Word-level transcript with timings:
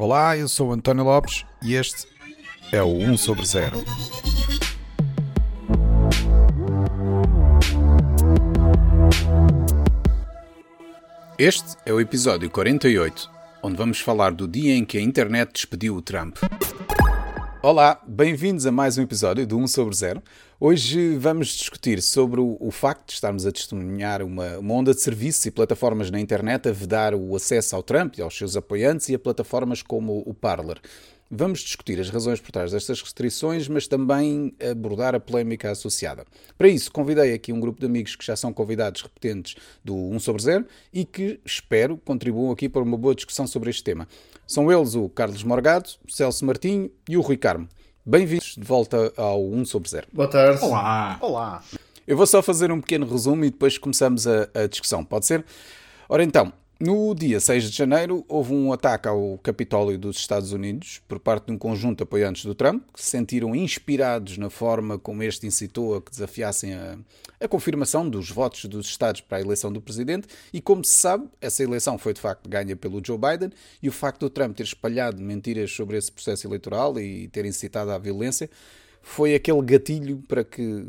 Olá, 0.00 0.36
eu 0.36 0.46
sou 0.46 0.72
António 0.72 1.02
Lopes 1.02 1.44
e 1.60 1.74
este 1.74 2.06
é 2.70 2.80
o 2.80 2.86
1 2.86 3.16
sobre 3.16 3.44
0. 3.44 3.84
Este 11.36 11.76
é 11.84 11.92
o 11.92 12.00
episódio 12.00 12.48
48, 12.48 13.28
onde 13.60 13.76
vamos 13.76 13.98
falar 13.98 14.30
do 14.30 14.46
dia 14.46 14.76
em 14.76 14.84
que 14.84 14.98
a 14.98 15.00
internet 15.00 15.52
despediu 15.52 15.96
o 15.96 16.00
Trump. 16.00 16.36
Olá, 17.70 18.00
bem-vindos 18.08 18.64
a 18.64 18.72
mais 18.72 18.96
um 18.96 19.02
episódio 19.02 19.46
do 19.46 19.58
1 19.58 19.66
sobre 19.66 19.94
0. 19.94 20.22
Hoje 20.58 21.18
vamos 21.18 21.48
discutir 21.48 22.00
sobre 22.00 22.40
o, 22.40 22.56
o 22.58 22.70
facto 22.70 23.08
de 23.08 23.12
estarmos 23.12 23.44
a 23.44 23.52
testemunhar 23.52 24.22
uma, 24.22 24.56
uma, 24.56 24.72
onda 24.72 24.94
de 24.94 25.02
serviços 25.02 25.44
e 25.44 25.50
plataformas 25.50 26.10
na 26.10 26.18
internet 26.18 26.66
a 26.66 26.72
vedar 26.72 27.14
o 27.14 27.36
acesso 27.36 27.76
ao 27.76 27.82
Trump 27.82 28.16
e 28.16 28.22
aos 28.22 28.34
seus 28.34 28.56
apoiantes 28.56 29.10
e 29.10 29.14
a 29.14 29.18
plataformas 29.18 29.82
como 29.82 30.22
o 30.24 30.32
Parler. 30.32 30.80
Vamos 31.30 31.60
discutir 31.60 32.00
as 32.00 32.08
razões 32.08 32.40
por 32.40 32.50
trás 32.50 32.72
destas 32.72 33.02
restrições, 33.02 33.68
mas 33.68 33.86
também 33.86 34.54
abordar 34.70 35.14
a 35.14 35.20
polémica 35.20 35.70
associada. 35.70 36.24
Para 36.56 36.68
isso, 36.68 36.90
convidei 36.90 37.34
aqui 37.34 37.52
um 37.52 37.60
grupo 37.60 37.80
de 37.80 37.84
amigos 37.84 38.16
que 38.16 38.24
já 38.24 38.34
são 38.34 38.50
convidados 38.50 39.02
repetentes 39.02 39.56
do 39.84 39.94
1 39.94 40.20
sobre 40.20 40.42
0 40.42 40.64
e 40.90 41.04
que, 41.04 41.38
espero, 41.44 41.98
contribuam 41.98 42.50
aqui 42.50 42.66
para 42.66 42.82
uma 42.82 42.96
boa 42.96 43.14
discussão 43.14 43.46
sobre 43.46 43.68
este 43.68 43.84
tema. 43.84 44.08
São 44.48 44.72
eles 44.72 44.94
o 44.94 45.10
Carlos 45.10 45.44
Morgado, 45.44 45.90
o 46.08 46.10
Celso 46.10 46.42
Martinho 46.46 46.90
e 47.06 47.18
o 47.18 47.20
Rui 47.20 47.36
Carmo. 47.36 47.68
Bem-vindos 48.02 48.54
de 48.56 48.64
volta 48.64 49.12
ao 49.14 49.44
1 49.44 49.66
sobre 49.66 49.90
0. 49.90 50.06
Boa 50.10 50.26
tarde. 50.26 50.64
Olá. 50.64 51.18
Olá. 51.20 51.62
Eu 52.06 52.16
vou 52.16 52.26
só 52.26 52.40
fazer 52.40 52.72
um 52.72 52.80
pequeno 52.80 53.06
resumo 53.06 53.44
e 53.44 53.50
depois 53.50 53.76
começamos 53.76 54.26
a, 54.26 54.48
a 54.54 54.66
discussão, 54.66 55.04
pode 55.04 55.26
ser? 55.26 55.44
Ora 56.08 56.24
então, 56.24 56.50
no 56.80 57.12
dia 57.12 57.40
6 57.40 57.70
de 57.70 57.76
janeiro, 57.76 58.24
houve 58.28 58.54
um 58.54 58.72
ataque 58.72 59.08
ao 59.08 59.36
Capitólio 59.42 59.98
dos 59.98 60.16
Estados 60.16 60.52
Unidos 60.52 61.02
por 61.08 61.18
parte 61.18 61.46
de 61.46 61.52
um 61.52 61.58
conjunto 61.58 61.98
de 61.98 62.02
apoiantes 62.04 62.44
do 62.44 62.54
Trump, 62.54 62.84
que 62.94 63.02
se 63.02 63.10
sentiram 63.10 63.52
inspirados 63.52 64.38
na 64.38 64.48
forma 64.48 64.96
como 64.96 65.24
este 65.24 65.44
incitou 65.44 65.96
a 65.96 66.02
que 66.02 66.10
desafiassem 66.10 66.74
a, 66.74 66.96
a, 67.40 67.48
confirmação 67.48 68.08
dos 68.08 68.30
votos 68.30 68.66
dos 68.66 68.86
Estados 68.86 69.20
para 69.20 69.38
a 69.38 69.40
eleição 69.40 69.72
do 69.72 69.80
presidente. 69.80 70.28
E 70.52 70.60
como 70.60 70.84
se 70.84 70.94
sabe, 70.94 71.26
essa 71.40 71.64
eleição 71.64 71.98
foi 71.98 72.14
de 72.14 72.20
facto 72.20 72.48
ganha 72.48 72.76
pelo 72.76 73.04
Joe 73.04 73.18
Biden, 73.18 73.50
e 73.82 73.88
o 73.88 73.92
facto 73.92 74.20
do 74.20 74.30
Trump 74.30 74.56
ter 74.56 74.62
espalhado 74.62 75.20
mentiras 75.20 75.72
sobre 75.72 75.96
esse 75.96 76.12
processo 76.12 76.46
eleitoral 76.46 76.98
e 77.00 77.26
ter 77.26 77.44
incitado 77.44 77.90
à 77.90 77.98
violência 77.98 78.48
foi 79.08 79.34
aquele 79.34 79.62
gatilho 79.62 80.22
para 80.28 80.44
que 80.44 80.84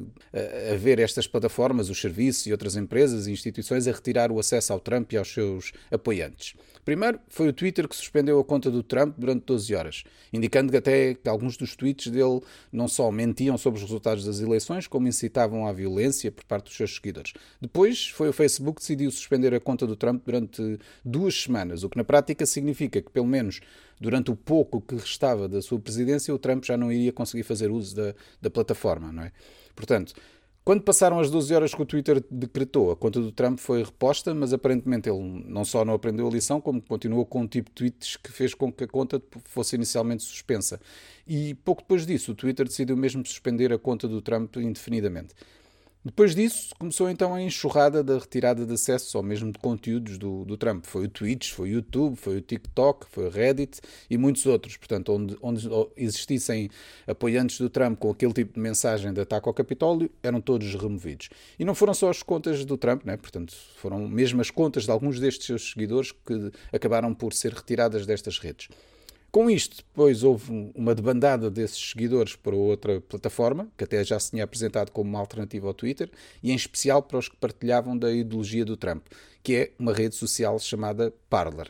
haver 0.71 0.99
estas 0.99 1.25
plataformas, 1.25 1.89
os 1.89 1.99
serviços 1.99 2.45
e 2.47 2.51
outras 2.51 2.75
empresas 2.75 3.25
e 3.25 3.31
instituições 3.31 3.87
a 3.87 3.91
retirar 3.93 4.29
o 4.29 4.37
acesso 4.37 4.73
ao 4.73 4.79
Trump 4.79 5.13
e 5.13 5.17
aos 5.17 5.33
seus 5.33 5.71
apoiantes. 5.89 6.53
Primeiro, 6.89 7.19
foi 7.27 7.49
o 7.49 7.53
Twitter 7.53 7.87
que 7.87 7.95
suspendeu 7.95 8.39
a 8.39 8.43
conta 8.43 8.71
do 8.71 8.81
Trump 8.81 9.13
durante 9.15 9.45
12 9.45 9.75
horas, 9.75 10.03
indicando 10.33 10.71
que 10.71 10.77
até 10.77 11.13
que 11.13 11.29
alguns 11.29 11.55
dos 11.55 11.75
tweets 11.75 12.11
dele 12.11 12.41
não 12.71 12.87
só 12.87 13.11
mentiam 13.11 13.59
sobre 13.59 13.77
os 13.77 13.83
resultados 13.83 14.25
das 14.25 14.39
eleições, 14.39 14.87
como 14.87 15.07
incitavam 15.07 15.67
à 15.67 15.71
violência 15.71 16.31
por 16.31 16.43
parte 16.45 16.63
dos 16.63 16.75
seus 16.75 16.95
seguidores. 16.95 17.33
Depois, 17.61 18.07
foi 18.07 18.27
o 18.27 18.33
Facebook 18.33 18.77
que 18.77 18.81
decidiu 18.81 19.11
suspender 19.11 19.53
a 19.53 19.59
conta 19.59 19.85
do 19.85 19.95
Trump 19.95 20.23
durante 20.25 20.79
duas 21.05 21.39
semanas, 21.39 21.83
o 21.83 21.89
que 21.89 21.97
na 21.97 22.03
prática 22.03 22.43
significa 22.47 22.99
que, 22.99 23.11
pelo 23.11 23.27
menos 23.27 23.61
durante 24.01 24.31
o 24.31 24.35
pouco 24.35 24.81
que 24.81 24.95
restava 24.95 25.47
da 25.47 25.61
sua 25.61 25.79
presidência, 25.79 26.33
o 26.33 26.39
Trump 26.39 26.63
já 26.63 26.75
não 26.75 26.91
iria 26.91 27.13
conseguir 27.13 27.43
fazer 27.43 27.69
uso 27.69 27.95
da, 27.95 28.15
da 28.41 28.49
plataforma, 28.49 29.11
não 29.11 29.21
é? 29.21 29.31
Portanto, 29.75 30.15
quando 30.63 30.81
passaram 30.81 31.19
as 31.19 31.31
12 31.31 31.55
horas 31.55 31.73
que 31.73 31.81
o 31.81 31.85
Twitter 31.85 32.23
decretou, 32.29 32.91
a 32.91 32.95
conta 32.95 33.19
do 33.19 33.31
Trump 33.31 33.57
foi 33.57 33.83
reposta, 33.83 34.33
mas 34.35 34.53
aparentemente 34.53 35.09
ele 35.09 35.43
não 35.47 35.65
só 35.65 35.83
não 35.83 35.93
aprendeu 35.93 36.27
a 36.27 36.29
lição, 36.29 36.61
como 36.61 36.81
continuou 36.81 37.25
com 37.25 37.41
um 37.41 37.47
tipo 37.47 37.69
de 37.69 37.75
tweets 37.75 38.17
que 38.17 38.31
fez 38.31 38.53
com 38.53 38.71
que 38.71 38.83
a 38.83 38.87
conta 38.87 39.21
fosse 39.45 39.75
inicialmente 39.75 40.23
suspensa. 40.23 40.79
E 41.27 41.55
pouco 41.55 41.81
depois 41.81 42.05
disso, 42.05 42.33
o 42.33 42.35
Twitter 42.35 42.67
decidiu 42.67 42.95
mesmo 42.95 43.25
suspender 43.25 43.73
a 43.73 43.79
conta 43.79 44.07
do 44.07 44.21
Trump 44.21 44.57
indefinidamente. 44.57 45.33
Depois 46.03 46.33
disso, 46.33 46.73
começou 46.79 47.09
então 47.09 47.33
a 47.33 47.41
enxurrada 47.41 48.01
da 48.01 48.17
retirada 48.17 48.65
de 48.65 48.73
acesso 48.73 49.17
ou 49.17 49.23
mesmo 49.23 49.51
de 49.51 49.59
conteúdos 49.59 50.17
do, 50.17 50.45
do 50.45 50.55
Trump. 50.55 50.85
Foi 50.85 51.03
o 51.05 51.09
Twitch, 51.09 51.51
foi 51.51 51.71
o 51.71 51.73
YouTube, 51.73 52.15
foi 52.15 52.37
o 52.37 52.41
TikTok, 52.41 53.05
foi 53.09 53.25
o 53.25 53.29
Reddit 53.29 53.81
e 54.09 54.17
muitos 54.17 54.45
outros. 54.45 54.77
Portanto, 54.77 55.11
onde, 55.11 55.37
onde 55.41 55.67
existissem 55.97 56.69
apoiantes 57.05 57.59
do 57.59 57.69
Trump 57.69 57.99
com 57.99 58.09
aquele 58.11 58.31
tipo 58.31 58.53
de 58.53 58.61
mensagem 58.61 59.11
de 59.11 59.19
ataque 59.19 59.49
ao 59.49 59.53
Capitólio, 59.53 60.09
eram 60.23 60.39
todos 60.39 60.73
removidos. 60.73 61.27
E 61.59 61.65
não 61.65 61.75
foram 61.75 61.93
só 61.93 62.09
as 62.09 62.23
contas 62.23 62.63
do 62.63 62.77
Trump, 62.77 63.03
né? 63.03 63.17
portanto, 63.17 63.53
foram 63.75 64.07
mesmo 64.07 64.39
as 64.39 64.49
contas 64.49 64.85
de 64.85 64.91
alguns 64.91 65.19
destes 65.19 65.47
seus 65.47 65.71
seguidores 65.71 66.13
que 66.13 66.49
acabaram 66.71 67.13
por 67.13 67.33
ser 67.33 67.53
retiradas 67.53 68.05
destas 68.05 68.39
redes. 68.39 68.69
Com 69.31 69.47
isto, 69.47 69.77
depois 69.77 70.23
houve 70.23 70.71
uma 70.73 70.95
debandada 70.95 71.51
desses 71.51 71.91
seguidores 71.91 72.35
para 72.35 72.55
outra 72.55 72.99
plataforma, 72.99 73.67
que 73.77 73.83
até 73.83 74.03
já 74.03 74.19
se 74.19 74.31
tinha 74.31 74.43
apresentado 74.43 74.91
como 74.91 75.07
uma 75.07 75.19
alternativa 75.19 75.67
ao 75.67 75.73
Twitter, 75.73 76.09
e 76.41 76.51
em 76.51 76.55
especial 76.55 77.03
para 77.03 77.19
os 77.19 77.29
que 77.29 77.37
partilhavam 77.37 77.95
da 77.95 78.11
ideologia 78.11 78.65
do 78.65 78.75
Trump, 78.75 79.05
que 79.43 79.55
é 79.55 79.71
uma 79.77 79.93
rede 79.93 80.15
social 80.15 80.57
chamada 80.57 81.13
Parler. 81.29 81.69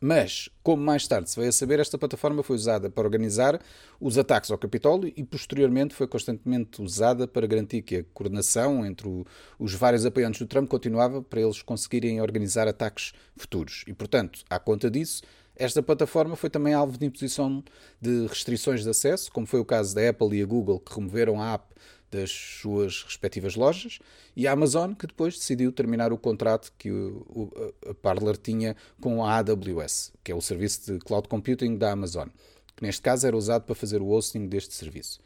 Mas, 0.00 0.50
como 0.62 0.82
mais 0.82 1.06
tarde 1.06 1.30
se 1.30 1.36
veio 1.36 1.48
a 1.48 1.52
saber, 1.52 1.78
esta 1.78 1.96
plataforma 1.96 2.42
foi 2.42 2.56
usada 2.56 2.90
para 2.90 3.04
organizar 3.04 3.60
os 4.00 4.18
ataques 4.18 4.50
ao 4.50 4.58
Capitólio 4.58 5.12
e, 5.16 5.24
posteriormente, 5.24 5.94
foi 5.94 6.06
constantemente 6.06 6.82
usada 6.82 7.26
para 7.26 7.46
garantir 7.46 7.82
que 7.82 7.96
a 7.96 8.04
coordenação 8.12 8.84
entre 8.84 9.08
o, 9.08 9.24
os 9.58 9.72
vários 9.72 10.04
apoiantes 10.04 10.40
do 10.40 10.46
Trump 10.46 10.68
continuava 10.68 11.22
para 11.22 11.40
eles 11.40 11.62
conseguirem 11.62 12.20
organizar 12.20 12.68
ataques 12.68 13.12
futuros. 13.36 13.84
E, 13.86 13.94
portanto, 13.94 14.44
à 14.50 14.58
conta 14.58 14.90
disso, 14.90 15.22
esta 15.56 15.82
plataforma 15.82 16.36
foi 16.36 16.50
também 16.50 16.74
alvo 16.74 16.98
de 16.98 17.06
imposição 17.06 17.62
de 18.00 18.26
restrições 18.26 18.82
de 18.82 18.90
acesso, 18.90 19.30
como 19.30 19.46
foi 19.46 19.60
o 19.60 19.64
caso 19.64 19.94
da 19.94 20.08
Apple 20.08 20.36
e 20.36 20.42
a 20.42 20.46
Google, 20.46 20.80
que 20.80 20.94
removeram 20.94 21.40
a 21.40 21.54
app 21.54 21.74
das 22.10 22.30
suas 22.30 23.02
respectivas 23.02 23.56
lojas, 23.56 23.98
e 24.36 24.46
a 24.46 24.52
Amazon, 24.52 24.94
que 24.94 25.06
depois 25.06 25.34
decidiu 25.34 25.72
terminar 25.72 26.12
o 26.12 26.18
contrato 26.18 26.72
que 26.78 26.90
o, 26.90 27.26
o, 27.28 27.74
a 27.90 27.94
Parler 27.94 28.36
tinha 28.36 28.76
com 29.00 29.24
a 29.24 29.36
AWS, 29.38 30.12
que 30.22 30.30
é 30.30 30.34
o 30.34 30.40
serviço 30.40 30.92
de 30.92 30.98
cloud 31.00 31.28
computing 31.28 31.76
da 31.76 31.92
Amazon, 31.92 32.28
que 32.76 32.82
neste 32.82 33.02
caso 33.02 33.26
era 33.26 33.36
usado 33.36 33.64
para 33.64 33.74
fazer 33.74 34.00
o 34.00 34.08
hosting 34.08 34.46
deste 34.46 34.74
serviço. 34.74 35.20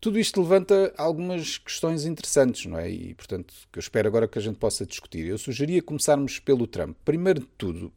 Tudo 0.00 0.18
isto 0.18 0.40
levanta 0.40 0.94
algumas 0.96 1.58
questões 1.58 2.04
interessantes, 2.04 2.66
não 2.66 2.78
é? 2.78 2.88
E, 2.88 3.14
portanto, 3.14 3.52
que 3.72 3.78
eu 3.78 3.80
espero 3.80 4.06
agora 4.06 4.28
que 4.28 4.38
a 4.38 4.42
gente 4.42 4.56
possa 4.56 4.86
discutir. 4.86 5.26
Eu 5.26 5.36
sugeria 5.36 5.82
começarmos 5.82 6.38
pelo 6.38 6.68
Trump. 6.68 6.96
Primeiro 7.04 7.40
de 7.40 7.48
tudo, 7.58 7.92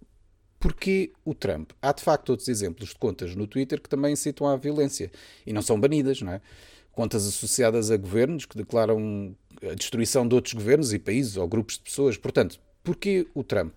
porque 0.62 1.12
o 1.26 1.34
Trump? 1.34 1.72
Há 1.82 1.92
de 1.92 2.04
facto 2.04 2.30
outros 2.30 2.48
exemplos 2.48 2.90
de 2.90 2.96
contas 2.96 3.36
no 3.36 3.48
Twitter 3.48 3.82
que 3.82 3.90
também 3.90 4.14
incitam 4.14 4.48
à 4.48 4.56
violência 4.56 5.12
e 5.46 5.52
não 5.52 5.62
são 5.64 5.80
banidas, 5.80 6.22
não 6.22 6.32
é? 6.32 6.42
Contas 6.92 7.26
associadas 7.26 7.90
a 7.90 7.98
governos 7.98 8.46
que 8.46 8.56
declaram 8.56 9.36
a 9.64 9.74
destruição 9.74 10.28
de 10.28 10.36
outros 10.36 10.54
governos 10.54 10.94
e 10.94 11.00
países 11.00 11.36
ou 11.36 11.48
grupos 11.48 11.76
de 11.76 11.82
pessoas. 11.82 12.16
Portanto, 12.16 12.60
porquê 12.84 13.28
o 13.34 13.44
Trump? 13.44 13.76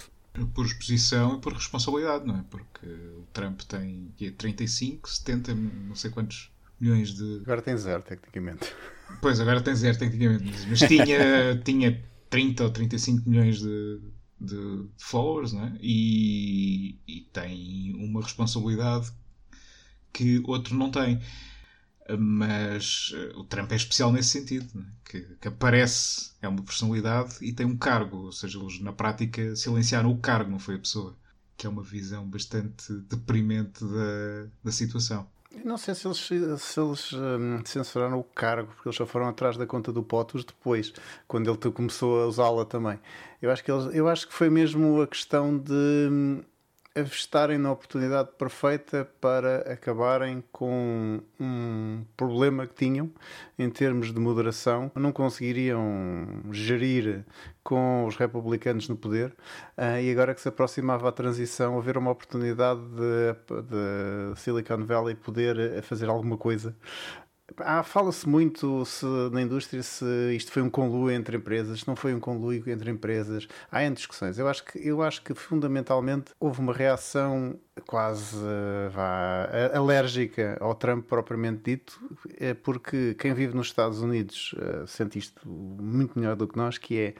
Por 0.54 0.66
exposição 0.66 1.36
e 1.36 1.40
por 1.40 1.54
responsabilidade, 1.54 2.26
não 2.26 2.36
é? 2.36 2.44
Porque 2.50 2.86
o 2.86 3.24
Trump 3.32 3.62
tem 3.62 4.12
35, 4.36 5.08
70, 5.08 5.54
não 5.54 5.94
sei 5.94 6.10
quantos 6.10 6.52
milhões 6.78 7.14
de. 7.14 7.40
Agora 7.44 7.62
tem 7.62 7.78
zero, 7.78 8.02
tecnicamente. 8.02 8.70
Pois, 9.22 9.40
agora 9.40 9.62
tem 9.62 9.74
zero, 9.74 9.96
tecnicamente. 9.96 10.66
Mas 10.68 10.80
tinha, 10.80 11.56
tinha 11.64 12.04
30 12.28 12.64
ou 12.64 12.70
35 12.70 13.30
milhões 13.30 13.60
de, 13.60 14.00
de, 14.40 14.88
followers 14.98 15.52
né? 15.52 15.76
e, 15.80 16.98
e 17.06 17.20
tem 17.32 17.94
uma 17.96 18.22
responsabilidade 18.22 19.12
que 20.12 20.42
outro 20.46 20.76
não 20.76 20.90
tem. 20.90 21.20
Mas 22.18 23.12
uh, 23.12 23.40
o 23.40 23.44
Trump 23.44 23.72
é 23.72 23.76
especial 23.76 24.12
nesse 24.12 24.28
sentido, 24.28 24.68
né? 24.74 24.84
que, 25.04 25.22
que, 25.40 25.48
aparece, 25.48 26.32
é 26.42 26.48
uma 26.48 26.62
personalidade 26.62 27.36
e 27.40 27.50
tem 27.50 27.64
um 27.64 27.76
cargo, 27.78 28.18
ou 28.18 28.32
seja, 28.32 28.58
eles 28.58 28.78
na 28.80 28.92
prática 28.92 29.56
silenciaram 29.56 30.10
o 30.10 30.18
cargo, 30.18 30.50
não 30.50 30.58
foi 30.58 30.74
a 30.74 30.78
pessoa, 30.78 31.16
que 31.56 31.66
é 31.66 31.70
uma 31.70 31.82
visão 31.82 32.28
bastante 32.28 32.92
deprimente 33.08 33.82
da, 33.82 34.50
da 34.62 34.70
situação. 34.70 35.26
Não 35.62 35.76
sei 35.76 35.94
se 35.94 36.06
eles, 36.06 36.18
se 36.18 36.80
eles 36.80 37.12
um, 37.12 37.64
censuraram 37.64 38.18
o 38.18 38.24
cargo, 38.24 38.72
porque 38.74 38.88
eles 38.88 38.96
só 38.96 39.06
foram 39.06 39.28
atrás 39.28 39.56
da 39.56 39.66
conta 39.66 39.92
do 39.92 40.02
POTUS 40.02 40.44
depois, 40.44 40.92
quando 41.28 41.50
ele 41.50 41.72
começou 41.72 42.22
a 42.22 42.26
usá-la 42.26 42.64
também. 42.64 42.98
Eu 43.40 43.50
acho, 43.50 43.62
que 43.62 43.70
eles, 43.70 43.94
eu 43.94 44.08
acho 44.08 44.26
que 44.26 44.34
foi 44.34 44.48
mesmo 44.48 45.02
a 45.02 45.06
questão 45.06 45.56
de 45.56 46.42
hum, 46.96 47.02
estarem 47.02 47.58
na 47.58 47.72
oportunidade 47.72 48.30
perfeita 48.38 49.08
para 49.20 49.72
acabarem 49.72 50.42
com 50.52 51.20
um 51.40 52.04
problema 52.16 52.66
que 52.66 52.74
tinham 52.74 53.10
em 53.58 53.68
termos 53.70 54.12
de 54.12 54.20
moderação. 54.20 54.90
Não 54.94 55.12
conseguiriam 55.12 55.82
gerir 56.52 57.24
com 57.62 58.04
os 58.06 58.16
republicanos 58.16 58.88
no 58.88 58.96
poder 58.96 59.34
uh, 59.78 59.98
e 60.00 60.10
agora 60.10 60.34
que 60.34 60.40
se 60.40 60.48
aproximava 60.48 61.08
a 61.08 61.12
transição, 61.12 61.78
haver 61.78 61.96
uma 61.96 62.10
oportunidade 62.10 62.80
de, 62.80 63.62
de 63.62 64.38
Silicon 64.38 64.84
Valley 64.84 65.14
poder 65.14 65.82
fazer 65.82 66.08
alguma 66.08 66.36
coisa 66.36 66.76
Fala-se 67.84 68.28
muito 68.28 68.84
se, 68.84 69.06
na 69.32 69.42
indústria 69.42 69.82
se 69.82 70.04
isto 70.34 70.50
foi 70.50 70.62
um 70.62 70.70
conluio 70.70 71.14
entre 71.14 71.36
empresas, 71.36 71.86
não 71.86 71.94
foi 71.94 72.14
um 72.14 72.20
conluio 72.20 72.68
entre 72.68 72.90
empresas. 72.90 73.46
Há 73.70 73.84
em 73.84 73.92
discussões. 73.92 74.38
Eu 74.38 74.48
acho 74.48 74.64
que, 74.64 74.78
eu 74.78 75.02
acho 75.02 75.22
que 75.22 75.34
fundamentalmente 75.34 76.32
houve 76.40 76.60
uma 76.60 76.72
reação 76.72 77.58
quase 77.86 78.36
vá, 78.92 79.48
alérgica 79.72 80.56
ao 80.60 80.74
Trump 80.74 81.06
propriamente 81.06 81.62
dito, 81.64 82.00
é 82.38 82.54
porque 82.54 83.14
quem 83.14 83.34
vive 83.34 83.54
nos 83.54 83.68
Estados 83.68 84.00
Unidos 84.00 84.54
uh, 84.54 84.86
sente 84.86 85.18
isto 85.18 85.48
muito 85.48 86.18
melhor 86.18 86.36
do 86.36 86.46
que 86.46 86.56
nós, 86.56 86.78
que 86.78 86.98
é 86.98 87.14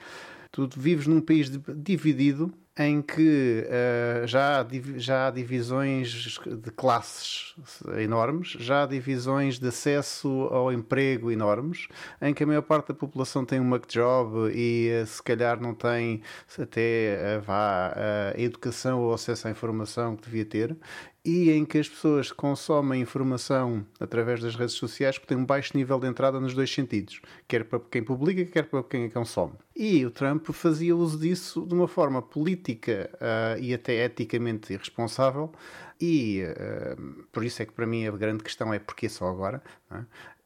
tu 0.51 0.69
vives 0.75 1.07
num 1.07 1.21
país 1.21 1.51
dividido 1.75 2.53
em 2.77 3.01
que 3.01 3.65
uh, 3.67 4.27
já, 4.27 4.59
há, 4.59 4.67
já 4.97 5.27
há 5.27 5.31
divisões 5.31 6.39
de 6.45 6.71
classes 6.71 7.55
enormes, 7.97 8.49
já 8.59 8.83
há 8.83 8.85
divisões 8.85 9.57
de 9.57 9.67
acesso 9.69 10.27
ao 10.51 10.73
emprego 10.73 11.31
enormes, 11.31 11.87
em 12.21 12.33
que 12.33 12.43
a 12.43 12.47
maior 12.47 12.63
parte 12.63 12.89
da 12.89 12.93
população 12.93 13.45
tem 13.45 13.61
um 13.61 13.63
muck 13.63 13.87
job 13.87 14.51
e 14.53 14.89
uh, 15.01 15.05
se 15.05 15.23
calhar 15.23 15.59
não 15.59 15.73
tem 15.73 16.21
até 16.59 17.37
uh, 17.37 17.41
vá, 17.41 17.93
a 18.35 18.39
educação 18.39 19.01
ou 19.01 19.13
acesso 19.13 19.47
à 19.47 19.51
informação 19.51 20.17
que 20.17 20.25
devia 20.25 20.45
ter, 20.45 20.77
e 21.25 21.49
em 21.49 21.65
que 21.65 21.79
as 21.79 21.89
pessoas 21.89 22.31
consomem 22.31 23.01
informação 23.01 23.83
através 23.99 24.39
das 24.39 24.55
redes 24.55 24.75
sociais 24.75 25.17
que 25.17 25.25
têm 25.25 25.35
um 25.35 25.45
baixo 25.45 25.75
nível 25.75 25.99
de 25.99 26.05
entrada 26.07 26.39
nos 26.39 26.53
dois 26.53 26.71
sentidos, 26.71 27.19
quer 27.47 27.65
para 27.65 27.79
quem 27.79 28.03
publica, 28.03 28.45
quer 28.45 28.69
para 28.69 28.83
quem 28.83 29.09
consome. 29.09 29.53
E 29.75 30.05
o 30.05 30.11
Trump 30.11 30.47
fazia 30.51 30.95
uso 30.95 31.17
disso 31.17 31.65
de 31.65 31.73
uma 31.73 31.87
forma 31.87 32.21
política 32.21 33.09
uh, 33.15 33.59
e 33.59 33.73
até 33.73 34.05
eticamente 34.05 34.71
irresponsável, 34.71 35.51
e 35.99 36.43
uh, 36.43 37.25
por 37.31 37.43
isso 37.43 37.63
é 37.63 37.65
que 37.65 37.73
para 37.73 37.87
mim 37.87 38.05
a 38.05 38.11
grande 38.11 38.43
questão 38.43 38.71
é 38.71 38.77
porquê 38.77 39.09
só 39.09 39.27
agora. 39.27 39.63
É? 39.89 40.03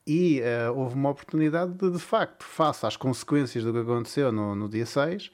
E 0.07 0.39
uh, 0.39 0.73
houve 0.73 0.95
uma 0.95 1.09
oportunidade 1.09 1.73
de, 1.73 1.91
de 1.91 1.99
facto, 1.99 2.43
face 2.43 2.85
às 2.85 2.95
consequências 2.95 3.65
do 3.65 3.73
que 3.73 3.79
aconteceu 3.79 4.31
no, 4.31 4.55
no 4.55 4.69
dia 4.69 4.85
6, 4.85 5.29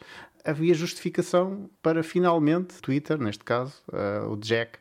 havia 0.45 0.73
justificação 0.73 1.69
para 1.81 2.03
finalmente, 2.03 2.81
Twitter, 2.81 3.17
neste 3.17 3.43
caso, 3.43 3.73
uh, 3.89 4.29
o 4.31 4.37
Jack, 4.37 4.77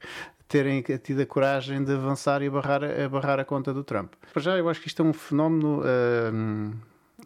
terem 0.49 0.83
tido 0.83 1.21
a 1.21 1.27
coragem 1.27 1.83
de 1.83 1.93
avançar 1.93 2.43
e 2.43 2.51
barrar, 2.51 2.81
barrar 3.11 3.41
a 3.41 3.45
conta 3.45 3.73
do 3.73 3.83
Trump. 3.83 4.13
Para 4.33 4.43
já, 4.43 4.57
eu 4.57 4.69
acho 4.69 4.81
que 4.81 4.89
isto 4.89 5.03
é 5.03 5.05
um 5.05 5.13
fenómeno 5.13 5.81
uh, 5.81 6.75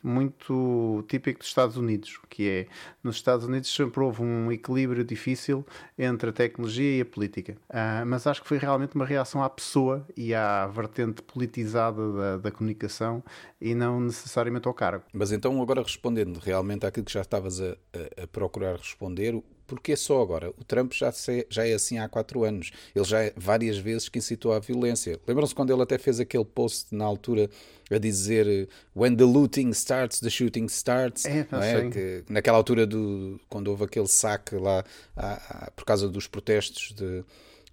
muito 0.03 1.05
típico 1.09 1.41
dos 1.41 1.49
Estados 1.49 1.77
Unidos, 1.77 2.19
que 2.29 2.49
é, 2.49 2.67
nos 3.03 3.17
Estados 3.17 3.47
Unidos 3.47 3.75
sempre 3.75 4.01
houve 4.01 4.23
um 4.23 4.51
equilíbrio 4.53 5.05
difícil 5.05 5.67
entre 5.99 6.31
a 6.31 6.33
tecnologia 6.33 6.99
e 6.99 7.01
a 7.01 7.05
política. 7.05 7.57
Uh, 7.69 8.07
mas 8.07 8.27
acho 8.27 8.43
que 8.43 8.49
foi 8.49 8.59
realmente 8.59 8.95
uma 8.95 9.05
reação 9.05 9.43
à 9.43 9.51
pessoa 9.51 10.07
e 10.17 10.35
à 10.35 10.67
vertente 10.67 11.23
politizada 11.23 12.13
da, 12.13 12.37
da 12.39 12.51
comunicação 12.51 13.23
e 13.61 13.75
não 13.75 14.01
necessariamente 14.01 14.69
ao 14.69 14.75
cargo. 14.75 15.05
Mas 15.13 15.33
então, 15.33 15.61
agora 15.61 15.83
respondendo 15.83 16.39
realmente 16.39 16.87
àquilo 16.87 17.05
que 17.05 17.13
já 17.13 17.23
estavas 17.23 17.61
a, 17.61 17.71
a, 17.73 18.25
a 18.25 18.27
procurar 18.27 18.77
responder, 18.77 19.43
porque 19.69 19.95
só 19.97 20.23
agora? 20.23 20.51
O 20.59 20.65
Trump 20.65 20.95
já, 20.95 21.13
se, 21.13 21.47
já 21.51 21.65
é 21.67 21.75
assim 21.75 21.99
há 21.99 22.09
quatro 22.09 22.43
anos. 22.43 22.73
Ele 22.97 23.05
já 23.05 23.23
é 23.23 23.35
várias 23.37 23.77
vezes 23.77 24.09
que 24.09 24.19
incitou 24.19 24.55
à 24.55 24.59
violência. 24.59 25.21
Lembram-se 25.29 25.55
quando 25.55 25.71
ele 25.71 25.83
até 25.83 25.99
fez 25.99 26.19
aquele 26.19 26.45
post 26.45 26.87
na 26.91 27.05
altura 27.05 27.51
a 27.91 27.99
dizer 27.99 28.67
When 28.97 29.15
the 29.15 29.25
looting 29.25 29.69
starts, 29.71 30.21
the 30.21 30.31
shooting 30.31 30.65
starts. 30.67 31.27
É, 31.27 31.47
é? 31.53 31.91
Que, 31.91 32.25
naquela 32.31 32.57
altura 32.57 32.87
do, 32.87 33.39
quando 33.51 33.69
houve 33.69 33.85
aquele 33.85 34.09
saque 34.09 34.57
lá 34.57 34.83
por 35.77 35.85
causa 35.85 36.09
dos 36.09 36.27
protestos 36.27 36.95
de, 36.95 37.23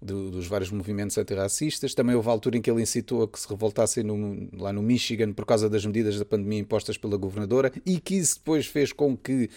dos 0.02 0.46
vários 0.46 0.70
movimentos 0.70 1.16
antirracistas. 1.16 1.94
Também 1.94 2.14
houve 2.14 2.28
a 2.28 2.32
altura 2.32 2.58
em 2.58 2.60
que 2.60 2.70
ele 2.70 2.82
incitou 2.82 3.22
a 3.22 3.28
que 3.28 3.40
se 3.40 3.48
revoltassem 3.48 4.04
no, 4.04 4.48
lá 4.52 4.70
no 4.70 4.82
Michigan 4.82 5.32
por 5.32 5.46
causa 5.46 5.70
das 5.70 5.86
medidas 5.86 6.18
da 6.18 6.26
pandemia 6.26 6.58
impostas 6.58 6.98
pela 6.98 7.16
governadora 7.16 7.72
e 7.86 7.98
que 7.98 8.16
isso 8.16 8.36
depois 8.36 8.66
fez 8.66 8.92
com 8.92 9.16
que 9.16 9.48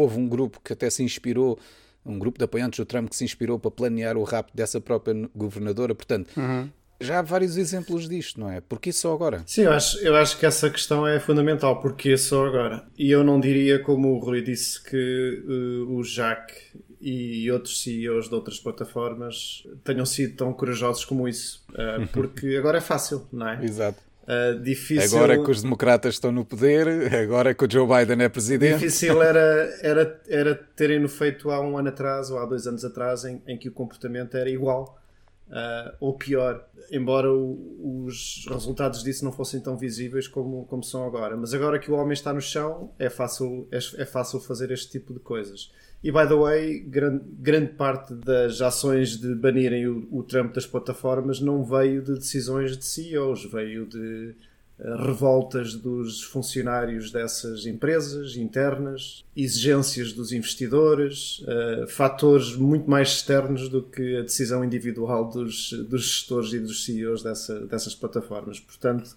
houve 0.00 0.18
um 0.18 0.28
grupo 0.28 0.60
que 0.62 0.72
até 0.72 0.88
se 0.90 1.02
inspirou, 1.02 1.58
um 2.04 2.18
grupo 2.18 2.38
de 2.38 2.44
apoiantes 2.44 2.78
do 2.78 2.86
Trump 2.86 3.08
que 3.08 3.16
se 3.16 3.24
inspirou 3.24 3.58
para 3.58 3.70
planear 3.70 4.16
o 4.16 4.22
rapto 4.22 4.56
dessa 4.56 4.80
própria 4.80 5.28
governadora. 5.34 5.94
Portanto, 5.94 6.30
uhum. 6.36 6.68
já 7.00 7.18
há 7.18 7.22
vários 7.22 7.56
exemplos 7.56 8.08
disto, 8.08 8.40
não 8.40 8.50
é? 8.50 8.60
Porquê 8.60 8.92
só 8.92 9.12
agora? 9.12 9.42
Sim, 9.46 9.62
eu 9.62 9.72
acho, 9.72 9.98
eu 9.98 10.16
acho 10.16 10.38
que 10.38 10.46
essa 10.46 10.70
questão 10.70 11.06
é 11.06 11.20
fundamental. 11.20 11.80
Porquê 11.80 12.16
só 12.16 12.46
agora? 12.46 12.86
E 12.96 13.10
eu 13.10 13.22
não 13.24 13.40
diria, 13.40 13.78
como 13.78 14.14
o 14.14 14.18
Rui 14.18 14.42
disse, 14.42 14.82
que 14.82 15.42
uh, 15.46 15.96
o 15.96 16.02
Jack 16.02 16.54
e 17.00 17.50
outros 17.50 17.82
CEOs 17.82 18.28
de 18.28 18.34
outras 18.34 18.58
plataformas 18.58 19.64
tenham 19.84 20.04
sido 20.04 20.36
tão 20.36 20.52
corajosos 20.52 21.04
como 21.04 21.28
isso. 21.28 21.64
Uh, 21.70 22.06
porque 22.12 22.56
agora 22.56 22.78
é 22.78 22.80
fácil, 22.80 23.26
não 23.32 23.48
é? 23.48 23.64
Exato. 23.64 24.07
Uh, 24.28 24.60
difícil... 24.60 25.16
Agora 25.16 25.42
que 25.42 25.50
os 25.50 25.62
democratas 25.62 26.16
estão 26.16 26.30
no 26.30 26.44
poder, 26.44 26.86
agora 27.14 27.54
que 27.54 27.64
o 27.64 27.70
Joe 27.70 27.86
Biden 27.86 28.22
é 28.22 28.28
presidente. 28.28 28.74
Difícil 28.74 29.22
era, 29.22 29.40
era, 29.80 30.20
era 30.28 30.54
terem-no 30.54 31.08
feito 31.08 31.50
há 31.50 31.58
um 31.60 31.78
ano 31.78 31.88
atrás 31.88 32.30
ou 32.30 32.38
há 32.38 32.44
dois 32.44 32.66
anos 32.66 32.84
atrás, 32.84 33.24
em, 33.24 33.42
em 33.46 33.56
que 33.56 33.70
o 33.70 33.72
comportamento 33.72 34.36
era 34.36 34.50
igual 34.50 35.00
uh, 35.48 35.96
ou 36.00 36.14
pior, 36.14 36.66
embora 36.90 37.32
o, 37.32 38.04
os 38.04 38.46
resultados 38.50 39.02
disso 39.02 39.24
não 39.24 39.32
fossem 39.32 39.60
tão 39.60 39.76
visíveis 39.76 40.28
como, 40.28 40.66
como 40.66 40.82
são 40.82 41.06
agora. 41.06 41.36
Mas 41.36 41.54
agora 41.54 41.78
que 41.78 41.90
o 41.90 41.94
homem 41.94 42.12
está 42.12 42.32
no 42.32 42.40
chão, 42.40 42.92
é 42.98 43.08
fácil, 43.08 43.66
é, 43.72 43.78
é 44.02 44.04
fácil 44.04 44.40
fazer 44.40 44.70
este 44.70 44.90
tipo 44.90 45.12
de 45.12 45.20
coisas. 45.20 45.72
E, 46.02 46.12
by 46.12 46.28
the 46.28 46.34
way, 46.34 46.78
grande, 46.78 47.24
grande 47.40 47.72
parte 47.72 48.14
das 48.14 48.60
ações 48.60 49.16
de 49.16 49.34
banirem 49.34 49.88
o, 49.88 50.06
o 50.12 50.22
Trump 50.22 50.54
das 50.54 50.64
plataformas 50.66 51.40
não 51.40 51.64
veio 51.64 52.02
de 52.02 52.14
decisões 52.14 52.76
de 52.76 52.84
CEOs, 52.84 53.50
veio 53.50 53.84
de 53.84 54.32
uh, 54.78 54.96
revoltas 55.04 55.74
dos 55.74 56.22
funcionários 56.22 57.10
dessas 57.10 57.66
empresas 57.66 58.36
internas, 58.36 59.24
exigências 59.36 60.12
dos 60.12 60.30
investidores, 60.30 61.40
uh, 61.40 61.88
fatores 61.88 62.54
muito 62.54 62.88
mais 62.88 63.08
externos 63.08 63.68
do 63.68 63.82
que 63.82 64.18
a 64.18 64.22
decisão 64.22 64.64
individual 64.64 65.28
dos, 65.28 65.72
dos 65.88 66.04
gestores 66.04 66.52
e 66.52 66.60
dos 66.60 66.84
CEOs 66.84 67.24
dessa, 67.24 67.66
dessas 67.66 67.96
plataformas. 67.96 68.60
Portanto, 68.60 69.16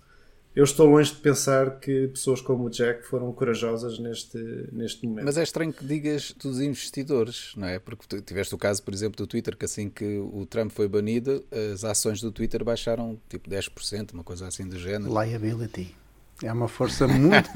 eu 0.54 0.66
estou 0.66 0.86
longe 0.86 1.14
de 1.14 1.20
pensar 1.20 1.80
que 1.80 2.10
pessoas 2.10 2.42
como 2.42 2.66
o 2.66 2.70
Jack 2.70 3.06
foram 3.06 3.32
corajosas 3.32 3.98
neste, 3.98 4.38
neste 4.72 5.08
momento. 5.08 5.26
Mas 5.26 5.38
é 5.38 5.44
estranho 5.44 5.72
que 5.72 5.86
digas 5.86 6.34
dos 6.34 6.60
investidores, 6.60 7.54
não 7.56 7.68
é? 7.68 7.80
Porque 7.80 8.06
tu 8.08 8.22
tiveste 8.22 8.54
o 8.54 8.58
caso, 8.58 8.84
por 8.84 8.94
exemplo, 8.94 9.16
do 9.16 9.26
Twitter, 9.26 9.56
que 9.56 9.64
assim 9.64 9.90
que 9.90 10.18
o 10.20 10.46
Trump 10.46 10.72
foi 10.72 10.90
banido, 10.90 11.44
as 11.74 11.86
ações 11.86 12.20
do 12.20 12.32
Twitter 12.32 12.66
baixaram 12.66 13.18
tipo 13.30 13.50
10%, 13.50 14.14
uma 14.14 14.24
coisa 14.24 14.48
assim 14.48 14.68
do 14.68 14.78
género. 14.78 15.10
Liability. 15.10 15.96
É 16.44 16.52
uma 16.52 16.68
força 16.68 17.08
muito. 17.08 17.50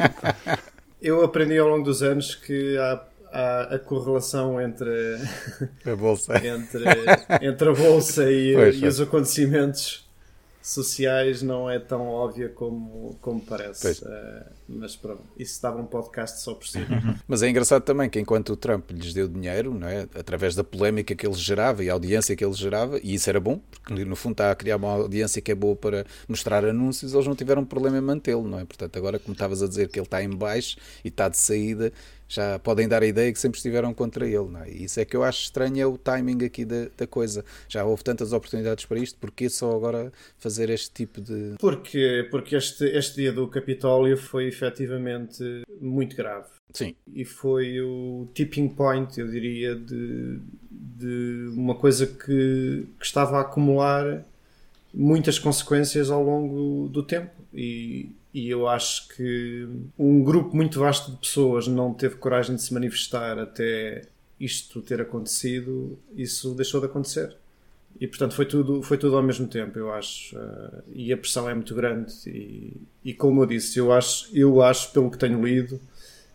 Eu 1.01 1.23
aprendi 1.23 1.57
ao 1.57 1.67
longo 1.67 1.83
dos 1.83 2.01
anos 2.01 2.33
que 2.33 2.77
há 2.77 3.05
a, 3.31 3.75
a, 3.75 3.79
correlação 3.79 4.61
entre 4.61 4.89
a 5.85 5.95
bolsa, 5.95 6.37
entre, 6.47 6.85
entre 7.41 7.69
a 7.69 7.73
bolsa 7.73 8.31
e, 8.31 8.53
e 8.53 8.87
os 8.87 9.01
acontecimentos 9.01 10.04
sociais 10.71 11.43
não 11.43 11.69
é 11.69 11.77
tão 11.77 12.07
óbvia 12.07 12.49
como, 12.49 13.15
como 13.21 13.39
parece. 13.39 14.03
Uh, 14.03 14.45
mas 14.67 14.95
pronto, 14.95 15.21
isso 15.37 15.61
dava 15.61 15.79
um 15.79 15.85
podcast 15.85 16.41
só 16.41 16.55
por 16.55 16.67
si. 16.67 16.79
mas 17.27 17.43
é 17.43 17.49
engraçado 17.49 17.83
também 17.83 18.09
que 18.09 18.19
enquanto 18.19 18.53
o 18.53 18.57
Trump 18.57 18.89
lhes 18.89 19.13
deu 19.13 19.27
dinheiro, 19.27 19.73
não 19.73 19.87
é? 19.87 20.07
através 20.15 20.55
da 20.55 20.63
polémica 20.63 21.13
que 21.13 21.25
ele 21.25 21.35
gerava 21.35 21.83
e 21.83 21.89
a 21.89 21.93
audiência 21.93 22.35
que 22.35 22.43
ele 22.43 22.53
gerava, 22.53 22.99
e 23.03 23.13
isso 23.13 23.29
era 23.29 23.39
bom, 23.39 23.59
porque 23.69 24.03
no 24.03 24.15
fundo 24.15 24.33
está 24.33 24.49
a 24.49 24.55
criar 24.55 24.77
uma 24.77 24.91
audiência 24.91 25.41
que 25.41 25.51
é 25.51 25.55
boa 25.55 25.75
para 25.75 26.05
mostrar 26.27 26.65
anúncios, 26.65 27.13
eles 27.13 27.27
não 27.27 27.35
tiveram 27.35 27.63
problema 27.63 27.97
em 27.97 28.01
mantê-lo, 28.01 28.47
não 28.47 28.59
é? 28.59 28.65
Portanto, 28.65 28.97
agora 28.97 29.19
como 29.19 29.33
estavas 29.33 29.61
a 29.61 29.67
dizer 29.67 29.89
que 29.89 29.99
ele 29.99 30.07
está 30.07 30.23
em 30.23 30.29
baixo 30.29 30.77
e 31.03 31.09
está 31.09 31.29
de 31.29 31.37
saída, 31.37 31.93
já 32.27 32.59
podem 32.59 32.87
dar 32.87 33.03
a 33.03 33.05
ideia 33.05 33.31
que 33.31 33.39
sempre 33.39 33.57
estiveram 33.57 33.93
contra 33.93 34.25
ele. 34.25 34.49
Não 34.49 34.61
é? 34.61 34.69
E 34.69 34.83
isso 34.85 34.99
é 34.99 35.05
que 35.05 35.15
eu 35.15 35.23
acho 35.23 35.43
estranho 35.43 35.79
é 35.79 35.85
o 35.85 35.97
timing 35.97 36.45
aqui 36.45 36.65
da, 36.65 36.87
da 36.97 37.07
coisa. 37.07 37.43
Já 37.67 37.83
houve 37.83 38.03
tantas 38.03 38.33
oportunidades 38.33 38.85
para 38.85 38.99
isto, 38.99 39.17
porque 39.19 39.49
só 39.49 39.75
agora 39.75 40.11
fazer 40.37 40.69
este 40.69 40.91
tipo 40.91 41.21
de. 41.21 41.55
Porque, 41.59 42.27
porque 42.31 42.55
este, 42.55 42.85
este 42.85 43.15
dia 43.17 43.31
do 43.31 43.47
Capitólio 43.47 44.17
foi 44.17 44.47
efetivamente 44.47 45.43
muito 45.79 46.15
grave. 46.15 46.47
Sim. 46.73 46.93
E 47.13 47.23
foi 47.23 47.79
o 47.79 48.27
tipping 48.33 48.67
point, 48.67 49.17
eu 49.17 49.27
diria, 49.29 49.75
de, 49.75 50.39
de 50.69 51.49
uma 51.55 51.75
coisa 51.75 52.05
que, 52.05 52.85
que 52.99 53.05
estava 53.05 53.37
a 53.37 53.41
acumular 53.41 54.25
muitas 54.93 55.39
consequências 55.39 56.09
ao 56.09 56.21
longo 56.21 56.89
do 56.89 57.01
tempo. 57.01 57.31
E, 57.53 58.09
e 58.35 58.49
eu 58.49 58.67
acho 58.67 59.07
que 59.15 59.65
um 59.97 60.21
grupo 60.21 60.53
muito 60.53 60.77
vasto 60.77 61.09
de 61.09 61.17
pessoas 61.19 61.69
não 61.69 61.93
teve 61.93 62.17
coragem 62.17 62.57
de 62.57 62.61
se 62.61 62.73
manifestar 62.73 63.39
até 63.39 64.09
isto 64.37 64.81
ter 64.81 64.99
acontecido, 64.99 65.97
isso 66.13 66.53
deixou 66.53 66.81
de 66.81 66.87
acontecer. 66.87 67.33
E 67.97 68.05
portanto 68.05 68.35
foi 68.35 68.45
tudo, 68.45 68.83
foi 68.83 68.97
tudo 68.97 69.15
ao 69.15 69.23
mesmo 69.23 69.47
tempo, 69.47 69.79
eu 69.79 69.89
acho. 69.93 70.37
Uh, 70.37 70.83
e 70.93 71.13
a 71.13 71.17
pressão 71.17 71.49
é 71.49 71.53
muito 71.53 71.73
grande. 71.73 72.13
E, 72.27 72.75
e 73.05 73.13
como 73.13 73.41
eu 73.41 73.45
disse, 73.45 73.79
eu 73.79 73.93
acho, 73.93 74.29
eu 74.37 74.61
acho, 74.61 74.91
pelo 74.91 75.09
que 75.09 75.17
tenho 75.17 75.41
lido 75.41 75.79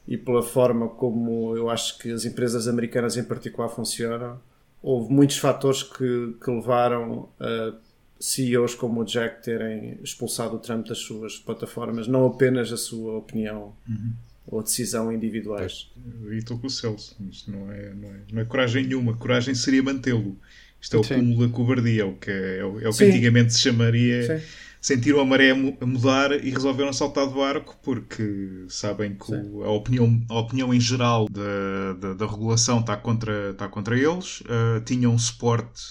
e 0.08 0.16
pela 0.16 0.42
forma 0.42 0.88
como 0.88 1.54
eu 1.54 1.68
acho 1.68 1.98
que 1.98 2.10
as 2.10 2.24
empresas 2.24 2.66
americanas 2.66 3.18
em 3.18 3.24
particular 3.24 3.68
funcionam, 3.68 4.40
houve 4.82 5.12
muitos 5.12 5.36
fatores 5.36 5.82
que, 5.82 6.34
que 6.42 6.50
levaram 6.50 7.28
a 7.38 7.74
CEOs 8.20 8.74
como 8.74 9.00
o 9.00 9.04
Jack 9.04 9.42
terem 9.42 9.98
expulsado 10.02 10.56
o 10.56 10.58
Trump 10.58 10.86
das 10.86 10.98
suas 10.98 11.38
plataformas, 11.38 12.06
não 12.06 12.26
apenas 12.26 12.70
a 12.70 12.76
sua 12.76 13.16
opinião 13.16 13.72
uhum. 13.88 14.12
ou 14.46 14.62
decisão 14.62 15.10
individuais. 15.10 15.90
E 16.30 16.36
estou 16.36 16.58
com 16.58 16.66
o 16.66 16.70
Celso. 16.70 17.16
Isto 17.30 17.50
não 17.50 17.72
é, 17.72 17.94
não, 17.94 18.08
é, 18.08 18.16
não 18.32 18.42
é 18.42 18.44
coragem 18.44 18.86
nenhuma. 18.86 19.16
Coragem 19.16 19.54
seria 19.54 19.82
mantê-lo. 19.82 20.36
Isto 20.80 20.96
é 20.96 21.00
o 21.00 21.04
Sim. 21.04 21.14
cúmulo 21.14 21.46
da 21.46 21.52
covardia, 21.52 22.02
é 22.02 22.04
o 22.04 22.14
que, 22.14 22.30
é, 22.30 22.58
é 22.58 22.64
o, 22.64 22.80
é 22.80 22.88
o 22.88 22.92
que 22.92 23.04
antigamente 23.04 23.54
se 23.54 23.60
chamaria. 23.60 24.38
Sim 24.38 24.46
sentiram 24.80 25.20
a 25.20 25.24
maré 25.24 25.50
a 25.50 25.86
mudar 25.86 26.32
e 26.32 26.50
resolveram 26.50 26.92
saltar 26.92 27.26
do 27.26 27.34
barco 27.34 27.76
porque 27.82 28.64
sabem 28.68 29.14
que 29.14 29.34
a, 29.34 29.70
opinião, 29.70 30.22
a 30.28 30.38
opinião 30.40 30.72
em 30.72 30.80
geral 30.80 31.28
da, 31.28 31.92
da, 31.98 32.14
da 32.14 32.26
regulação 32.26 32.80
está 32.80 32.96
contra, 32.96 33.50
está 33.50 33.68
contra 33.68 33.96
eles. 33.98 34.40
Uh, 34.40 34.80
tinham 34.84 35.16
suporte 35.18 35.82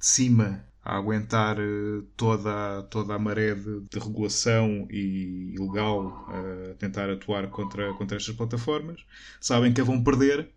de 0.00 0.06
cima 0.06 0.64
a 0.88 0.96
aguentar 0.96 1.58
uh, 1.60 2.02
toda, 2.16 2.82
toda 2.84 3.14
a 3.14 3.18
maré 3.18 3.54
de, 3.54 3.80
de 3.80 3.98
regulação 3.98 4.88
e 4.90 5.54
legal 5.58 6.26
uh, 6.30 6.70
a 6.70 6.74
tentar 6.76 7.10
atuar 7.10 7.48
contra, 7.48 7.92
contra 7.92 8.16
estas 8.16 8.34
plataformas. 8.34 8.98
Sabem 9.38 9.70
que 9.70 9.82
a 9.82 9.84
vão 9.84 10.02
perder. 10.02 10.48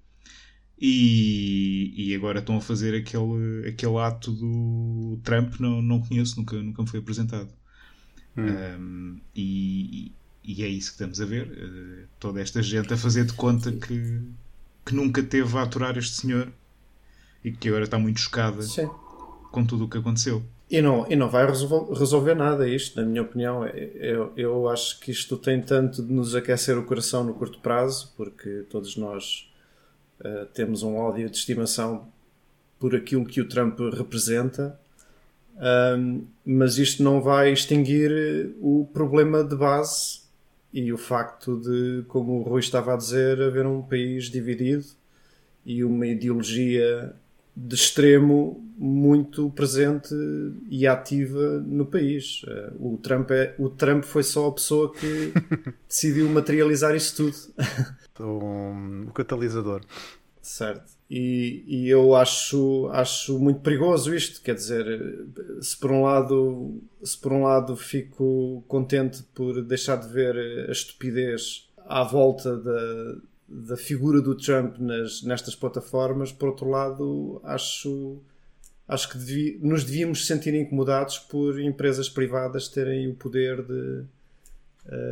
E, 0.80 1.94
e 1.96 2.16
agora 2.16 2.40
estão 2.40 2.58
a 2.58 2.62
fazer 2.62 2.96
aquele, 2.96 3.68
aquele 3.68 3.98
ato 3.98 4.32
do 4.32 5.20
Trump, 5.22 5.60
não, 5.60 5.80
não 5.80 6.02
conheço, 6.02 6.40
nunca, 6.40 6.56
nunca 6.56 6.82
me 6.82 6.88
foi 6.88 7.02
apresentado. 7.02 7.50
Hum. 8.36 8.48
Um, 8.48 9.22
e, 9.36 10.14
e, 10.44 10.64
é 10.64 10.68
isso 10.68 10.92
que 10.92 10.94
estamos 10.94 11.20
a 11.20 11.26
ver. 11.26 11.48
Uh, 11.52 12.08
toda 12.18 12.42
esta 12.42 12.64
gente 12.64 12.92
a 12.94 12.98
fazer 12.98 13.26
de 13.26 13.34
conta 13.34 13.70
que, 13.72 14.22
que 14.86 14.96
nunca 14.96 15.22
teve 15.22 15.56
a 15.58 15.62
aturar 15.62 15.98
este 15.98 16.22
senhor 16.22 16.52
e 17.44 17.52
que 17.52 17.68
agora 17.68 17.84
está 17.84 18.00
muito 18.00 18.22
chocada 18.22 18.62
Sim. 18.62 18.90
Com 19.51 19.65
tudo 19.65 19.86
o 19.86 19.89
que 19.89 19.98
aconteceu. 19.98 20.41
E 20.70 20.81
não, 20.81 21.05
e 21.10 21.15
não 21.15 21.29
vai 21.29 21.46
resolver, 21.46 21.93
resolver 21.93 22.34
nada 22.34 22.67
isto, 22.67 23.00
na 23.00 23.05
minha 23.05 23.22
opinião. 23.22 23.65
Eu, 23.67 24.31
eu 24.38 24.70
acho 24.70 25.00
que 25.00 25.12
isto 25.12 25.38
tem 25.38 25.62
tanto 25.62 26.01
de 26.01 26.13
nos 26.13 26.34
aquecer 26.34 26.77
o 26.77 26.86
coração 26.86 27.24
no 27.24 27.34
curto 27.34 27.60
prazo, 27.60 28.13
porque 28.15 28.65
todos 28.70 28.96
nós 28.96 29.51
uh, 30.22 30.46
temos 30.53 30.81
um 30.81 30.96
ódio 30.96 31.29
de 31.29 31.38
estimação 31.38 32.08
por 32.79 32.96
aquilo 32.96 33.25
que 33.25 33.41
o 33.41 33.48
Trump 33.48 33.79
representa 33.93 34.79
um, 35.62 36.25
mas 36.43 36.79
isto 36.79 37.03
não 37.03 37.22
vai 37.22 37.51
extinguir 37.51 38.55
o 38.60 38.89
problema 38.91 39.43
de 39.43 39.55
base 39.55 40.22
e 40.74 40.91
o 40.91 40.98
facto 40.98 41.60
de, 41.60 42.03
como 42.08 42.39
o 42.39 42.41
Rui 42.41 42.62
estava 42.62 42.93
a 42.93 42.98
dizer, 42.98 43.41
haver 43.41 43.67
um 43.67 43.81
país 43.81 44.25
dividido 44.25 44.86
e 45.65 45.84
uma 45.84 46.08
ideologia 46.08 47.13
de 47.55 47.75
extremo 47.75 48.63
muito 48.77 49.50
presente 49.51 50.13
e 50.70 50.88
ativa 50.88 51.60
no 51.60 51.86
país. 51.86 52.41
O 52.79 52.98
Trump, 52.98 53.29
é, 53.31 53.53
o 53.60 53.70
Trump 53.70 54.03
foi 54.03 54.24
só 54.24 54.48
a 54.48 54.51
pessoa 54.51 54.91
que 54.93 55.34
decidiu 55.88 56.27
materializar 56.29 56.96
isso 56.96 57.15
tudo. 57.17 57.38
o, 58.20 59.08
o 59.08 59.12
catalisador. 59.13 59.81
Certo. 60.41 60.91
E, 61.10 61.63
e, 61.67 61.89
eu 61.89 62.15
acho, 62.15 62.89
acho 62.93 63.38
muito 63.38 63.60
perigoso 63.60 64.15
isto, 64.15 64.41
quer 64.41 64.55
dizer, 64.55 64.86
se 65.60 65.77
por 65.77 65.91
um 65.91 66.03
lado, 66.03 66.81
se 67.03 67.17
por 67.17 67.34
um 67.34 67.43
lado 67.43 67.75
fico 67.75 68.63
contente 68.67 69.22
por 69.36 69.62
deixar 69.62 69.98
de 69.98 70.08
ver 70.08 70.36
a 70.70 70.72
estupidez 70.72 71.70
à 71.86 72.03
volta 72.03 72.55
da, 72.55 73.15
da 73.51 73.75
figura 73.75 74.22
do 74.22 74.36
Trump 74.36 74.77
nas, 74.77 75.22
nestas 75.24 75.55
plataformas, 75.55 76.31
por 76.31 76.50
outro 76.50 76.70
lado, 76.70 77.41
acho, 77.43 78.20
acho 78.88 79.10
que 79.10 79.17
devi, 79.17 79.60
nos 79.62 79.84
devíamos 79.84 80.25
sentir 80.25 80.53
incomodados 80.53 81.20
por 81.20 81.60
empresas 81.60 82.10
privadas 82.10 82.70
terem 82.70 83.10
o 83.10 83.15
poder 83.15 83.62
de 83.62 84.05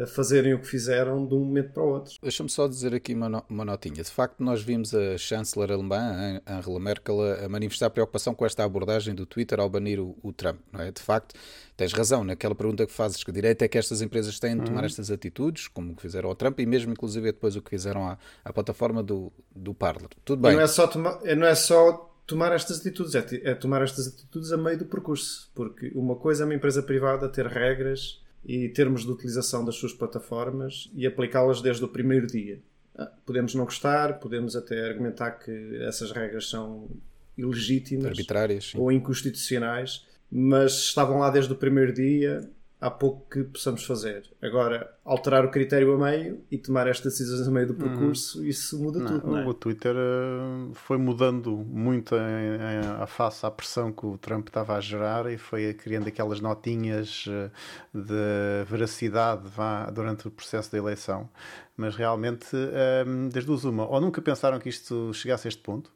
fazerem 0.07 0.53
o 0.53 0.59
que 0.59 0.67
fizeram 0.67 1.25
de 1.25 1.33
um 1.33 1.39
momento 1.39 1.71
para 1.73 1.83
o 1.83 1.89
outro. 1.89 2.13
Deixa-me 2.21 2.49
só 2.49 2.67
dizer 2.67 2.93
aqui 2.93 3.13
uma, 3.13 3.43
uma, 3.47 3.63
notinha. 3.63 4.03
De 4.03 4.09
facto, 4.09 4.43
nós 4.43 4.61
vimos 4.61 4.93
a 4.93 5.17
chanceler 5.17 5.71
alemã, 5.71 6.41
Angela 6.45 6.79
Merkel, 6.79 7.21
a 7.45 7.47
manifestar 7.47 7.89
preocupação 7.89 8.33
com 8.33 8.45
esta 8.45 8.63
abordagem 8.63 9.13
do 9.13 9.25
Twitter 9.25 9.59
ao 9.59 9.69
banir 9.69 9.99
o, 9.99 10.17
o 10.23 10.33
Trump. 10.33 10.59
Não 10.71 10.81
é? 10.81 10.91
De 10.91 11.01
facto, 11.01 11.35
tens 11.77 11.93
razão 11.93 12.23
naquela 12.23 12.55
pergunta 12.55 12.85
que 12.85 12.91
fazes, 12.91 13.23
que 13.23 13.31
direito 13.31 13.61
é 13.61 13.67
que 13.67 13.77
estas 13.77 14.01
empresas 14.01 14.39
têm 14.39 14.57
de 14.57 14.65
tomar 14.65 14.79
uhum. 14.79 14.85
estas 14.85 15.11
atitudes, 15.11 15.67
como 15.67 15.95
que 15.95 16.01
fizeram 16.01 16.29
ao 16.29 16.35
Trump, 16.35 16.59
e 16.59 16.65
mesmo 16.65 16.91
inclusive 16.91 17.31
depois 17.31 17.55
o 17.55 17.61
que 17.61 17.69
fizeram 17.69 18.07
à, 18.07 18.17
à 18.43 18.51
plataforma 18.51 19.03
do, 19.03 19.31
do 19.55 19.73
Parler. 19.73 20.09
Tudo 20.25 20.41
bem. 20.41 20.55
Não 20.55 20.61
é 20.61 20.67
só 20.67 20.87
tomar, 20.87 21.21
não 21.35 21.47
é 21.47 21.55
só 21.55 22.11
tomar 22.25 22.51
estas 22.53 22.79
atitudes, 22.79 23.13
é, 23.15 23.23
é 23.43 23.55
tomar 23.55 23.83
estas 23.83 24.07
atitudes 24.07 24.51
a 24.51 24.57
meio 24.57 24.79
do 24.79 24.85
percurso, 24.85 25.49
porque 25.53 25.91
uma 25.95 26.15
coisa 26.15 26.43
é 26.43 26.45
uma 26.45 26.55
empresa 26.55 26.81
privada 26.81 27.29
ter 27.29 27.45
regras 27.45 28.19
e 28.45 28.69
termos 28.69 29.03
de 29.03 29.11
utilização 29.11 29.63
das 29.63 29.75
suas 29.75 29.93
plataformas 29.93 30.89
e 30.93 31.05
aplicá-las 31.05 31.61
desde 31.61 31.83
o 31.83 31.87
primeiro 31.87 32.27
dia. 32.27 32.59
Ah, 32.95 33.11
podemos 33.25 33.53
não 33.55 33.65
gostar, 33.65 34.19
podemos 34.19 34.55
até 34.55 34.87
argumentar 34.87 35.31
que 35.31 35.77
essas 35.83 36.11
regras 36.11 36.49
são 36.49 36.89
ilegítimas 37.37 38.05
arbitrárias 38.05 38.73
ou 38.75 38.91
inconstitucionais, 38.91 40.05
mas 40.31 40.73
estavam 40.73 41.19
lá 41.19 41.29
desde 41.29 41.51
o 41.53 41.55
primeiro 41.55 41.93
dia 41.93 42.49
há 42.81 42.89
pouco 42.89 43.29
que 43.29 43.43
possamos 43.43 43.85
fazer. 43.85 44.23
Agora, 44.41 44.89
alterar 45.03 45.43
o 45.43 45.51
critério 45.51 45.93
a 45.93 45.97
meio 45.97 46.41
e 46.49 46.57
tomar 46.57 46.87
estas 46.87 47.13
decisões 47.13 47.47
a 47.47 47.51
meio 47.51 47.67
do 47.67 47.73
uhum. 47.73 47.79
percurso, 47.79 48.39
uhum. 48.39 48.45
isso 48.45 48.81
muda 48.81 48.99
não, 48.99 49.05
tudo. 49.07 49.31
Não 49.31 49.37
é? 49.39 49.45
O 49.45 49.53
Twitter 49.53 49.95
uh, 49.95 50.73
foi 50.73 50.97
mudando 50.97 51.57
muito 51.57 52.15
a 52.15 53.05
face 53.05 53.45
à 53.45 53.51
pressão 53.51 53.91
que 53.91 54.05
o 54.05 54.17
Trump 54.17 54.47
estava 54.47 54.75
a 54.75 54.81
gerar 54.81 55.29
e 55.31 55.37
foi 55.37 55.73
criando 55.73 56.07
aquelas 56.07 56.39
notinhas 56.39 57.25
uh, 57.27 57.51
de 57.93 58.63
veracidade 58.69 59.47
vá, 59.49 59.89
durante 59.89 60.27
o 60.27 60.31
processo 60.31 60.71
da 60.71 60.77
eleição. 60.77 61.29
Mas 61.75 61.95
realmente, 61.95 62.55
uh, 62.55 63.29
das 63.29 63.43
duas, 63.43 63.65
uma, 63.65 63.87
ou 63.87 63.99
nunca 63.99 64.21
pensaram 64.21 64.57
que 64.57 64.69
isto 64.69 65.13
chegasse 65.13 65.47
a 65.47 65.49
este 65.49 65.61
ponto, 65.61 65.91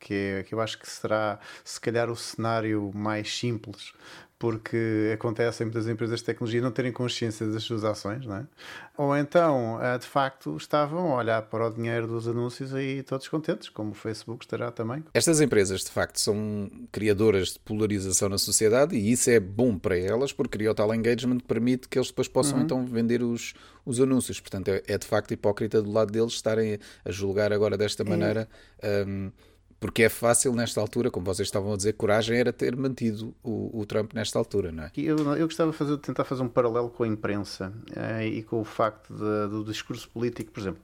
que, 0.00 0.14
é, 0.14 0.42
que 0.42 0.54
eu 0.54 0.60
acho 0.60 0.78
que 0.78 0.88
será, 0.88 1.38
se 1.64 1.80
calhar, 1.80 2.10
o 2.10 2.16
cenário 2.16 2.90
mais 2.94 3.38
simples 3.38 3.94
porque 4.44 5.10
acontece 5.14 5.62
em 5.62 5.66
muitas 5.66 5.88
empresas 5.88 6.20
de 6.20 6.26
tecnologia 6.26 6.60
não 6.60 6.70
terem 6.70 6.92
consciência 6.92 7.46
das 7.46 7.62
suas 7.62 7.82
ações, 7.82 8.26
não 8.26 8.36
é? 8.36 8.46
Ou 8.94 9.16
então, 9.16 9.82
eh, 9.82 9.96
de 9.96 10.04
facto, 10.04 10.54
estavam 10.58 11.14
a 11.14 11.16
olhar 11.16 11.40
para 11.40 11.66
o 11.66 11.70
dinheiro 11.70 12.06
dos 12.06 12.28
anúncios 12.28 12.72
e 12.74 13.02
todos 13.04 13.26
contentes, 13.26 13.70
como 13.70 13.92
o 13.92 13.94
Facebook 13.94 14.44
estará 14.44 14.70
também. 14.70 15.02
Estas 15.14 15.40
empresas, 15.40 15.82
de 15.82 15.90
facto, 15.90 16.20
são 16.20 16.70
criadoras 16.92 17.54
de 17.54 17.58
polarização 17.60 18.28
na 18.28 18.36
sociedade 18.36 18.94
e 18.94 19.12
isso 19.12 19.30
é 19.30 19.40
bom 19.40 19.78
para 19.78 19.98
elas 19.98 20.30
porque 20.30 20.58
cria 20.58 20.70
o 20.70 20.74
tal 20.74 20.94
engagement 20.94 21.38
que 21.38 21.46
permite 21.46 21.88
que 21.88 21.96
eles 21.96 22.08
depois 22.08 22.28
possam 22.28 22.58
uhum. 22.58 22.64
então 22.64 22.84
vender 22.84 23.22
os, 23.22 23.54
os 23.86 23.98
anúncios. 23.98 24.40
Portanto, 24.40 24.68
é, 24.68 24.82
é, 24.86 24.98
de 24.98 25.06
facto 25.06 25.32
hipócrita 25.32 25.80
do 25.80 25.90
lado 25.90 26.12
deles 26.12 26.34
estarem 26.34 26.78
a 27.02 27.10
julgar 27.10 27.50
agora 27.50 27.78
desta 27.78 28.02
é. 28.02 28.06
maneira. 28.06 28.46
É. 28.82 29.06
Um, 29.06 29.32
porque 29.84 30.02
é 30.02 30.08
fácil 30.08 30.54
nesta 30.54 30.80
altura, 30.80 31.10
como 31.10 31.26
vocês 31.26 31.46
estavam 31.46 31.74
a 31.74 31.76
dizer, 31.76 31.92
coragem 31.92 32.38
era 32.38 32.54
ter 32.54 32.74
mantido 32.74 33.34
o, 33.42 33.80
o 33.80 33.84
Trump 33.84 34.14
nesta 34.14 34.38
altura, 34.38 34.72
não 34.72 34.84
é? 34.84 34.90
Eu, 34.96 35.18
eu 35.36 35.46
gostava 35.46 35.72
de 35.72 35.76
fazer, 35.76 35.98
tentar 35.98 36.24
fazer 36.24 36.42
um 36.42 36.48
paralelo 36.48 36.88
com 36.88 37.02
a 37.02 37.06
imprensa 37.06 37.70
eh, 37.94 38.28
e 38.28 38.42
com 38.42 38.62
o 38.62 38.64
facto 38.64 39.12
de, 39.12 39.50
do 39.50 39.62
discurso 39.62 40.08
político, 40.08 40.52
por 40.52 40.60
exemplo. 40.60 40.80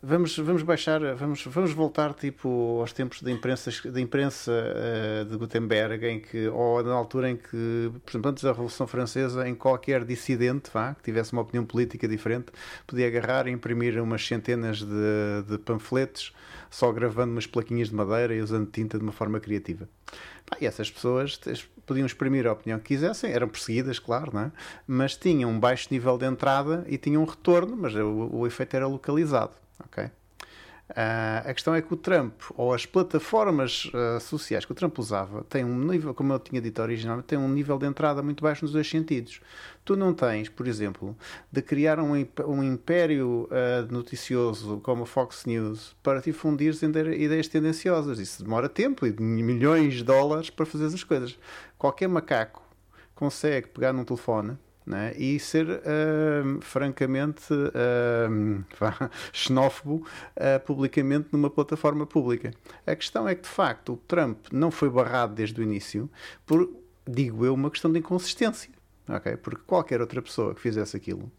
Vamos, 0.00 0.38
vamos 0.38 0.62
baixar, 0.62 1.00
vamos, 1.16 1.44
vamos 1.44 1.72
voltar 1.72 2.14
tipo 2.14 2.78
aos 2.78 2.92
tempos 2.92 3.20
da 3.20 3.32
imprensa, 3.32 3.72
da 3.90 4.00
imprensa 4.00 4.52
uh, 4.52 5.24
de 5.24 5.36
Gutenberg, 5.36 6.06
em 6.06 6.20
que, 6.20 6.46
ou 6.46 6.84
na 6.84 6.94
altura 6.94 7.30
em 7.30 7.36
que, 7.36 7.90
por 8.04 8.12
exemplo, 8.12 8.30
antes 8.30 8.44
da 8.44 8.50
Revolução 8.50 8.86
Francesa, 8.86 9.48
em 9.48 9.56
qualquer 9.56 10.04
dissidente 10.04 10.70
vá, 10.72 10.94
que 10.94 11.02
tivesse 11.02 11.32
uma 11.32 11.42
opinião 11.42 11.64
política 11.66 12.06
diferente, 12.06 12.52
podia 12.86 13.08
agarrar 13.08 13.48
e 13.48 13.50
imprimir 13.50 14.00
umas 14.00 14.24
centenas 14.24 14.78
de, 14.78 15.42
de 15.48 15.58
panfletos 15.58 16.32
só 16.70 16.92
gravando 16.92 17.32
umas 17.32 17.46
plaquinhas 17.46 17.88
de 17.88 17.94
madeira 17.94 18.34
e 18.34 18.40
usando 18.40 18.70
tinta 18.70 18.96
de 18.96 19.02
uma 19.02 19.12
forma 19.12 19.40
criativa. 19.40 19.88
e 20.60 20.66
essas 20.66 20.90
pessoas 20.90 21.38
podiam 21.84 22.06
exprimir 22.06 22.46
a 22.46 22.52
opinião 22.52 22.78
que 22.78 22.94
quisessem, 22.94 23.32
eram 23.32 23.48
perseguidas, 23.48 23.98
claro, 23.98 24.30
não 24.32 24.42
é? 24.42 24.52
mas 24.86 25.16
tinham 25.16 25.50
um 25.50 25.58
baixo 25.58 25.88
nível 25.90 26.16
de 26.16 26.26
entrada 26.26 26.84
e 26.88 26.96
tinham 26.96 27.22
um 27.22 27.26
retorno, 27.26 27.76
mas 27.76 27.94
o, 27.94 28.30
o 28.32 28.46
efeito 28.46 28.76
era 28.76 28.86
localizado. 28.86 29.52
Okay? 29.86 30.10
Uh, 30.90 31.48
a 31.48 31.54
questão 31.54 31.72
é 31.72 31.80
que 31.80 31.94
o 31.94 31.96
Trump, 31.96 32.34
ou 32.56 32.74
as 32.74 32.84
plataformas 32.84 33.84
uh, 33.86 34.18
sociais 34.18 34.64
que 34.64 34.72
o 34.72 34.74
Trump 34.74 34.98
usava, 34.98 35.44
têm 35.44 35.64
um 35.64 35.78
nível, 35.78 36.12
como 36.12 36.32
eu 36.32 36.38
tinha 36.40 36.60
dito 36.60 36.82
originalmente, 36.82 37.28
tem 37.28 37.38
um 37.38 37.48
nível 37.48 37.78
de 37.78 37.86
entrada 37.86 38.22
muito 38.22 38.42
baixo 38.42 38.64
nos 38.64 38.72
dois 38.72 38.88
sentidos. 38.88 39.40
Tu 39.84 39.94
não 39.94 40.12
tens, 40.12 40.48
por 40.48 40.66
exemplo, 40.66 41.16
de 41.50 41.62
criar 41.62 42.00
um, 42.00 42.12
um 42.46 42.62
império 42.62 43.48
uh, 43.50 43.92
noticioso 43.92 44.80
como 44.82 45.04
a 45.04 45.06
Fox 45.06 45.44
News 45.46 45.94
para 46.02 46.20
difundir 46.20 46.74
ideias 47.16 47.46
tendenciosas. 47.46 48.18
Isso 48.18 48.42
demora 48.42 48.68
tempo 48.68 49.06
e 49.06 49.12
milhões 49.12 49.94
de 49.94 50.04
dólares 50.04 50.50
para 50.50 50.66
fazer 50.66 50.86
as 50.86 51.04
coisas. 51.04 51.38
Qualquer 51.78 52.08
macaco 52.08 52.62
consegue 53.14 53.68
pegar 53.68 53.92
num 53.92 54.04
telefone 54.04 54.58
né? 54.90 55.14
e 55.16 55.38
ser 55.38 55.66
uh, 55.68 56.60
francamente 56.60 57.52
uh, 57.52 58.64
xenófobo 59.32 60.06
uh, 60.36 60.60
publicamente 60.66 61.28
numa 61.32 61.48
plataforma 61.48 62.04
pública. 62.06 62.52
A 62.86 62.96
questão 62.96 63.28
é 63.28 63.34
que, 63.34 63.42
de 63.42 63.48
facto, 63.48 63.94
o 63.94 63.96
Trump 63.96 64.46
não 64.52 64.70
foi 64.70 64.90
barrado 64.90 65.34
desde 65.34 65.60
o 65.60 65.62
início 65.62 66.10
por 66.44 66.68
digo 67.08 67.44
eu, 67.44 67.54
uma 67.54 67.70
questão 67.70 67.90
de 67.90 67.98
inconsistência. 67.98 68.70
Okay? 69.08 69.36
Porque 69.36 69.62
qualquer 69.66 70.00
outra 70.00 70.20
pessoa 70.20 70.54
que 70.54 70.60
fizesse 70.60 70.96
aquilo 70.96 71.30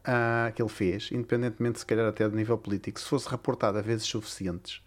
uh, 0.00 0.52
que 0.54 0.62
ele 0.62 0.68
fez, 0.68 1.10
independentemente 1.12 1.78
se 1.78 1.86
calhar 1.86 2.06
até 2.06 2.28
do 2.28 2.36
nível 2.36 2.58
político, 2.58 3.00
se 3.00 3.06
fosse 3.06 3.28
reportada 3.28 3.82
vezes 3.82 4.06
suficientes, 4.06 4.82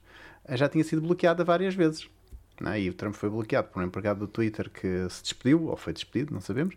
já 0.50 0.68
tinha 0.68 0.84
sido 0.84 1.02
bloqueada 1.02 1.44
várias 1.44 1.76
vezes. 1.76 2.10
É? 2.66 2.80
E 2.80 2.90
o 2.90 2.94
Trump 2.94 3.16
foi 3.16 3.30
bloqueado 3.30 3.68
por 3.70 3.82
um 3.82 3.86
empregado 3.86 4.20
do 4.20 4.28
Twitter 4.28 4.70
que 4.70 5.08
se 5.10 5.24
despediu, 5.24 5.68
ou 5.68 5.76
foi 5.76 5.92
despedido, 5.92 6.34
não 6.34 6.42
sabemos. 6.42 6.76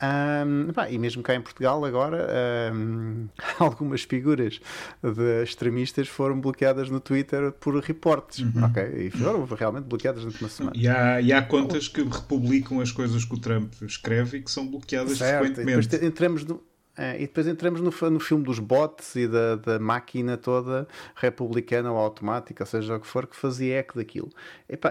Um, 0.00 0.72
pá, 0.72 0.88
e 0.88 0.98
mesmo 0.98 1.22
cá 1.22 1.34
em 1.34 1.40
Portugal, 1.40 1.84
agora, 1.84 2.28
um, 2.74 3.28
algumas 3.58 4.02
figuras 4.02 4.60
de 5.02 5.42
extremistas 5.42 6.08
foram 6.08 6.40
bloqueadas 6.40 6.88
no 6.90 7.00
Twitter 7.00 7.52
por 7.52 7.76
reportes. 7.82 8.40
Uhum. 8.40 8.64
Okay? 8.66 9.06
E 9.06 9.10
foram 9.10 9.44
realmente 9.44 9.84
bloqueadas 9.84 10.22
durante 10.22 10.40
uma 10.42 10.48
semana. 10.48 10.76
E 10.76 10.88
há, 10.88 11.20
e 11.20 11.32
há 11.32 11.42
contas 11.42 11.88
que 11.88 12.02
republicam 12.02 12.80
as 12.80 12.92
coisas 12.92 13.24
que 13.24 13.34
o 13.34 13.38
Trump 13.38 13.72
escreve 13.82 14.38
e 14.38 14.42
que 14.42 14.50
são 14.50 14.66
bloqueadas 14.66 15.18
certo, 15.18 15.46
frequentemente. 15.46 16.04
Entramos 16.04 16.44
no 16.44 16.62
é, 16.96 17.16
e 17.16 17.20
depois 17.20 17.46
entramos 17.46 17.80
no, 17.80 18.10
no 18.10 18.20
filme 18.20 18.42
dos 18.42 18.58
bots 18.58 19.14
e 19.16 19.28
da, 19.28 19.56
da 19.56 19.78
máquina 19.78 20.36
toda 20.36 20.88
republicana 21.14 21.92
ou 21.92 21.98
automática, 21.98 22.64
ou 22.64 22.66
seja, 22.66 22.96
o 22.96 23.00
que 23.00 23.06
for, 23.06 23.26
que 23.26 23.36
fazia 23.36 23.76
eco 23.76 23.98
daquilo. 23.98 24.30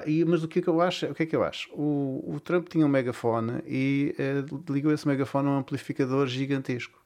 E, 0.05 0.23
mas 0.23 0.43
o 0.43 0.47
que 0.47 0.59
é 0.59 0.61
que 0.61 0.67
eu 0.67 0.81
acho? 0.81 1.07
O 1.07 1.15
que 1.15 1.23
é 1.23 1.25
que 1.25 1.35
eu 1.35 1.43
acho? 1.43 1.69
O, 1.73 2.35
o 2.35 2.39
Trump 2.39 2.67
tinha 2.67 2.85
um 2.85 2.89
megafone 2.89 3.63
e 3.65 4.15
uh, 4.19 4.71
ligou 4.71 4.91
esse 4.91 5.07
megafone 5.07 5.47
a 5.47 5.51
um 5.51 5.57
amplificador 5.57 6.27
gigantesco. 6.27 7.03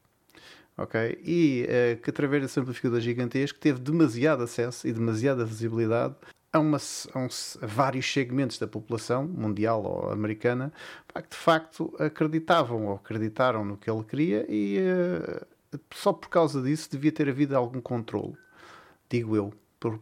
Ok? 0.78 1.20
E 1.24 1.66
uh, 1.66 2.02
que 2.02 2.10
através 2.10 2.42
desse 2.42 2.60
amplificador 2.60 3.00
gigantesco 3.00 3.58
teve 3.58 3.80
demasiado 3.80 4.44
acesso 4.44 4.86
e 4.86 4.92
demasiada 4.92 5.46
visibilidade 5.46 6.16
a, 6.52 6.60
uma, 6.60 6.78
a, 6.78 7.20
um, 7.20 7.28
a, 7.62 7.66
vários 7.66 8.12
segmentos 8.12 8.58
da 8.58 8.68
população 8.68 9.28
mundial 9.28 9.84
ou 9.84 10.12
americana 10.12 10.72
que 11.14 11.30
de 11.30 11.36
facto 11.36 11.94
acreditavam 12.00 12.88
ou 12.88 12.96
acreditaram 12.96 13.64
no 13.64 13.78
que 13.78 13.90
ele 13.90 14.04
queria 14.04 14.46
e 14.50 14.80
uh, 14.80 15.46
só 15.92 16.14
por 16.14 16.30
causa 16.30 16.62
disso 16.62 16.90
devia 16.92 17.12
ter 17.12 17.30
havido 17.30 17.56
algum 17.56 17.82
controle, 17.82 18.36
digo 19.10 19.36
eu, 19.36 19.54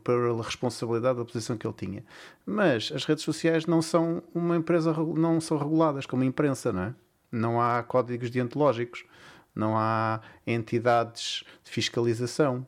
pela 0.04 0.42
responsabilidade 0.42 1.20
da 1.20 1.25
posição 1.25 1.58
que 1.58 1.68
ele 1.68 1.74
tinha. 1.75 2.06
Mas 2.46 2.92
as 2.94 3.06
redes 3.06 3.24
sociais 3.24 3.66
não 3.66 3.82
são 3.82 4.24
uma 4.34 4.56
empresa, 4.56 4.94
não 4.94 5.39
são 5.39 5.58
reguladas 5.58 6.06
como 6.06 6.24
a 6.24 6.25
imprensa, 6.25 6.72
não 6.72 6.82
é? 6.82 6.96
Não 7.32 7.62
há 7.62 7.84
códigos 7.84 8.30
deontológicos, 8.30 9.06
não 9.54 9.77
há 9.77 10.22
entidades 10.46 11.44
de 11.63 11.70
fiscalização. 11.70 12.66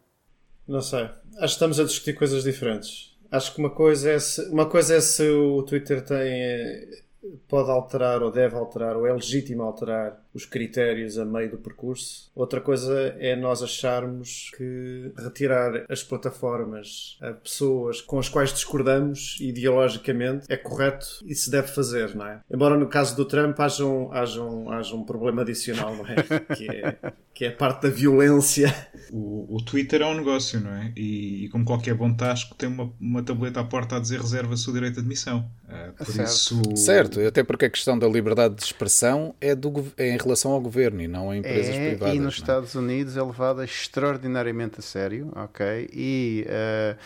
Não 0.68 0.82
sei. 0.82 1.04
Acho 1.04 1.40
que 1.40 1.46
estamos 1.46 1.80
a 1.80 1.84
discutir 1.84 2.14
coisas 2.14 2.44
diferentes. 2.44 3.09
Acho 3.32 3.54
que 3.54 3.60
uma 3.60 3.70
coisa 3.70 4.12
é 4.12 4.20
se, 4.20 4.42
uma 4.50 4.68
coisa 4.68 4.96
é 4.96 5.02
se 5.02 5.30
o 5.30 5.64
Twitter 5.64 6.04
tem 6.04 7.00
pode 7.48 7.70
alterar 7.70 8.24
ou 8.24 8.32
deve 8.32 8.56
alterar 8.56 8.96
ou 8.96 9.06
é 9.06 9.14
legítimo 9.14 9.64
alterar 9.64 10.24
os 10.34 10.46
critérios 10.46 11.18
a 11.18 11.26
meio 11.26 11.52
do 11.52 11.58
percurso. 11.58 12.32
Outra 12.36 12.62
coisa 12.62 13.16
é 13.20 13.36
nós 13.36 13.64
acharmos 13.64 14.52
que 14.56 15.12
retirar 15.18 15.86
as 15.90 16.04
plataformas 16.04 17.18
a 17.22 17.32
pessoas 17.34 18.02
com 18.02 18.20
as 18.20 18.30
quais 18.30 18.54
discordamos 18.54 19.38
ideologicamente 19.40 20.46
é 20.50 20.58
correto 20.58 21.08
e 21.26 21.34
se 21.34 21.50
deve 21.50 21.68
fazer, 21.70 22.16
não 22.16 22.26
é? 22.26 22.42
Embora 22.50 22.78
no 22.78 22.88
caso 22.88 23.16
do 23.16 23.26
Trump 23.26 23.60
haja 23.60 23.86
um, 23.86 24.12
haja 24.12 24.44
um, 24.44 24.72
haja 24.72 24.96
um 24.96 25.04
problema 25.04 25.42
adicional, 25.42 25.96
não 25.96 26.06
é? 26.06 26.20
Que 26.56 26.70
é, 26.70 26.98
que 27.34 27.46
é 27.46 27.50
a 27.50 27.52
parte 27.52 27.84
da 27.84 27.90
violência. 27.90 28.74
O, 29.12 29.56
o 29.56 29.64
Twitter 29.64 30.02
é 30.02 30.06
um 30.06 30.16
negócio, 30.16 30.60
não 30.60 30.72
é? 30.72 30.92
E, 30.96 31.46
e 31.46 31.50
como 31.50 31.64
qualquer 31.64 31.94
bom 31.94 32.14
tasco, 32.14 32.56
tem 32.56 32.68
uma, 32.68 32.92
uma 33.00 33.24
tableta 33.24 33.60
à 33.62 33.64
porta 33.64 33.96
a 33.96 34.00
dizer 34.00 34.20
reserva-se 34.20 34.70
o 34.70 34.74
direito 34.74 34.96
de 34.96 35.00
admissão. 35.00 35.50
Uh, 35.66 35.94
por 35.94 36.06
certo. 36.08 36.28
isso. 36.28 36.76
Certo, 36.76 37.20
até 37.22 37.44
porque 37.44 37.66
a 37.66 37.70
questão 37.70 37.98
da 37.98 38.08
liberdade 38.08 38.56
de 38.56 38.64
expressão 38.64 39.34
é, 39.40 39.56
do, 39.56 39.86
é 39.98 40.10
em 40.14 40.18
relação 40.24 40.52
ao 40.52 40.62
governo 40.62 41.02
e 41.02 41.08
não 41.08 41.32
a 41.32 41.38
empresas 41.38 41.76
é, 41.76 41.90
privadas. 41.90 42.16
E 42.16 42.20
nos 42.20 42.34
é? 42.36 42.38
Estados 42.38 42.76
Unidos 42.76 43.18
é 43.18 43.22
levada 43.22 43.64
extraordinariamente 43.64 44.80
a 44.80 44.82
sério, 44.82 45.32
ok? 45.36 45.90
E 45.94 46.46
uh, 46.48 46.98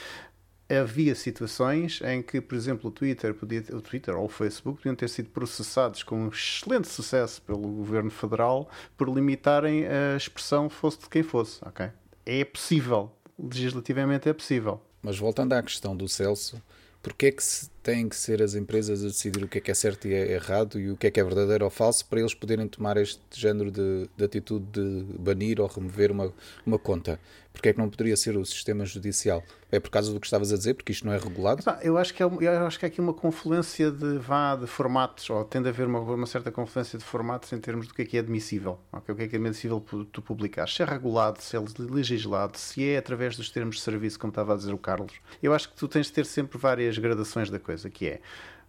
havia 0.81 1.15
situações 1.15 2.01
em 2.03 2.21
que, 2.21 2.41
por 2.41 2.55
exemplo, 2.55 2.89
o 2.89 2.91
Twitter, 2.91 3.33
podia, 3.33 3.63
o 3.71 3.81
Twitter 3.81 4.15
ou 4.15 4.25
o 4.25 4.29
Facebook 4.29 4.79
podiam 4.79 4.95
ter 4.95 5.09
sido 5.09 5.29
processados 5.29 6.03
com 6.03 6.15
um 6.15 6.29
excelente 6.29 6.87
sucesso 6.87 7.41
pelo 7.41 7.67
governo 7.67 8.11
federal 8.11 8.69
por 8.97 9.09
limitarem 9.09 9.85
a 9.85 10.15
expressão 10.15 10.69
fosse 10.69 10.99
de 10.99 11.09
quem 11.09 11.23
fosse, 11.23 11.59
ok? 11.63 11.89
É 12.25 12.43
possível, 12.45 13.11
legislativamente 13.37 14.29
é 14.29 14.33
possível. 14.33 14.81
Mas 15.01 15.17
voltando 15.17 15.53
à 15.53 15.61
questão 15.61 15.95
do 15.95 16.07
Celso, 16.07 16.61
porque 17.03 17.25
é 17.27 17.31
que 17.31 17.43
têm 17.83 18.07
que 18.07 18.15
ser 18.15 18.41
as 18.41 18.55
empresas 18.55 19.03
a 19.03 19.07
decidir 19.07 19.43
o 19.43 19.47
que 19.47 19.57
é 19.57 19.61
que 19.61 19.69
é 19.69 19.73
certo 19.73 20.07
e 20.07 20.13
é 20.13 20.31
errado 20.31 20.79
e 20.79 20.89
o 20.89 20.95
que 20.95 21.07
é 21.07 21.11
que 21.11 21.19
é 21.19 21.23
verdadeiro 21.23 21.65
ou 21.65 21.69
falso 21.69 22.05
para 22.05 22.21
eles 22.21 22.33
poderem 22.33 22.65
tomar 22.65 22.95
este 22.95 23.19
género 23.33 23.69
de, 23.69 24.09
de 24.15 24.23
atitude 24.23 24.65
de 24.71 25.03
banir 25.19 25.59
ou 25.59 25.67
remover 25.67 26.11
uma, 26.11 26.33
uma 26.65 26.79
conta? 26.79 27.19
Porque 27.53 27.69
é 27.69 27.73
que 27.73 27.79
não 27.79 27.87
poderia 27.87 28.17
ser 28.17 28.35
o 28.35 28.43
sistema 28.43 28.83
judicial? 28.83 29.43
É 29.71 29.79
por 29.79 29.91
causa 29.91 30.11
do 30.11 30.19
que 30.19 30.25
estavas 30.25 30.51
a 30.51 30.57
dizer, 30.57 30.73
porque 30.73 30.91
isto 30.91 31.05
não 31.05 31.13
é 31.13 31.17
regulado? 31.17 31.63
Eu 31.81 31.97
acho 31.97 32.13
que, 32.13 32.21
é, 32.21 32.25
eu 32.25 32.65
acho 32.65 32.79
que 32.79 32.85
há 32.85 32.87
aqui 32.87 32.99
uma 32.99 33.13
confluência 33.13 33.91
de, 33.91 34.17
vá, 34.17 34.55
de 34.55 34.67
formatos, 34.67 35.29
ou 35.29 35.45
tende 35.45 35.67
a 35.67 35.71
haver 35.71 35.87
uma, 35.87 35.99
uma 35.99 36.25
certa 36.25 36.51
confluência 36.51 36.97
de 36.97 37.05
formatos 37.05 37.53
em 37.53 37.59
termos 37.59 37.87
do 37.87 37.93
que 37.93 38.01
é 38.01 38.05
que 38.05 38.17
é 38.17 38.19
admissível. 38.19 38.79
Okay? 38.91 39.13
O 39.13 39.17
que 39.17 39.23
é 39.23 39.27
que 39.27 39.35
é 39.35 39.39
admissível 39.39 39.79
tu 40.11 40.21
publicar? 40.21 40.67
Se 40.67 40.81
é 40.81 40.85
regulado, 40.85 41.41
se 41.41 41.55
é 41.55 41.63
legislado, 41.79 42.57
se 42.57 42.89
é 42.89 42.97
através 42.97 43.37
dos 43.37 43.49
termos 43.49 43.75
de 43.75 43.81
serviço, 43.81 44.19
como 44.19 44.31
estava 44.31 44.53
a 44.53 44.57
dizer 44.57 44.73
o 44.73 44.77
Carlos. 44.77 45.13
Eu 45.41 45.53
acho 45.53 45.69
que 45.69 45.75
tu 45.75 45.87
tens 45.87 46.07
de 46.07 46.13
ter 46.13 46.25
sempre 46.25 46.57
várias 46.57 46.97
gradações 46.97 47.49
da 47.49 47.59
coisa, 47.59 47.89
que 47.89 48.07
é 48.07 48.21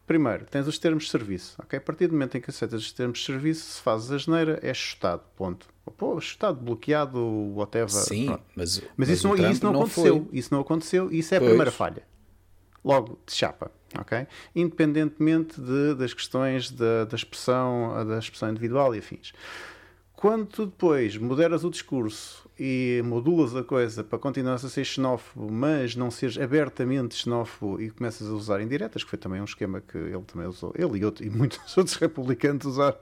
Primeiro, 0.06 0.44
tens 0.44 0.66
os 0.66 0.78
termos 0.78 1.04
de 1.04 1.10
serviço. 1.10 1.56
Okay? 1.64 1.78
A 1.78 1.82
partir 1.82 2.08
do 2.08 2.12
momento 2.12 2.36
em 2.36 2.40
que 2.40 2.50
aceitas 2.50 2.82
os 2.82 2.92
termos 2.92 3.20
de 3.20 3.24
serviço, 3.24 3.64
se 3.64 3.80
fazes 3.80 4.10
a 4.10 4.18
geneira, 4.18 4.58
é 4.62 4.74
chutado. 4.74 5.22
Ponto. 5.34 5.66
Pô, 5.96 6.20
chutado, 6.20 6.60
bloqueado, 6.60 7.18
whatever. 7.54 7.88
Sim, 7.88 8.26
mas, 8.28 8.40
mas, 8.54 8.82
mas, 8.96 9.08
isso, 9.08 9.28
não, 9.28 9.34
isso 9.50 9.64
não, 9.64 9.72
não 9.72 9.80
aconteceu. 9.80 10.26
Foi. 10.26 10.38
Isso 10.38 10.54
não 10.54 10.60
aconteceu. 10.60 11.10
Isso 11.10 11.34
é 11.34 11.38
pois. 11.38 11.48
a 11.48 11.50
primeira 11.50 11.70
falha. 11.70 12.02
Logo, 12.84 13.18
de 13.26 13.34
chapa. 13.34 13.70
Okay? 13.98 14.26
Independentemente 14.54 15.58
de, 15.60 15.94
das 15.94 16.12
questões 16.12 16.70
da, 16.70 17.04
da, 17.04 17.16
expressão, 17.16 18.06
da 18.06 18.18
expressão 18.18 18.50
individual 18.50 18.94
e 18.94 18.98
afins. 18.98 19.32
Quando 20.24 20.46
tu 20.46 20.64
depois 20.64 21.18
moderas 21.18 21.64
o 21.64 21.70
discurso 21.70 22.48
e 22.58 23.02
modulas 23.04 23.54
a 23.54 23.62
coisa 23.62 24.02
para 24.02 24.18
continuar 24.18 24.54
a 24.54 24.58
ser 24.58 24.82
xenófobo, 24.82 25.52
mas 25.52 25.94
não 25.94 26.10
seres 26.10 26.38
abertamente 26.38 27.14
xenófobo 27.14 27.78
e 27.78 27.90
começas 27.90 28.26
a 28.30 28.32
usar 28.32 28.62
indiretas, 28.62 29.04
que 29.04 29.10
foi 29.10 29.18
também 29.18 29.42
um 29.42 29.44
esquema 29.44 29.82
que 29.82 29.98
ele 29.98 30.22
também 30.22 30.46
usou, 30.46 30.72
ele 30.78 31.00
e, 31.00 31.04
outro, 31.04 31.26
e 31.26 31.28
muitos 31.28 31.58
outros 31.76 31.94
republicanos 31.96 32.64
usaram, 32.64 32.96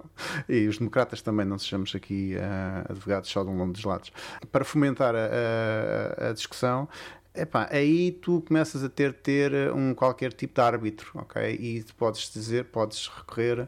e 0.49 0.67
os 0.67 0.79
democratas 0.79 1.23
também, 1.23 1.47
não 1.47 1.61
sejamos 1.61 1.95
aqui 1.95 2.35
uh, 2.35 2.91
advogados 2.91 3.31
só 3.31 3.45
de 3.45 3.51
um 3.51 3.57
longo 3.57 3.73
dos 3.73 3.85
lados, 3.85 4.11
para 4.51 4.65
fomentar 4.65 5.15
a, 5.15 6.27
a, 6.27 6.31
a 6.31 6.33
discussão, 6.33 6.89
Epá, 7.35 7.67
aí 7.71 8.13
tu 8.13 8.43
começas 8.43 8.85
a 8.85 8.91
ter 8.91 9.15
ter 9.15 9.73
um 9.73 9.95
qualquer 9.95 10.35
tipo 10.35 10.55
de 10.55 10.61
árbitro, 10.61 11.13
ok? 11.15 11.43
E 11.55 11.83
podes 11.97 12.31
dizer, 12.31 12.67
podes 12.67 13.09
recorrer, 13.09 13.67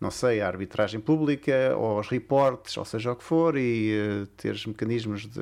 não 0.00 0.10
sei, 0.10 0.40
à 0.40 0.48
arbitragem 0.48 1.00
pública 1.00 1.76
ou 1.76 1.98
aos 1.98 2.08
reportes, 2.08 2.76
ou 2.76 2.84
seja 2.84 3.12
o 3.12 3.16
que 3.16 3.22
for, 3.22 3.56
e 3.56 3.92
uh, 3.96 4.26
teres 4.36 4.66
mecanismos 4.66 5.28
de, 5.28 5.40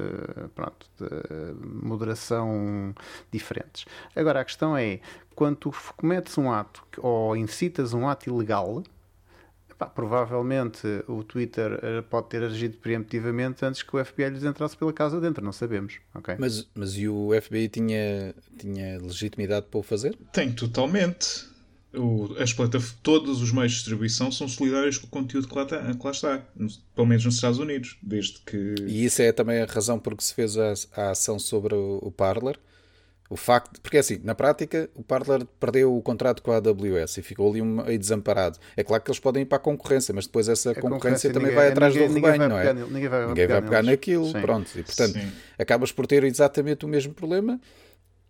pronto, 0.55 0.87
de 0.99 1.67
moderação 1.67 2.95
diferentes. 3.31 3.87
Agora 4.15 4.43
a 4.43 4.45
questão 4.45 4.77
é, 4.77 5.01
quando 5.35 5.57
tu 5.57 5.75
cometes 5.97 6.37
um 6.37 6.53
ato 6.53 6.85
ou 6.99 7.35
incitas 7.35 7.95
um 7.95 8.07
ato 8.07 8.29
ilegal, 8.29 8.83
Pá, 9.83 9.87
provavelmente 9.87 10.87
o 11.09 11.25
Twitter 11.25 11.81
eh, 11.83 12.03
pode 12.03 12.29
ter 12.29 12.45
agido 12.45 12.77
preemptivamente 12.77 13.64
antes 13.64 13.83
que 13.83 13.97
o 13.97 14.05
FBI 14.05 14.31
lhes 14.31 14.45
entrasse 14.45 14.77
pela 14.77 14.92
casa 14.92 15.21
dentro, 15.21 15.45
não 15.45 15.53
sabemos. 15.53 15.95
Okay? 16.14 16.37
Mas, 16.38 16.68
mas 16.73 16.97
e 16.97 17.09
o 17.09 17.31
FBI 17.40 17.68
tinha, 17.68 18.33
tinha 18.57 18.99
legitimidade 19.01 19.66
para 19.68 19.81
o 19.81 19.83
fazer? 19.83 20.16
Tem 20.33 20.53
totalmente. 20.53 21.51
O, 21.92 22.33
as 22.38 22.53
plataformas, 22.53 22.97
todos 23.03 23.42
os 23.42 23.51
meios 23.51 23.73
de 23.73 23.79
distribuição 23.79 24.31
são 24.31 24.47
solidários 24.47 24.99
com 24.99 25.09
o 25.09 25.11
conteúdo 25.11 25.49
que 25.49 25.55
lá, 25.57 25.64
está, 25.64 25.95
que 25.95 26.05
lá 26.05 26.11
está, 26.12 26.42
pelo 26.95 27.07
menos 27.09 27.25
nos 27.25 27.35
Estados 27.35 27.59
Unidos, 27.59 27.99
desde 28.01 28.38
que... 28.47 28.77
E 28.87 29.05
isso 29.05 29.21
é 29.21 29.33
também 29.33 29.61
a 29.61 29.66
razão 29.66 29.99
por 29.99 30.16
que 30.16 30.23
se 30.23 30.33
fez 30.33 30.57
a, 30.57 30.75
a 30.95 31.11
ação 31.11 31.40
sobre 31.40 31.75
o, 31.75 31.99
o 32.01 32.12
Parler, 32.12 32.57
o 33.33 33.37
facto, 33.37 33.81
porque 33.81 33.97
assim, 33.97 34.21
na 34.23 34.35
prática, 34.35 34.90
o 34.95 35.03
Parler 35.03 35.47
perdeu 35.59 35.97
o 35.97 36.03
contrato 36.03 36.42
com 36.42 36.53
a 36.53 36.57
AWS 36.57 37.16
e 37.16 37.23
ficou 37.23 37.49
ali 37.51 37.62
meio 37.62 37.99
desamparado. 37.99 38.59
É 38.77 38.85
claro 38.85 39.03
que 39.03 39.11
eles 39.11 39.18
podem 39.18 39.42
ir 39.42 39.47
para 39.47 39.57
a 39.57 39.61
concorrência, 39.61 40.12
mas 40.14 40.27
depois 40.27 40.51
essa 40.51 40.75
concorrência, 40.75 40.90
concorrência, 40.90 41.33
também 41.33 41.49
ninguém, 41.49 41.57
vai 41.57 41.71
atrás 41.71 41.95
ninguém, 41.95 42.09
do 42.09 42.14
rebanho, 42.14 42.49
não 42.51 42.59
é? 42.59 42.75
Ninguém 42.75 43.09
vai, 43.09 43.27
ninguém 43.29 43.47
vai 43.47 43.62
pegar 43.62 43.83
naquilo, 43.83 44.27
Sim. 44.27 44.40
pronto. 44.42 44.71
E 44.79 44.83
portanto, 44.83 45.14
Sim. 45.14 45.33
acabas 45.59 45.90
por 45.90 46.07
ter 46.07 46.25
exatamente 46.25 46.85
o 46.85 46.88
mesmo 46.88 47.14
problema. 47.14 47.59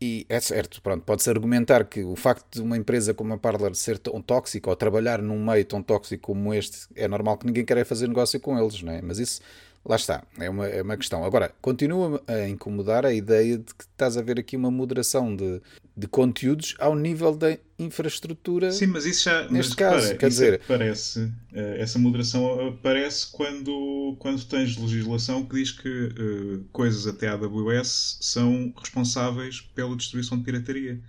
E 0.01 0.25
é 0.29 0.38
certo, 0.38 0.81
pronto, 0.81 1.05
pode-se 1.05 1.29
argumentar 1.31 1.85
que 1.85 2.05
o 2.05 2.15
facto 2.15 2.47
de 2.55 2.61
uma 2.61 2.77
empresa 2.77 3.12
como 3.12 3.35
a 3.35 3.38
Parler 3.38 3.75
ser 3.75 3.99
tão 3.99 4.23
tóxica 4.23 4.71
ou 4.71 4.77
trabalhar 4.77 5.21
num 5.21 5.45
meio 5.45 5.65
tão 5.65 5.83
tóxico 5.83 6.29
como 6.29 6.55
este, 6.55 6.87
é 6.95 7.09
normal 7.09 7.38
que 7.38 7.47
ninguém 7.47 7.65
queira 7.65 7.85
fazer 7.85 8.07
negócio 8.07 8.38
com 8.38 8.57
eles, 8.57 8.81
não 8.83 8.93
é? 8.93 9.03
Mas 9.03 9.19
isso 9.19 9.41
Lá 9.85 9.97
está, 9.97 10.23
é 10.38 10.49
uma, 10.49 10.66
é 10.66 10.81
uma 10.81 10.97
questão. 10.97 11.25
Agora, 11.25 11.53
continua 11.61 12.23
a 12.29 12.49
incomodar 12.49 13.05
a 13.05 13.12
ideia 13.12 13.59
de 13.59 13.75
que 13.75 13.83
estás 13.83 14.16
a 14.16 14.23
ver 14.23 14.38
aqui 14.38 14.57
uma 14.57 14.71
moderação 14.71 15.35
de, 15.35 15.61
de 15.97 16.07
conteúdos 16.07 16.77
ao 16.79 16.95
nível 16.95 17.35
da 17.37 17.59
infraestrutura. 17.77 18.71
Sim, 18.71 18.87
mas 18.87 19.05
isso 19.05 19.25
já. 19.25 19.49
Neste 19.51 19.71
mas, 19.71 19.75
caso, 19.75 19.97
repara, 20.03 20.18
quer 20.18 20.29
dizer. 20.29 20.61
Aparece, 20.64 21.33
eh, 21.53 21.77
essa 21.81 21.99
moderação 21.99 22.68
aparece 22.68 23.27
quando, 23.33 24.16
quando 24.21 24.45
tens 24.45 24.77
legislação 24.77 25.45
que 25.45 25.57
diz 25.57 25.73
que 25.73 25.88
uh, 25.88 26.64
coisas 26.73 27.09
até 27.09 27.27
a 27.27 27.33
AWS 27.33 28.18
são 28.21 28.73
responsáveis 28.79 29.61
pela 29.75 29.97
distribuição 29.97 30.38
de 30.38 30.45
pirataria. 30.45 31.01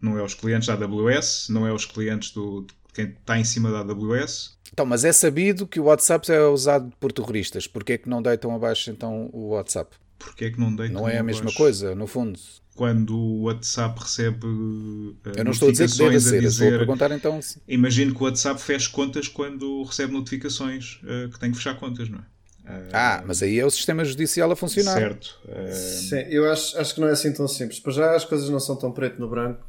Não 0.00 0.18
é 0.18 0.22
os 0.22 0.32
clientes 0.32 0.66
da 0.66 0.74
AWS, 0.74 1.48
não 1.50 1.66
é 1.66 1.72
os 1.72 1.84
clientes 1.84 2.30
do, 2.30 2.62
de 2.62 2.74
quem 2.94 3.04
está 3.06 3.38
em 3.38 3.44
cima 3.44 3.70
da 3.70 3.80
AWS. 3.80 4.56
Então, 4.74 4.84
mas 4.84 5.04
é 5.04 5.12
sabido 5.12 5.68
que 5.68 5.78
o 5.78 5.84
WhatsApp 5.84 6.32
é 6.32 6.40
usado 6.46 6.92
por 6.98 7.12
terroristas. 7.12 7.64
Porquê 7.68 7.92
é 7.92 7.98
que 7.98 8.08
não 8.08 8.20
deitam 8.20 8.52
abaixo 8.52 8.90
então 8.90 9.30
o 9.32 9.50
WhatsApp? 9.50 9.94
Porquê 10.18 10.46
é 10.46 10.50
que 10.50 10.58
não 10.58 10.74
deitam 10.74 11.00
Não 11.02 11.08
é 11.08 11.16
a 11.18 11.22
mesma 11.22 11.42
abaixo? 11.42 11.56
coisa, 11.58 11.94
no 11.94 12.08
fundo. 12.08 12.36
Quando 12.74 13.16
o 13.16 13.42
WhatsApp 13.42 14.00
recebe. 14.00 14.44
uh, 14.44 15.16
Eu 15.36 15.44
não 15.44 15.52
estou 15.52 15.68
a 15.68 15.70
dizer 15.70 15.88
que 15.88 15.96
deve 15.96 16.14
notificações 16.14 16.22
ser, 16.24 16.42
eu 16.44 16.48
estou 16.48 16.66
a 16.66 16.70
dizer- 16.70 16.78
perguntar 16.78 17.12
então. 17.12 17.40
se- 17.40 17.62
Imagino 17.68 18.12
que 18.12 18.20
o 18.20 18.24
WhatsApp 18.24 18.60
feche 18.60 18.90
contas 18.90 19.28
quando 19.28 19.84
recebe 19.84 20.12
notificações 20.12 20.98
uh, 21.04 21.30
que 21.30 21.38
tem 21.38 21.52
que 21.52 21.56
fechar 21.56 21.78
contas, 21.78 22.08
não 22.08 22.18
é? 22.18 22.22
Uh, 22.22 22.88
Ah, 22.92 23.22
mas 23.24 23.44
aí 23.44 23.60
é 23.60 23.64
o 23.64 23.70
sistema 23.70 24.04
judicial 24.04 24.50
a 24.50 24.56
funcionar. 24.56 24.98
Certo. 24.98 25.38
Uh, 25.44 25.72
Sim, 25.72 26.16
eu 26.30 26.50
acho, 26.50 26.76
acho 26.78 26.94
que 26.96 27.00
não 27.00 27.06
é 27.06 27.12
assim 27.12 27.32
tão 27.32 27.46
simples. 27.46 27.78
Para 27.78 27.92
já 27.92 28.16
as 28.16 28.24
coisas 28.24 28.48
não 28.50 28.58
são 28.58 28.74
tão 28.74 28.90
preto 28.90 29.20
no 29.20 29.28
branco 29.30 29.64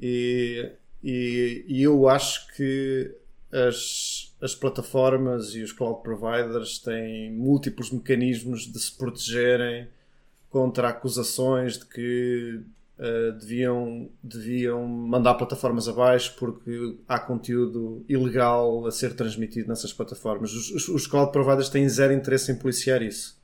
e, 0.00 0.70
e, 1.04 1.66
e 1.68 1.82
eu 1.82 2.08
acho 2.08 2.46
que 2.56 3.14
as, 3.52 4.21
as 4.42 4.54
plataformas 4.54 5.54
e 5.54 5.62
os 5.62 5.70
cloud 5.70 6.02
providers 6.02 6.78
têm 6.78 7.32
múltiplos 7.32 7.92
mecanismos 7.92 8.70
de 8.70 8.78
se 8.80 8.92
protegerem 8.92 9.88
contra 10.50 10.88
acusações 10.88 11.78
de 11.78 11.86
que 11.86 12.60
eh, 12.98 13.32
deviam, 13.32 14.10
deviam 14.22 14.86
mandar 14.86 15.34
plataformas 15.34 15.88
abaixo 15.88 16.34
porque 16.38 16.98
há 17.08 17.18
conteúdo 17.18 18.04
ilegal 18.08 18.84
a 18.86 18.90
ser 18.90 19.14
transmitido 19.14 19.68
nessas 19.68 19.92
plataformas. 19.92 20.52
Os, 20.52 20.70
os, 20.70 20.88
os 20.88 21.06
cloud 21.06 21.30
providers 21.30 21.68
têm 21.68 21.88
zero 21.88 22.12
interesse 22.12 22.50
em 22.50 22.56
policiar 22.56 23.00
isso 23.00 23.40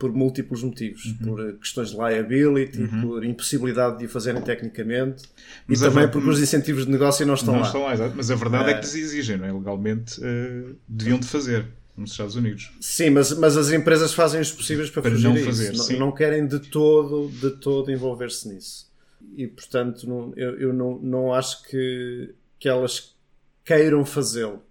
por 0.00 0.10
múltiplos 0.12 0.62
motivos, 0.64 1.04
Uhum. 1.04 1.16
por 1.18 1.40
eh, 1.48 1.52
questões 1.60 1.90
de 1.90 1.96
liability, 1.98 2.88
por 3.02 3.22
impossibilidade 3.24 3.98
de 3.98 4.06
o 4.06 4.08
fazerem 4.08 4.40
tecnicamente 4.42 5.24
Mas 5.68 5.80
e 5.80 5.84
também 5.84 6.06
ver- 6.06 6.10
porque 6.10 6.28
os 6.30 6.40
incentivos 6.40 6.86
de 6.86 6.90
negócio 6.90 7.24
não 7.26 7.34
estão 7.34 7.52
não 7.54 7.60
lá. 7.60 7.66
estão 7.66 7.82
lá, 7.82 8.12
mas 8.16 8.30
a 8.30 8.34
verdade 8.34 8.70
é, 8.70 8.72
É. 8.72 8.74
que 8.74 8.80
lhes 8.80 8.94
exigem, 8.94 9.36
não 9.36 9.44
é? 9.44 9.52
Legalmente 9.52 10.18
uh, 10.20 10.74
deviam 10.88 11.18
de 11.20 11.26
fazer 11.28 11.66
nos 11.96 12.12
Estados 12.12 12.34
Unidos. 12.34 12.72
Sim, 12.80 13.10
mas, 13.10 13.30
mas 13.36 13.58
as 13.58 13.70
empresas 13.70 14.14
fazem 14.14 14.40
os 14.40 14.50
possíveis 14.50 14.88
para, 14.88 15.02
Para 15.02 15.10
fugir 15.12 15.28
não 15.28 15.36
fazer, 15.36 15.76
Não- 15.76 15.98
não, 16.06 16.12
querem 16.12 16.46
de 16.46 16.58
todo, 16.60 17.28
de 17.28 17.50
todo 17.58 17.92
envolver-se 17.92 18.48
nisso. 18.48 18.90
E 19.36 19.46
portanto, 19.46 20.08
não- 20.08 20.32
eu, 20.34 20.58
eu 20.58 20.72
não, 20.72 20.98
não 20.98 21.34
acho 21.34 21.62
que, 21.64 22.34
que 22.58 22.68
elas 22.70 23.14
queiram 23.62 24.02
fazê-lo. 24.06 24.62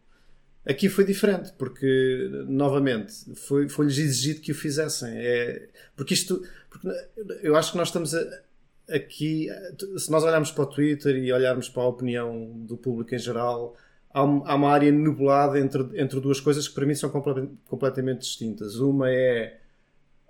Aqui 0.65 0.89
foi 0.89 1.03
diferente, 1.05 1.51
porque 1.57 2.29
novamente 2.47 3.13
foi- 3.35 3.67
foi-lhes 3.69 3.97
exigido 3.97 4.41
que 4.41 4.51
o 4.51 4.55
fizessem. 4.55 5.13
É, 5.15 5.67
porque 5.95 6.13
isto, 6.13 6.43
porque 6.69 6.87
eu 7.41 7.55
acho 7.55 7.71
que 7.71 7.77
nós 7.77 7.87
estamos 7.87 8.13
a- 8.13 8.41
aqui, 8.89 9.47
se 9.97 10.11
nós 10.11 10.23
olharmos 10.23 10.51
para 10.51 10.63
o 10.63 10.67
Twitter 10.67 11.15
e 11.15 11.31
olharmos 11.31 11.69
para 11.69 11.83
a 11.83 11.87
opinião 11.87 12.51
do 12.67 12.75
público 12.77 13.15
em 13.15 13.19
geral, 13.19 13.75
há, 14.13 14.19
há 14.19 14.55
uma 14.55 14.69
área 14.71 14.91
nublada 14.91 15.59
entre, 15.59 15.81
entre 15.99 16.19
duas 16.19 16.39
coisas 16.39 16.67
que 16.67 16.75
para 16.75 16.85
mim 16.85 16.93
são 16.95 17.09
comple- 17.09 17.49
completamente 17.67 18.19
distintas. 18.21 18.75
Uma 18.75 19.09
é 19.09 19.57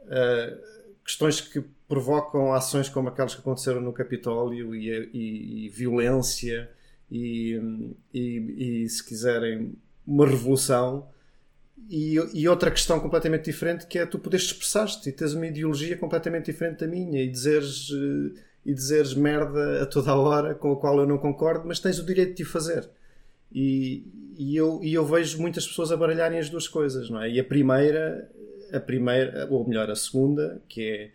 uh, 0.04 0.58
questões 1.04 1.42
que 1.42 1.62
provocam 1.88 2.54
ações 2.54 2.88
como 2.88 3.10
aquelas 3.10 3.34
que 3.34 3.42
aconteceram 3.42 3.82
no 3.82 3.92
Capitólio 3.92 4.76
e, 4.76 4.90
e- 5.14 5.66
e 5.66 5.70
violência 5.70 6.70
e- 7.12 7.60
e, 8.14 8.88
se 8.90 9.04
quiserem, 9.04 9.74
uma 10.10 10.26
revolução. 10.28 11.08
E, 11.90 12.16
e 12.34 12.48
outra 12.48 12.70
questão 12.70 13.00
completamente 13.00 13.46
diferente 13.46 13.88
que 13.88 13.98
é 13.98 14.06
tu 14.06 14.20
poderes 14.20 14.48
expressar-te 14.48 15.10
e 15.10 15.12
teres 15.12 15.34
uma 15.34 15.48
ideologia 15.48 15.98
completamente 15.98 16.46
diferente 16.46 16.80
da 16.80 16.88
minha 16.88 17.22
e 17.22 17.28
dizeres, 17.28 17.90
eh, 17.92 18.40
e 18.66 18.74
dizeres 18.74 19.14
merda 19.16 19.82
a 19.82 19.86
toda 19.88 20.12
a 20.12 20.16
hora 20.16 20.54
com 20.54 20.72
a 20.72 20.76
qual 20.76 21.00
eu 21.00 21.08
não 21.08 21.18
concordo, 21.18 21.68
mas 21.68 21.80
tens 21.80 21.98
o 21.98 22.06
direito 22.06 22.36
de 22.36 22.44
o 22.44 22.46
fazer. 22.46 22.88
E, 23.52 24.04
e 24.38 24.56
eu, 24.56 24.80
e 24.84 24.94
eu 24.94 25.06
vejo 25.06 25.42
muitas 25.42 25.68
pessoas 25.68 25.92
a 25.92 25.98
baralharem 25.98 26.38
as 26.38 26.50
duas 26.50 26.68
coisas, 26.68 27.10
não 27.10 27.22
é? 27.22 27.32
E 27.32 27.40
a 27.40 27.44
primeira, 27.44 28.30
a 28.72 28.80
primeira, 28.80 29.48
ou 29.50 29.68
melhor, 29.68 29.90
a 29.90 29.96
segunda, 29.96 30.62
que 30.68 30.84
é 30.84 31.12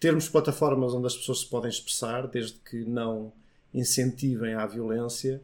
termos 0.00 0.28
plataformas 0.28 0.92
onde 0.92 1.06
as 1.06 1.14
pessoas 1.14 1.40
se 1.40 1.46
podem 1.46 1.70
expressar, 1.70 2.26
desde 2.26 2.58
que 2.68 2.84
não 2.84 3.32
incentivem 3.72 4.54
à 4.54 4.66
violência, 4.66 5.40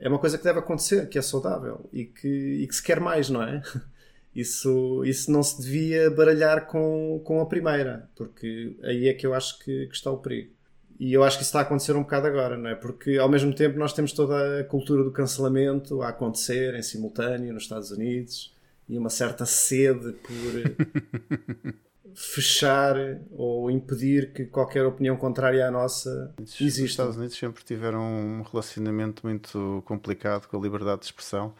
é 0.00 0.08
uma 0.08 0.18
coisa 0.18 0.38
que 0.38 0.44
deve 0.44 0.58
acontecer, 0.58 1.08
que 1.08 1.18
é 1.18 1.22
saudável 1.22 1.88
e 1.92 2.04
que, 2.04 2.28
e 2.28 2.66
que 2.66 2.74
se 2.74 2.82
quer 2.82 3.00
mais, 3.00 3.28
não 3.30 3.42
é? 3.42 3.62
Isso, 4.34 5.02
isso 5.04 5.32
não 5.32 5.42
se 5.42 5.60
devia 5.60 6.08
baralhar 6.10 6.66
com, 6.66 7.20
com 7.24 7.40
a 7.40 7.46
primeira, 7.46 8.08
porque 8.14 8.76
aí 8.84 9.08
é 9.08 9.14
que 9.14 9.26
eu 9.26 9.34
acho 9.34 9.58
que, 9.58 9.86
que 9.86 9.94
está 9.96 10.12
o 10.12 10.18
perigo. 10.18 10.52
E 11.00 11.12
eu 11.12 11.24
acho 11.24 11.38
que 11.38 11.42
isso 11.42 11.48
está 11.48 11.60
a 11.60 11.62
acontecer 11.62 11.96
um 11.96 12.02
bocado 12.02 12.28
agora, 12.28 12.56
não 12.56 12.70
é? 12.70 12.74
Porque 12.76 13.16
ao 13.16 13.28
mesmo 13.28 13.52
tempo 13.52 13.78
nós 13.78 13.92
temos 13.92 14.12
toda 14.12 14.60
a 14.60 14.64
cultura 14.64 15.02
do 15.02 15.10
cancelamento 15.10 16.02
a 16.02 16.10
acontecer 16.10 16.74
em 16.74 16.82
simultâneo 16.82 17.52
nos 17.52 17.64
Estados 17.64 17.90
Unidos 17.90 18.54
e 18.88 18.96
uma 18.96 19.10
certa 19.10 19.44
sede 19.44 20.12
por 20.12 21.74
fechar 22.18 22.96
ou 23.30 23.70
impedir 23.70 24.32
que 24.32 24.44
qualquer 24.44 24.84
opinião 24.84 25.16
contrária 25.16 25.68
à 25.68 25.70
nossa 25.70 26.34
Os 26.42 26.60
exista. 26.60 26.84
Estados 26.84 27.16
Unidos 27.16 27.36
sempre 27.36 27.62
tiveram 27.62 28.02
um 28.02 28.42
relacionamento 28.42 29.24
muito 29.24 29.82
complicado 29.86 30.48
com 30.48 30.58
a 30.58 30.60
liberdade 30.60 31.00
de 31.00 31.06
expressão, 31.06 31.54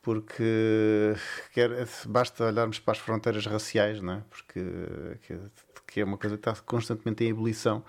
porque 0.00 1.14
quer, 1.52 1.70
basta 2.06 2.44
olharmos 2.44 2.78
para 2.78 2.92
as 2.92 2.98
fronteiras 2.98 3.44
raciais, 3.44 4.00
não 4.00 4.14
é? 4.14 4.22
porque 4.30 4.60
que, 5.26 5.36
que 5.88 6.00
é 6.00 6.04
uma 6.04 6.16
coisa 6.16 6.36
que 6.36 6.48
está 6.48 6.62
constantemente 6.62 7.24
em 7.24 7.30
ebulição 7.30 7.82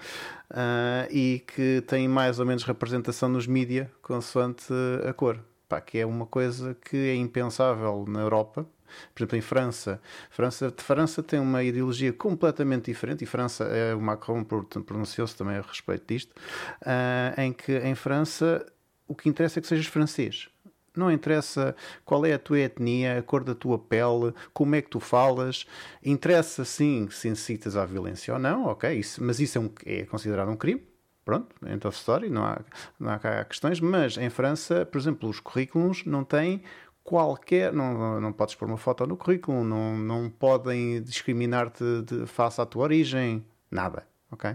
ah, 0.49 1.07
e 1.11 1.43
que 1.45 1.83
tem 1.85 2.07
mais 2.07 2.39
ou 2.39 2.45
menos 2.45 2.63
representação 2.63 3.29
nos 3.29 3.45
mídia 3.45 3.91
consoante 4.01 4.73
a 5.07 5.13
cor. 5.13 5.39
Pá, 5.69 5.79
que 5.81 5.99
é 5.99 6.05
uma 6.05 6.25
coisa 6.25 6.75
que 6.75 6.95
é 6.95 7.15
impensável 7.15 8.05
na 8.07 8.21
Europa, 8.21 8.67
por 9.13 9.21
exemplo, 9.21 9.37
em 9.37 9.41
França, 9.41 10.01
França, 10.29 10.73
França 10.77 11.23
tem 11.23 11.39
uma 11.39 11.63
ideologia 11.63 12.13
completamente 12.13 12.91
diferente 12.91 13.23
e 13.23 13.27
França, 13.27 13.65
é, 13.65 13.93
o 13.93 14.01
Macron 14.01 14.43
pronunciou-se 14.43 15.35
também 15.35 15.57
a 15.57 15.61
respeito 15.61 16.05
disto, 16.07 16.31
uh, 16.31 17.39
em 17.39 17.53
que 17.53 17.77
em 17.77 17.95
França 17.95 18.65
o 19.07 19.15
que 19.15 19.29
interessa 19.29 19.59
é 19.59 19.61
que 19.61 19.67
sejas 19.67 19.85
francês. 19.85 20.49
Não 20.95 21.11
interessa 21.11 21.75
qual 22.05 22.25
é 22.25 22.33
a 22.33 22.39
tua 22.39 22.59
etnia, 22.59 23.19
a 23.19 23.21
cor 23.21 23.43
da 23.43 23.53
tua 23.53 23.77
pele, 23.77 24.33
como 24.53 24.75
é 24.75 24.81
que 24.81 24.89
tu 24.89 24.99
falas. 24.99 25.65
Interessa 26.03 26.63
sim 26.63 27.09
se 27.11 27.27
incitas 27.27 27.75
à 27.75 27.85
violência 27.85 28.33
ou 28.33 28.39
não, 28.39 28.65
ok, 28.65 28.93
isso, 28.93 29.21
mas 29.23 29.39
isso 29.39 29.57
é, 29.57 29.61
um, 29.61 29.69
é 29.85 30.05
considerado 30.05 30.49
um 30.49 30.55
crime. 30.55 30.81
Pronto, 31.25 31.55
end 31.65 31.85
of 31.87 31.97
story, 31.97 32.29
não 32.29 32.45
há, 32.45 32.61
não 32.99 33.11
há 33.11 33.43
questões. 33.45 33.79
Mas 33.79 34.15
em 34.15 34.29
França, 34.29 34.85
por 34.85 34.99
exemplo, 34.99 35.27
os 35.27 35.39
currículos 35.39 36.05
não 36.05 36.23
têm 36.23 36.61
qualquer. 37.05 37.71
Não, 37.71 38.19
não 38.19 38.33
podes 38.33 38.55
pôr 38.55 38.67
uma 38.67 38.77
foto 38.77 39.07
no 39.07 39.15
currículo, 39.15 39.63
não, 39.63 39.95
não 39.95 40.29
podem 40.29 41.01
discriminar-te 41.01 41.85
face 42.25 42.59
à 42.59 42.65
tua 42.65 42.83
origem, 42.83 43.45
nada. 43.71 44.05
Ok? 44.31 44.53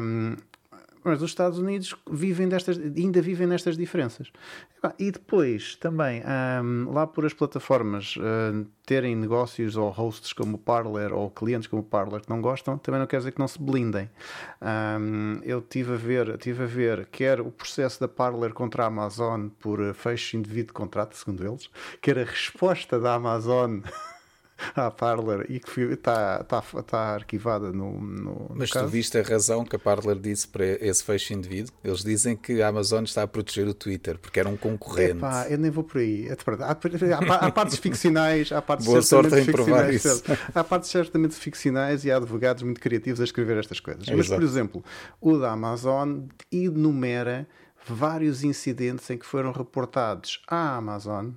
Um, 0.00 0.34
mas 1.02 1.22
os 1.22 1.30
Estados 1.30 1.58
Unidos 1.58 1.94
vivem 2.10 2.48
destas, 2.48 2.78
ainda 2.78 3.20
vivem 3.22 3.46
nestas 3.46 3.76
diferenças. 3.76 4.30
E 4.98 5.10
depois 5.10 5.76
também, 5.76 6.22
um, 6.62 6.92
lá 6.92 7.06
por 7.06 7.26
as 7.26 7.34
plataformas 7.34 8.16
uh, 8.16 8.66
terem 8.86 9.14
negócios 9.14 9.76
ou 9.76 9.90
hosts 9.90 10.32
como 10.32 10.56
o 10.56 10.58
Parler 10.58 11.12
ou 11.12 11.30
clientes 11.30 11.66
como 11.66 11.82
o 11.82 11.84
Parler 11.84 12.20
que 12.22 12.30
não 12.30 12.40
gostam, 12.40 12.78
também 12.78 12.98
não 12.98 13.06
quer 13.06 13.18
dizer 13.18 13.32
que 13.32 13.38
não 13.38 13.48
se 13.48 13.60
blindem. 13.60 14.10
Um, 14.60 15.40
eu 15.42 15.60
tive 15.60 15.94
a 15.94 15.96
ver, 15.96 16.38
tive 16.38 16.64
a 16.64 16.66
ver 16.66 17.06
quer 17.06 17.40
o 17.40 17.50
processo 17.50 18.00
da 18.00 18.08
Parler 18.08 18.52
contra 18.52 18.84
a 18.84 18.86
Amazon 18.86 19.48
por 19.60 19.80
uh, 19.80 19.92
fecho 19.94 20.36
indevido 20.36 20.68
de 20.68 20.72
contrato, 20.72 21.14
segundo 21.16 21.46
eles, 21.46 21.70
quer 22.00 22.18
a 22.18 22.24
resposta 22.24 22.98
da 22.98 23.14
Amazon 23.14 23.80
à 24.74 24.90
Parler 24.90 25.46
e 25.48 25.58
que 25.58 25.80
está 25.80 26.44
tá, 26.44 26.60
tá 26.60 26.98
arquivada 27.14 27.72
no, 27.72 28.00
no 28.00 28.50
Mas 28.54 28.72
no 28.72 28.82
tu 28.82 28.86
viste 28.88 29.18
a 29.18 29.22
razão 29.22 29.64
que 29.64 29.76
a 29.76 29.78
Parler 29.78 30.16
disse 30.16 30.46
para 30.48 30.64
esse 30.64 31.02
fecho 31.02 31.32
indevido? 31.32 31.72
Eles 31.82 32.02
dizem 32.02 32.36
que 32.36 32.62
a 32.62 32.68
Amazon 32.68 33.04
está 33.04 33.22
a 33.22 33.26
proteger 33.26 33.66
o 33.68 33.74
Twitter 33.74 34.18
porque 34.18 34.40
era 34.40 34.48
um 34.48 34.56
concorrente. 34.56 35.18
Epá, 35.18 35.46
eu 35.48 35.58
nem 35.58 35.70
vou 35.70 35.84
por 35.84 35.98
aí. 35.98 36.28
É. 36.28 36.36
Há, 37.12 37.34
há, 37.34 37.46
há 37.46 37.50
partes 37.50 37.78
ficcionais, 37.78 38.52
há 38.52 38.62
partes 38.62 38.86
Boa 38.86 39.02
sorte 39.02 39.34
em 39.34 39.44
provar 39.44 39.90
ficcionais, 39.90 40.04
isso. 40.04 40.24
Há 40.54 40.64
partes 40.64 40.90
certamente 40.90 41.34
ficcionais 41.34 42.04
e 42.04 42.10
há 42.10 42.16
advogados 42.16 42.62
muito 42.62 42.80
criativos 42.80 43.20
a 43.20 43.24
escrever 43.24 43.58
estas 43.58 43.80
coisas. 43.80 44.06
Mas, 44.08 44.26
Exato. 44.26 44.40
por 44.40 44.44
exemplo, 44.44 44.84
o 45.20 45.38
da 45.38 45.52
Amazon 45.52 46.22
enumera 46.50 47.46
vários 47.86 48.42
incidentes 48.44 49.08
em 49.10 49.18
que 49.18 49.26
foram 49.26 49.52
reportados 49.52 50.42
à 50.48 50.76
Amazon 50.76 51.30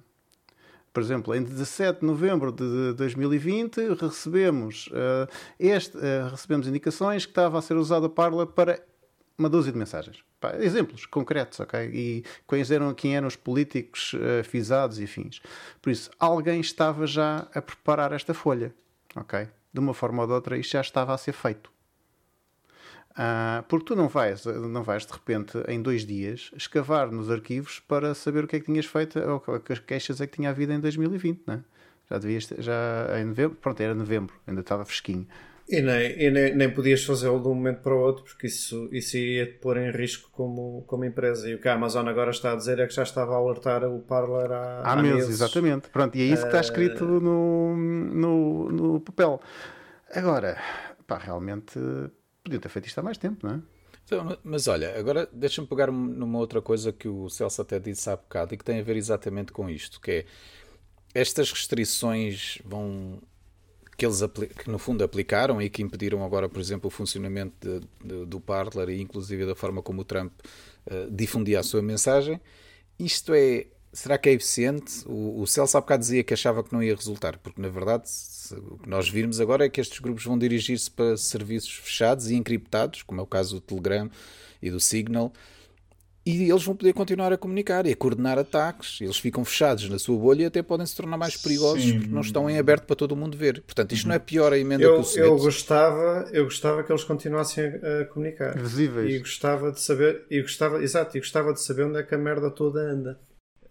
por 0.93 1.01
exemplo, 1.01 1.33
em 1.33 1.41
17 1.41 2.01
de 2.01 2.05
novembro 2.05 2.51
de 2.51 2.93
2020 2.93 3.95
recebemos, 3.99 4.87
uh, 4.87 5.27
este, 5.59 5.97
uh, 5.97 6.29
recebemos 6.29 6.67
indicações 6.67 7.25
que 7.25 7.31
estava 7.31 7.57
a 7.57 7.61
ser 7.61 7.75
usada 7.75 8.05
a 8.05 8.09
Parler 8.09 8.45
para 8.45 8.79
uma 9.35 9.49
dúzia 9.49 9.71
de 9.71 9.77
mensagens. 9.77 10.23
Pá, 10.39 10.55
exemplos 10.59 11.07
concretos, 11.07 11.59
ok? 11.59 11.89
E 11.91 12.23
quem 12.47 12.61
eram, 12.69 12.93
quem 12.93 13.15
eram 13.15 13.27
os 13.27 13.35
políticos 13.35 14.13
uh, 14.13 14.43
fisados 14.43 14.99
e 14.99 15.07
fins. 15.07 15.41
Por 15.81 15.89
isso, 15.89 16.11
alguém 16.19 16.61
estava 16.61 17.07
já 17.07 17.47
a 17.55 17.61
preparar 17.61 18.11
esta 18.11 18.33
folha, 18.33 18.71
ok? 19.15 19.47
De 19.73 19.79
uma 19.79 19.95
forma 19.95 20.21
ou 20.21 20.27
de 20.27 20.33
outra, 20.33 20.57
isto 20.57 20.73
já 20.73 20.81
estava 20.81 21.11
a 21.11 21.17
ser 21.17 21.33
feito. 21.33 21.72
Uh, 23.13 23.61
porque 23.67 23.85
tu 23.85 23.95
não 23.95 24.07
vais, 24.07 24.43
não 24.45 24.81
vais 24.83 25.05
de 25.05 25.13
repente 25.13 25.59
em 25.67 25.79
dois 25.79 26.03
dias 26.03 26.51
escavar 26.55 27.11
nos 27.11 27.29
arquivos 27.29 27.79
para 27.79 28.15
saber 28.15 28.43
o 28.43 28.47
que 28.47 28.55
é 28.55 28.59
que 28.59 28.65
tinhas 28.65 28.87
feito 28.87 29.19
ou 29.19 29.59
que 29.59 29.75
queixas 29.81 30.19
é 30.19 30.25
que 30.25 30.35
tinha 30.37 30.49
havido 30.49 30.73
em 30.73 30.79
2020, 30.79 31.43
não 31.45 31.53
é? 31.55 31.59
Já 32.09 32.17
devias 32.17 32.51
já 32.57 33.07
em 33.19 33.25
novembro, 33.25 33.55
pronto, 33.61 33.79
era 33.81 33.93
novembro, 33.93 34.35
ainda 34.47 34.61
estava 34.61 34.83
fresquinho. 34.83 35.27
E 35.69 35.81
nem, 35.81 36.21
e 36.21 36.29
nem, 36.29 36.55
nem 36.55 36.69
podias 36.69 37.05
fazê-lo 37.05 37.39
de 37.39 37.47
um 37.47 37.53
momento 37.53 37.81
para 37.81 37.93
o 37.93 37.99
outro, 37.99 38.23
porque 38.25 38.47
isso, 38.47 38.89
isso 38.91 39.15
ia 39.15 39.45
te 39.45 39.53
pôr 39.53 39.77
em 39.77 39.91
risco 39.91 40.29
como, 40.31 40.83
como 40.85 41.05
empresa. 41.05 41.49
E 41.49 41.55
o 41.55 41.59
que 41.59 41.69
a 41.69 41.73
Amazon 41.73 42.07
agora 42.07 42.31
está 42.31 42.51
a 42.51 42.55
dizer 42.55 42.79
é 42.79 42.87
que 42.87 42.93
já 42.93 43.03
estava 43.03 43.33
a 43.33 43.37
alertar 43.37 43.85
o 43.85 43.99
Parler 43.99 44.51
há, 44.51 44.81
há, 44.81 44.91
há 44.91 44.95
meses. 45.01 45.29
Exatamente. 45.29 45.89
Pronto, 45.89 46.15
e 46.17 46.21
é 46.21 46.25
isso 46.25 46.41
que 46.41 46.47
está 46.47 46.59
escrito 46.59 47.05
uh... 47.05 47.19
no, 47.21 47.77
no, 47.77 48.69
no 48.71 48.99
papel. 48.99 49.39
Agora, 50.11 50.57
pá, 51.07 51.17
realmente 51.17 51.79
Podia 52.43 52.59
ter 52.59 52.69
feito 52.69 52.87
isto 52.87 52.99
há 52.99 53.03
mais 53.03 53.17
tempo, 53.17 53.47
não 53.47 53.55
é? 53.55 53.61
Então, 54.05 54.37
mas 54.43 54.67
olha, 54.67 54.97
agora 54.99 55.29
deixa-me 55.31 55.67
pegar 55.67 55.89
numa 55.89 56.37
outra 56.37 56.61
coisa 56.61 56.91
que 56.91 57.07
o 57.07 57.29
Celso 57.29 57.61
até 57.61 57.79
disse 57.79 58.09
há 58.09 58.17
bocado 58.17 58.53
e 58.53 58.57
que 58.57 58.65
tem 58.65 58.79
a 58.79 58.83
ver 58.83 58.97
exatamente 58.97 59.53
com 59.53 59.69
isto, 59.69 60.01
que 60.01 60.11
é 60.11 60.25
estas 61.13 61.51
restrições 61.51 62.59
vão 62.65 63.21
que 63.95 64.05
eles 64.05 64.21
que 64.57 64.69
no 64.69 64.79
fundo 64.79 65.03
aplicaram 65.03 65.61
e 65.61 65.69
que 65.69 65.81
impediram 65.81 66.23
agora, 66.23 66.49
por 66.49 66.59
exemplo, 66.59 66.87
o 66.87 66.91
funcionamento 66.91 67.55
de, 67.61 67.87
de, 68.03 68.25
do 68.25 68.39
Parler 68.39 68.89
e 68.89 68.99
inclusive 68.99 69.45
da 69.45 69.55
forma 69.55 69.81
como 69.81 70.01
o 70.01 70.03
Trump 70.03 70.33
uh, 70.87 71.11
difundia 71.11 71.59
a 71.59 71.63
sua 71.63 71.81
mensagem. 71.81 72.41
Isto 72.97 73.33
é 73.33 73.67
será 73.93 74.17
que 74.17 74.27
é 74.27 74.33
eficiente? 74.33 75.03
O, 75.05 75.41
o 75.41 75.47
Celso 75.47 75.77
há 75.77 75.81
bocado 75.81 76.01
dizia 76.01 76.23
que 76.23 76.33
achava 76.33 76.63
que 76.63 76.73
não 76.73 76.81
ia 76.81 76.95
resultar, 76.95 77.37
porque 77.37 77.61
na 77.61 77.69
verdade 77.69 78.09
se, 78.09 78.55
o 78.55 78.79
que 78.79 78.89
nós 78.89 79.07
virmos 79.07 79.39
agora 79.39 79.65
é 79.65 79.69
que 79.69 79.79
estes 79.79 79.99
grupos 79.99 80.25
vão 80.25 80.37
dirigir-se 80.37 80.89
para 80.89 81.15
serviços 81.15 81.73
fechados 81.75 82.29
e 82.29 82.35
encriptados, 82.35 83.03
como 83.03 83.21
é 83.21 83.23
o 83.23 83.27
caso 83.27 83.55
do 83.55 83.61
Telegram 83.61 84.09
e 84.61 84.71
do 84.71 84.79
Signal, 84.79 85.31
e 86.25 86.49
eles 86.49 86.63
vão 86.63 86.73
poder 86.73 86.93
continuar 86.93 87.33
a 87.33 87.37
comunicar 87.37 87.85
e 87.85 87.91
a 87.91 87.95
coordenar 87.95 88.39
ataques. 88.39 89.01
Eles 89.01 89.17
ficam 89.17 89.43
fechados 89.43 89.89
na 89.89 89.99
sua 89.99 90.17
bolha 90.17 90.43
e 90.43 90.45
até 90.45 90.63
podem 90.63 90.85
se 90.85 90.95
tornar 90.95 91.17
mais 91.17 91.35
perigosos 91.35 91.83
Sim. 91.83 91.99
porque 91.99 92.13
não 92.13 92.21
estão 92.21 92.49
em 92.49 92.57
aberto 92.57 92.85
para 92.85 92.95
todo 92.95 93.13
mundo 93.13 93.37
ver. 93.37 93.61
Portanto, 93.61 93.91
isto 93.91 94.07
não 94.07 94.15
é 94.15 94.19
pior 94.19 94.53
a 94.53 94.57
emenda 94.57 94.85
eu, 94.85 94.95
que 94.95 95.01
o 95.01 95.03
Senado. 95.03 95.31
Eu 95.31 95.37
gostava, 95.37 96.29
eu 96.31 96.45
gostava 96.45 96.81
que 96.81 96.91
eles 96.93 97.03
continuassem 97.03 97.65
a, 97.65 98.05
comunicar. 98.05 98.57
Visíveis. 98.57 99.13
E 99.13 99.19
gostava 99.19 99.69
de 99.69 99.81
saber, 99.81 100.23
e 100.31 100.41
gostava, 100.41 100.81
exato, 100.81 101.17
e 101.17 101.19
gostava 101.19 101.51
de 101.51 101.61
saber 101.61 101.83
onde 101.83 101.99
é 101.99 102.03
que 102.03 102.15
a 102.15 102.17
merda 102.17 102.49
toda 102.49 102.79
anda. 102.79 103.19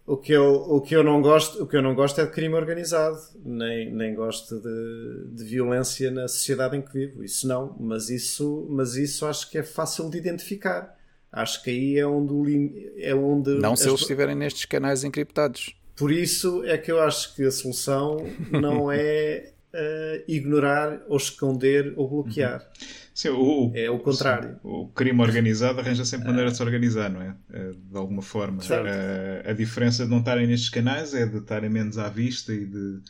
O 0.05 0.17
que, 0.17 0.33
eu, 0.33 0.53
o, 0.53 0.81
que 0.81 0.93
eu 0.93 1.01
não 1.01 1.21
gosto, 1.21 1.63
o 1.63 1.67
que 1.67 1.77
eu 1.77 1.81
não 1.81 1.95
gosto 1.95 2.19
é 2.19 2.25
de 2.25 2.31
crime 2.31 2.55
organizado, 2.55 3.17
nem, 3.43 3.89
nem 3.89 4.13
gosto 4.13 4.59
de, 4.59 5.27
de 5.33 5.43
violência 5.45 6.11
na 6.11 6.27
sociedade 6.27 6.75
em 6.75 6.81
que 6.81 6.91
vivo. 6.91 7.23
Isso 7.23 7.47
não, 7.47 7.73
mas 7.79 8.09
isso, 8.09 8.67
mas 8.69 8.95
isso 8.95 9.25
acho 9.25 9.49
que 9.49 9.57
é 9.57 9.63
fácil 9.63 10.09
de 10.09 10.17
identificar. 10.17 10.93
Acho 11.31 11.63
que 11.63 11.69
aí 11.69 11.97
é 11.97 12.05
onde. 12.05 12.91
É 12.97 13.15
onde 13.15 13.55
não 13.59 13.77
se 13.77 13.87
eles 13.87 14.01
estiverem 14.01 14.35
nestes 14.35 14.65
canais 14.65 15.05
encriptados. 15.05 15.73
Por 15.95 16.11
isso 16.11 16.63
é 16.65 16.77
que 16.77 16.91
eu 16.91 16.99
acho 17.01 17.33
que 17.35 17.43
a 17.43 17.51
solução 17.51 18.17
não 18.51 18.91
é 18.91 19.52
uh, 19.73 20.23
ignorar 20.27 21.01
ou 21.07 21.17
esconder 21.17 21.93
ou 21.95 22.07
bloquear. 22.07 22.61
Uhum. 22.61 22.87
Sim, 23.13 23.29
o, 23.29 23.71
é 23.75 23.89
o 23.89 23.99
contrário. 23.99 24.59
O 24.63 24.87
crime 24.87 25.21
organizado 25.21 25.79
arranja 25.79 26.03
sempre 26.03 26.27
maneira 26.27 26.49
de 26.49 26.57
se 26.57 26.63
organizar, 26.63 27.11
não 27.11 27.21
é? 27.21 27.35
Eh, 27.53 27.73
de 27.91 27.95
alguma 27.95 28.23
forma. 28.23 28.63
A, 28.63 28.73
eh, 28.73 29.43
a 29.51 29.53
diferença 29.53 30.03
de 30.03 30.09
não 30.09 30.17
estarem 30.17 30.47
nestes 30.47 30.69
canais 30.69 31.13
é 31.13 31.23
de 31.23 31.37
estarem 31.37 31.69
menos 31.69 31.99
à 31.99 32.09
vista 32.09 32.51
e 32.51 32.65
de, 32.65 33.01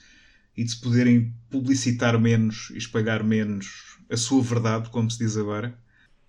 e 0.57 0.63
de 0.65 0.71
se 0.71 0.81
poderem 0.81 1.33
publicitar 1.49 2.19
menos 2.19 2.69
e 2.71 2.77
espalhar 2.77 3.23
menos 3.23 3.97
a 4.09 4.17
sua 4.17 4.41
verdade, 4.41 4.89
como 4.89 5.09
se 5.09 5.19
diz 5.19 5.37
agora. 5.37 5.73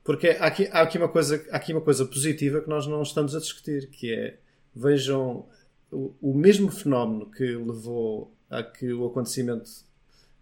Porque 0.05 0.29
há 0.29 0.47
aqui, 0.47 0.69
há 0.71 0.83
aqui, 0.83 0.97
uma, 0.97 1.09
coisa, 1.09 1.45
há 1.51 1.57
aqui 1.57 1.73
uma 1.73 1.81
coisa 1.81 2.07
positiva 2.07 2.61
que 2.61 2.69
nós 2.69 2.87
não 2.87 3.03
estamos 3.03 3.35
a 3.35 3.41
discutir, 3.41 3.89
que 3.89 4.13
é, 4.13 4.37
vejam, 4.73 5.47
o, 5.91 6.15
o 6.21 6.33
mesmo 6.33 6.71
fenómeno 6.71 7.29
que 7.29 7.57
levou 7.57 8.33
a 8.49 8.63
que 8.63 8.93
o 8.93 9.05
acontecimento 9.07 9.69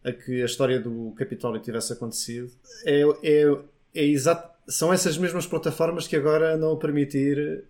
a 0.04 0.12
que 0.12 0.42
a 0.42 0.44
história 0.44 0.80
do 0.80 1.12
Capitólio 1.16 1.60
tivesse 1.60 1.92
acontecido 1.92 2.50
é, 2.84 3.02
é, 3.22 3.56
é 3.94 4.04
exato, 4.04 4.50
são 4.68 4.92
essas 4.92 5.16
mesmas 5.18 5.46
plataformas 5.46 6.06
que 6.06 6.16
agora 6.16 6.56
não 6.56 6.76
permitir 6.76 7.64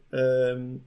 um, 0.59 0.79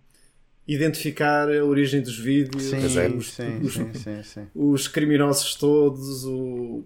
identificar 0.67 1.49
a 1.49 1.63
origem 1.63 2.01
dos 2.01 2.17
vídeos, 2.17 2.63
sim, 2.63 2.77
os, 2.77 3.31
sim, 3.31 3.59
os, 3.61 3.73
sim, 3.73 4.47
os, 4.55 4.87
criminosos 4.87 5.55
todos, 5.55 6.25
o, 6.25 6.83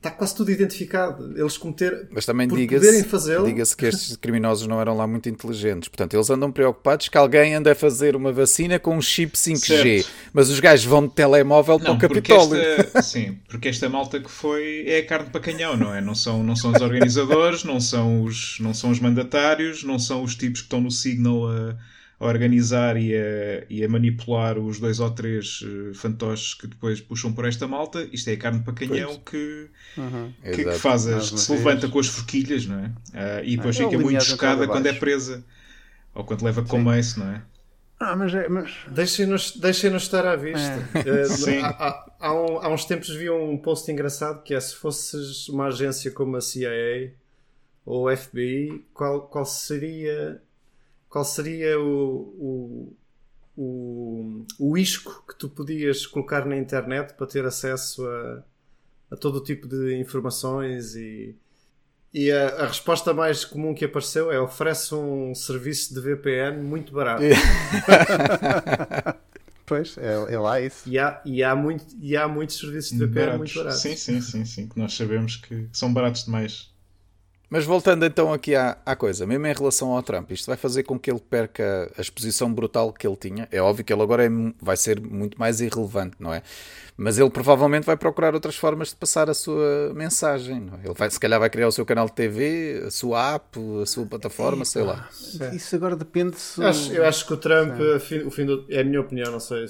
está 0.00 0.10
quase 0.10 0.34
tudo 0.34 0.50
identificado. 0.50 1.38
Eles 1.38 1.58
cometer, 1.58 2.08
Mas 2.10 2.24
também 2.24 2.48
diga-se 2.48 3.04
diga 3.44 3.64
que 3.76 3.86
estes 3.86 4.16
criminosos 4.16 4.66
não 4.66 4.80
eram 4.80 4.96
lá 4.96 5.06
muito 5.06 5.28
inteligentes. 5.28 5.88
Portanto, 5.88 6.14
eles 6.14 6.30
andam 6.30 6.50
preocupados 6.50 7.08
que 7.08 7.18
alguém 7.18 7.54
anda 7.54 7.72
a 7.72 7.74
fazer 7.74 8.16
uma 8.16 8.32
vacina 8.32 8.78
com 8.78 8.96
um 8.96 9.02
chip 9.02 9.36
5G. 9.36 9.58
Certo. 9.60 10.10
Mas 10.32 10.48
os 10.48 10.58
gajos 10.58 10.86
vão 10.86 11.06
de 11.06 11.12
telemóvel 11.12 11.78
não, 11.78 11.84
para 11.84 11.94
o 11.94 11.98
Capitólio. 11.98 12.60
Esta, 12.60 13.02
sim, 13.02 13.38
porque 13.46 13.68
esta 13.68 13.88
malta 13.88 14.18
que 14.18 14.30
foi 14.30 14.84
é 14.86 14.98
a 14.98 15.06
carne 15.06 15.28
para 15.30 15.40
canhão, 15.40 15.76
não 15.76 15.94
é? 15.94 16.00
Não 16.00 16.14
são, 16.14 16.42
não 16.42 16.56
são 16.56 16.72
os 16.72 16.80
organizadores, 16.80 17.62
não 17.62 17.78
são 17.78 18.22
os, 18.22 18.56
não 18.58 18.72
são 18.72 18.90
os 18.90 18.98
mandatários, 19.00 19.84
não 19.84 19.98
são 19.98 20.22
os 20.22 20.34
tipos 20.34 20.60
que 20.60 20.66
estão 20.66 20.80
no 20.80 20.90
Signal 20.90 21.46
a 21.46 21.76
a 22.20 22.26
organizar 22.26 22.98
e 22.98 23.16
a, 23.16 23.64
e 23.70 23.82
a, 23.82 23.88
manipular 23.88 24.58
os 24.58 24.78
dois 24.78 25.00
ou 25.00 25.10
três 25.10 25.62
uh, 25.62 25.94
fantoches 25.94 26.52
que 26.52 26.66
depois 26.66 27.00
puxam 27.00 27.32
por 27.32 27.46
esta 27.46 27.66
malta. 27.66 28.06
Isto 28.12 28.28
é 28.28 28.34
a 28.34 28.36
carne 28.36 28.60
para 28.60 28.74
canhão 28.74 29.16
que, 29.18 29.70
uhum. 29.96 30.30
que, 30.44 30.64
que, 30.64 30.72
faz 30.72 31.06
as, 31.06 31.30
que 31.30 31.40
se 31.40 31.50
levanta 31.50 31.88
com 31.88 31.98
as 31.98 32.08
forquilhas, 32.08 32.66
não 32.66 32.78
é? 32.78 32.88
Uh, 32.88 33.44
e 33.44 33.56
depois 33.56 33.80
ah, 33.80 33.84
fica 33.84 33.98
muito 33.98 34.22
chocada 34.22 34.68
quando 34.68 34.86
é 34.86 34.92
presa 34.92 35.42
ou 36.14 36.22
quando 36.22 36.42
leva 36.42 36.62
com 36.62 36.94
isso, 36.94 37.20
não 37.20 37.30
é? 37.30 37.42
Ah, 37.98 38.14
mas, 38.14 38.34
é, 38.34 38.48
mas... 38.50 38.70
Deixem-nos 38.88 39.56
deixem 39.56 39.96
estar 39.96 40.26
à 40.26 40.36
vista. 40.36 40.88
É. 40.94 41.60
Uh, 41.60 41.64
há, 41.64 41.68
há, 41.68 42.12
há, 42.20 42.34
um, 42.34 42.58
há, 42.58 42.68
uns 42.68 42.84
tempos 42.84 43.08
vi 43.08 43.30
um 43.30 43.56
post 43.56 43.90
engraçado 43.90 44.42
que 44.42 44.52
é 44.52 44.60
se 44.60 44.76
fosses 44.76 45.48
uma 45.48 45.68
agência 45.68 46.10
como 46.10 46.36
a 46.36 46.40
CIA 46.42 47.14
ou 47.86 48.10
o 48.10 48.14
FBI, 48.14 48.84
qual, 48.92 49.22
qual 49.22 49.46
seria 49.46 50.42
qual 51.10 51.24
seria 51.24 51.78
o, 51.78 52.18
o, 52.38 52.96
o, 53.56 54.46
o 54.58 54.78
isco 54.78 55.24
que 55.28 55.36
tu 55.36 55.48
podias 55.48 56.06
colocar 56.06 56.46
na 56.46 56.56
internet 56.56 57.14
para 57.14 57.26
ter 57.26 57.44
acesso 57.44 58.06
a, 58.06 58.44
a 59.10 59.16
todo 59.16 59.38
o 59.38 59.42
tipo 59.42 59.66
de 59.66 59.98
informações 59.98 60.94
e, 60.94 61.34
e 62.14 62.30
a, 62.30 62.62
a, 62.62 62.66
resposta 62.68 63.12
mais 63.12 63.44
comum 63.44 63.74
que 63.74 63.84
apareceu 63.84 64.30
é 64.30 64.40
oferece 64.40 64.94
um 64.94 65.34
serviço 65.34 65.92
de 65.92 66.00
VPN 66.00 66.62
muito 66.62 66.92
barato. 66.92 67.22
pois, 69.66 69.98
é, 69.98 70.32
é, 70.32 70.38
lá 70.38 70.60
isso. 70.60 70.88
E 70.88 70.96
há, 70.96 71.20
e, 71.24 71.42
há 71.42 71.56
muito, 71.56 71.84
e 72.00 72.16
há 72.16 72.28
muitos 72.28 72.56
serviços 72.56 72.92
de 72.92 72.98
VPN 72.98 73.14
baratos. 73.14 73.38
muito 73.38 73.56
baratos. 73.56 73.80
Sim, 73.80 73.96
sim, 73.96 74.20
sim, 74.20 74.44
sim, 74.44 74.68
que 74.68 74.78
nós 74.78 74.94
sabemos 74.94 75.34
que 75.36 75.66
são 75.72 75.92
baratos 75.92 76.24
demais. 76.24 76.69
Mas 77.50 77.64
voltando 77.64 78.06
então 78.06 78.32
aqui 78.32 78.54
à, 78.54 78.78
à, 78.86 78.94
coisa, 78.94 79.26
mesmo 79.26 79.44
em 79.44 79.52
relação 79.52 79.90
ao 79.90 80.02
Trump, 80.04 80.30
isto 80.30 80.46
vai 80.46 80.56
fazer 80.56 80.84
com 80.84 80.96
que 80.96 81.10
ele 81.10 81.18
perca 81.18 81.92
a 81.98 82.00
exposição 82.00 82.52
brutal 82.54 82.92
que 82.92 83.04
ele 83.04 83.16
tinha. 83.16 83.48
É 83.50 83.60
óbvio 83.60 83.84
que 83.84 83.92
ele 83.92 84.02
agora 84.02 84.24
é, 84.24 84.28
vai 84.62 84.76
ser 84.76 85.00
muito 85.00 85.36
mais 85.36 85.60
irrelevante, 85.60 86.14
não 86.20 86.32
é? 86.32 86.44
Mas 87.02 87.18
ele 87.18 87.30
provavelmente 87.30 87.84
vai 87.84 87.96
procurar 87.96 88.34
outras 88.34 88.56
formas 88.56 88.88
de 88.88 88.96
passar 88.96 89.30
a 89.30 89.32
sua 89.32 89.90
mensagem. 89.94 90.70
É? 90.70 90.86
Ele 90.86 90.92
vai, 90.92 91.10
se 91.10 91.18
calhar 91.18 91.40
vai 91.40 91.48
criar 91.48 91.66
o 91.66 91.72
seu 91.72 91.86
canal 91.86 92.04
de 92.04 92.12
TV, 92.12 92.82
a 92.86 92.90
sua 92.90 93.36
app, 93.36 93.58
a 93.80 93.86
sua 93.86 94.04
plataforma, 94.04 94.66
sei 94.66 94.82
lá. 94.82 95.08
Isso 95.54 95.74
agora 95.74 95.96
depende 95.96 96.38
se. 96.38 96.60
Eu 96.60 96.66
acho, 96.66 96.92
eu 96.92 97.06
acho 97.06 97.26
que 97.26 97.32
o 97.32 97.38
Trump, 97.38 97.72
o 98.26 98.30
fim 98.30 98.44
do, 98.44 98.66
é 98.68 98.80
a 98.80 98.84
minha 98.84 99.00
opinião, 99.00 99.32
não 99.32 99.40
sei. 99.40 99.64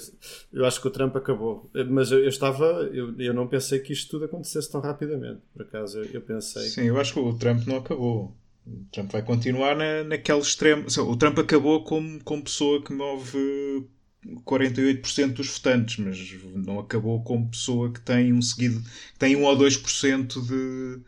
Eu 0.51 0.65
acho 0.65 0.81
que 0.81 0.87
o 0.89 0.91
Trump 0.91 1.15
acabou. 1.15 1.71
Mas 1.89 2.11
eu, 2.11 2.19
eu 2.19 2.27
estava, 2.27 2.65
eu, 2.91 3.17
eu 3.17 3.33
não 3.33 3.47
pensei 3.47 3.79
que 3.79 3.93
isto 3.93 4.11
tudo 4.11 4.25
acontecesse 4.25 4.69
tão 4.69 4.81
rapidamente. 4.81 5.39
Por 5.53 5.61
acaso, 5.61 5.99
eu, 5.99 6.09
eu 6.15 6.21
pensei. 6.21 6.63
Sim, 6.63 6.83
eu 6.83 6.99
acho 6.99 7.13
que 7.13 7.19
o 7.21 7.33
Trump 7.35 7.65
não 7.65 7.77
acabou. 7.77 8.35
O 8.67 8.85
Trump 8.91 9.09
vai 9.09 9.21
continuar 9.21 9.73
na, 9.73 10.03
naquele 10.03 10.39
extremo. 10.39 10.85
O 11.07 11.15
Trump 11.15 11.39
acabou 11.39 11.81
como, 11.85 12.21
como 12.25 12.43
pessoa 12.43 12.83
que 12.83 12.91
move 12.91 13.87
48% 14.25 15.33
dos 15.33 15.47
votantes, 15.47 15.97
mas 15.97 16.43
não 16.55 16.79
acabou 16.79 17.23
como 17.23 17.49
pessoa 17.49 17.91
que 17.91 17.99
tem 18.01 18.31
um 18.31 18.41
seguido, 18.41 18.81
que 19.13 19.19
tem 19.19 19.35
1 19.35 19.43
ou 19.43 19.57
2% 19.57 20.41
de, 20.45 21.01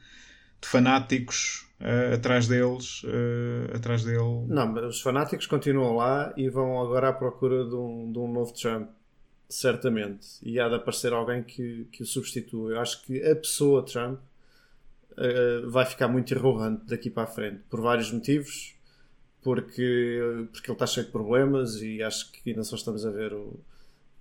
de 0.61 0.67
fanáticos 0.67 1.67
uh, 1.79 2.15
atrás 2.15 2.47
deles, 2.47 3.03
uh, 3.03 3.75
atrás 3.75 4.03
dele. 4.03 4.45
Não, 4.47 4.67
mas 4.67 4.95
os 4.95 5.01
fanáticos 5.01 5.45
continuam 5.45 5.95
lá 5.95 6.33
e 6.35 6.49
vão 6.49 6.81
agora 6.81 7.09
à 7.09 7.13
procura 7.13 7.65
de 7.65 7.75
um, 7.75 8.11
de 8.11 8.17
um 8.17 8.31
novo 8.31 8.53
Trump. 8.53 8.89
certamente. 9.47 10.27
E 10.41 10.59
há 10.59 10.67
de 10.67 10.75
aparecer 10.75 11.13
alguém 11.13 11.43
que, 11.43 11.87
que 11.91 12.01
o 12.01 12.05
substitua. 12.05 12.71
Eu 12.71 12.79
acho 12.79 13.03
que 13.03 13.23
a 13.23 13.35
pessoa 13.35 13.85
Trump 13.85 14.19
uh, 15.11 15.69
vai 15.69 15.85
ficar 15.85 16.07
muito 16.07 16.33
irrelevante 16.33 16.85
daqui 16.87 17.11
para 17.11 17.23
a 17.23 17.27
frente, 17.27 17.61
por 17.69 17.79
vários 17.79 18.11
motivos. 18.11 18.75
Porque, 19.43 20.47
porque 20.51 20.71
ele 20.71 20.75
está 20.75 20.87
cheio 20.87 21.05
de 21.05 21.11
problemas 21.11 21.81
e 21.81 22.01
acho 22.01 22.31
que 22.31 22.49
ainda 22.49 22.63
só 22.63 22.75
estamos 22.75 23.05
a 23.05 23.11
ver 23.11 23.33
o, 23.33 23.59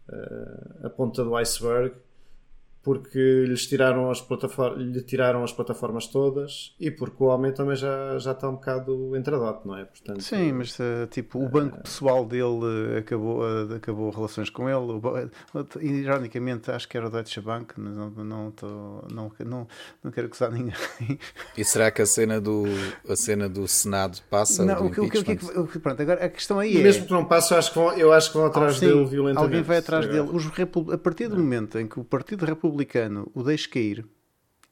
uh, 0.08 0.86
a 0.86 0.90
ponta 0.90 1.22
do 1.22 1.36
iceberg 1.36 1.94
porque 2.82 3.44
lhes 3.46 3.66
tiraram 3.66 4.10
as 4.10 4.20
plataformas, 4.20 4.78
lhe 4.78 5.00
tiraram 5.02 5.44
as 5.44 5.52
plataformas 5.52 6.08
todas 6.08 6.74
e 6.80 6.90
porque 6.90 7.22
o 7.22 7.26
homem 7.26 7.52
também 7.52 7.76
já, 7.76 8.18
já 8.18 8.32
está 8.32 8.48
um 8.48 8.54
bocado 8.54 9.16
entradote, 9.16 9.66
não 9.66 9.76
é? 9.76 9.84
Portanto, 9.84 10.20
Sim, 10.20 10.52
mas 10.52 10.76
uh, 10.80 11.06
tipo, 11.08 11.38
o 11.38 11.48
banco 11.48 11.80
pessoal 11.80 12.24
dele 12.24 12.98
acabou, 12.98 13.42
uh, 13.42 13.74
acabou 13.76 14.10
relações 14.10 14.50
com 14.50 14.68
ele. 14.68 15.00
Ironicamente, 15.80 16.72
acho 16.72 16.88
que 16.88 16.96
era 16.96 17.06
o 17.06 17.10
Deutsche 17.10 17.40
Bank, 17.40 17.74
mas 17.76 17.94
não, 17.94 18.10
não, 18.10 18.50
tô, 18.50 18.66
não, 19.12 19.32
não, 19.46 19.68
não 20.02 20.10
quero 20.10 20.26
acusar 20.26 20.50
ninguém. 20.50 20.74
E 21.56 21.64
será 21.64 21.90
que 21.90 22.00
a 22.00 22.06
cena 22.06 22.40
do, 22.40 22.64
a 23.08 23.14
cena 23.14 23.48
do 23.48 23.68
Senado 23.68 24.18
passa? 24.30 24.64
Não, 24.64 24.86
o 24.86 24.90
que, 24.90 25.00
o 25.00 25.08
que, 25.08 25.18
o 25.58 25.66
que, 25.66 25.78
pronto, 25.78 26.00
agora 26.00 26.24
a 26.24 26.28
questão 26.28 26.58
aí 26.58 26.78
é. 26.78 26.82
Mesmo 26.82 27.06
que 27.06 27.12
não 27.12 27.24
passe, 27.24 27.52
eu 27.52 27.58
acho 27.58 27.72
que 27.72 27.78
vão, 27.78 27.92
eu 27.92 28.12
acho 28.12 28.32
que 28.32 28.38
vão 28.38 28.46
atrás 28.46 28.76
ah, 28.76 28.78
sim, 28.78 28.86
dele 28.86 29.04
violentamente. 29.04 29.38
Alguém 29.38 29.62
vai 29.62 29.76
atrás 29.78 30.06
dele. 30.06 30.28
Os, 30.32 30.46
a 30.92 30.98
partir 30.98 31.28
do 31.28 31.36
momento 31.36 31.78
em 31.78 31.86
que 31.86 32.00
o 32.00 32.04
Partido 32.04 32.44
Republicano 32.44 32.71
republicano 32.72 33.30
o 33.34 33.42
deixe 33.42 33.68
cair 33.68 34.04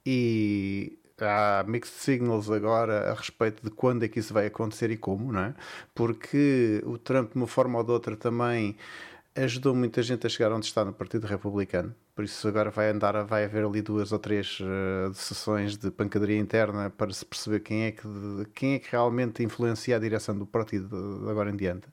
e 0.04 0.98
há 1.20 1.62
mixed 1.68 1.94
signals 1.94 2.50
agora 2.50 3.10
a 3.10 3.14
respeito 3.14 3.62
de 3.62 3.70
quando 3.70 4.04
é 4.04 4.08
que 4.08 4.18
isso 4.18 4.32
vai 4.32 4.46
acontecer 4.46 4.90
e 4.90 4.96
como, 4.96 5.32
não 5.32 5.40
é? 5.40 5.54
Porque 5.94 6.82
o 6.86 6.96
Trump, 6.96 7.32
de 7.32 7.36
uma 7.36 7.46
forma 7.46 7.78
ou 7.78 7.84
de 7.84 7.92
outra, 7.92 8.16
também 8.16 8.76
ajudou 9.36 9.74
muita 9.74 10.02
gente 10.02 10.26
a 10.26 10.30
chegar 10.30 10.50
onde 10.52 10.66
está 10.66 10.84
no 10.84 10.92
Partido 10.92 11.26
Republicano. 11.26 11.94
Por 12.14 12.24
isso 12.24 12.48
agora 12.48 12.70
vai 12.70 12.90
andar, 12.90 13.22
vai 13.24 13.44
haver 13.44 13.64
ali 13.64 13.80
duas 13.80 14.12
ou 14.12 14.18
três 14.18 14.58
uh, 14.60 15.12
sessões 15.14 15.76
de 15.76 15.90
pancadaria 15.90 16.38
interna 16.38 16.90
para 16.90 17.12
se 17.12 17.24
perceber 17.24 17.60
quem 17.60 17.84
é 17.84 17.92
que, 17.92 18.02
quem 18.54 18.74
é 18.74 18.78
que 18.78 18.90
realmente 18.90 19.42
influencia 19.42 19.96
a 19.96 19.98
direção 19.98 20.36
do 20.36 20.46
partido 20.46 20.88
de 21.22 21.30
agora 21.30 21.50
em 21.50 21.56
diante. 21.56 21.86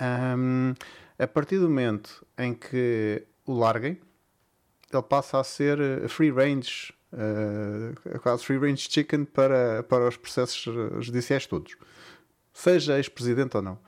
Um, 0.00 0.74
a 1.18 1.26
partir 1.26 1.58
do 1.58 1.68
momento 1.68 2.24
em 2.38 2.54
que 2.54 3.24
o 3.44 3.52
larguem, 3.58 3.98
ele 4.92 5.02
passa 5.02 5.38
a 5.38 5.44
ser 5.44 5.80
eh, 5.80 6.08
free 6.08 6.30
range, 6.30 6.92
uh, 7.12 8.18
quase 8.20 8.44
free 8.44 8.58
range 8.58 8.88
chicken 8.90 9.24
para, 9.24 9.82
para 9.82 10.08
os 10.08 10.16
processos 10.16 10.60
judiciais 11.04 11.46
todos, 11.46 11.76
seja 12.52 12.96
ex-presidente 12.96 13.56
ou 13.56 13.62
não. 13.62 13.78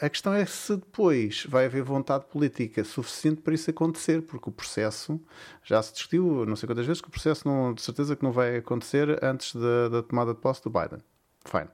A 0.00 0.08
questão 0.08 0.32
é 0.32 0.44
se 0.44 0.76
depois 0.76 1.44
vai 1.48 1.64
haver 1.64 1.82
vontade 1.82 2.24
política 2.26 2.84
suficiente 2.84 3.40
para 3.40 3.54
isso 3.54 3.70
acontecer, 3.70 4.22
porque 4.22 4.48
o 4.48 4.52
processo 4.52 5.20
já 5.64 5.82
se 5.82 5.92
discutiu 5.92 6.46
não 6.46 6.54
sei 6.54 6.66
quantas 6.68 6.86
vezes 6.86 7.00
que 7.00 7.08
o 7.08 7.10
processo 7.10 7.48
não, 7.48 7.74
de 7.74 7.82
certeza 7.82 8.14
que 8.14 8.22
não 8.22 8.30
vai 8.30 8.58
acontecer 8.58 9.18
antes 9.24 9.54
da, 9.56 9.88
da 9.88 10.02
tomada 10.02 10.34
de 10.34 10.40
posse 10.40 10.62
do 10.62 10.70
Biden. 10.70 11.00
Fine. 11.44 11.68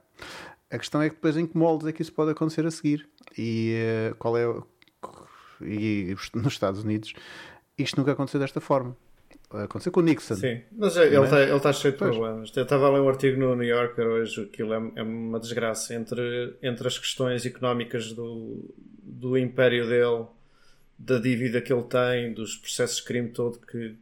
A 0.71 0.77
questão 0.79 1.01
é 1.01 1.09
que 1.09 1.15
depois 1.15 1.37
em 1.37 1.45
que 1.45 1.55
moldes 1.57 1.87
é 1.87 1.91
que 1.91 2.01
isso 2.01 2.13
pode 2.13 2.31
acontecer 2.31 2.65
a 2.65 2.71
seguir 2.71 3.07
e 3.37 3.75
uh, 4.11 4.15
qual 4.15 4.35
é 4.37 4.45
e 5.61 6.15
nos 6.33 6.53
Estados 6.53 6.83
Unidos 6.83 7.13
isto 7.77 7.97
nunca 7.97 8.11
aconteceu 8.13 8.39
desta 8.39 8.61
forma. 8.61 8.95
Aconteceu 9.49 9.91
com 9.91 9.99
o 9.99 10.03
Nixon. 10.03 10.35
Sim, 10.35 10.61
mas 10.71 10.95
ele 10.97 11.15
está 11.17 11.41
ele 11.41 11.59
tá 11.59 11.71
cheio 11.71 11.93
de 11.93 11.99
pois. 11.99 12.11
problemas. 12.11 12.51
Eu 12.55 12.63
estava 12.63 12.87
a 12.87 12.91
ler 12.91 12.99
um 12.99 13.09
artigo 13.09 13.39
no 13.39 13.55
New 13.55 13.67
Yorker 13.67 14.05
hoje, 14.05 14.41
aquilo 14.41 14.73
é, 14.73 14.91
é 14.95 15.03
uma 15.03 15.39
desgraça 15.39 15.93
entre, 15.93 16.57
entre 16.61 16.87
as 16.87 16.97
questões 16.97 17.45
económicas 17.45 18.11
do, 18.11 18.73
do 19.01 19.37
império 19.37 19.87
dele, 19.87 20.25
da 20.97 21.19
dívida 21.19 21.61
que 21.61 21.71
ele 21.71 21.83
tem, 21.83 22.33
dos 22.33 22.57
processos 22.57 22.97
de 22.97 23.03
crime 23.03 23.29
todo 23.29 23.59
que 23.59 23.95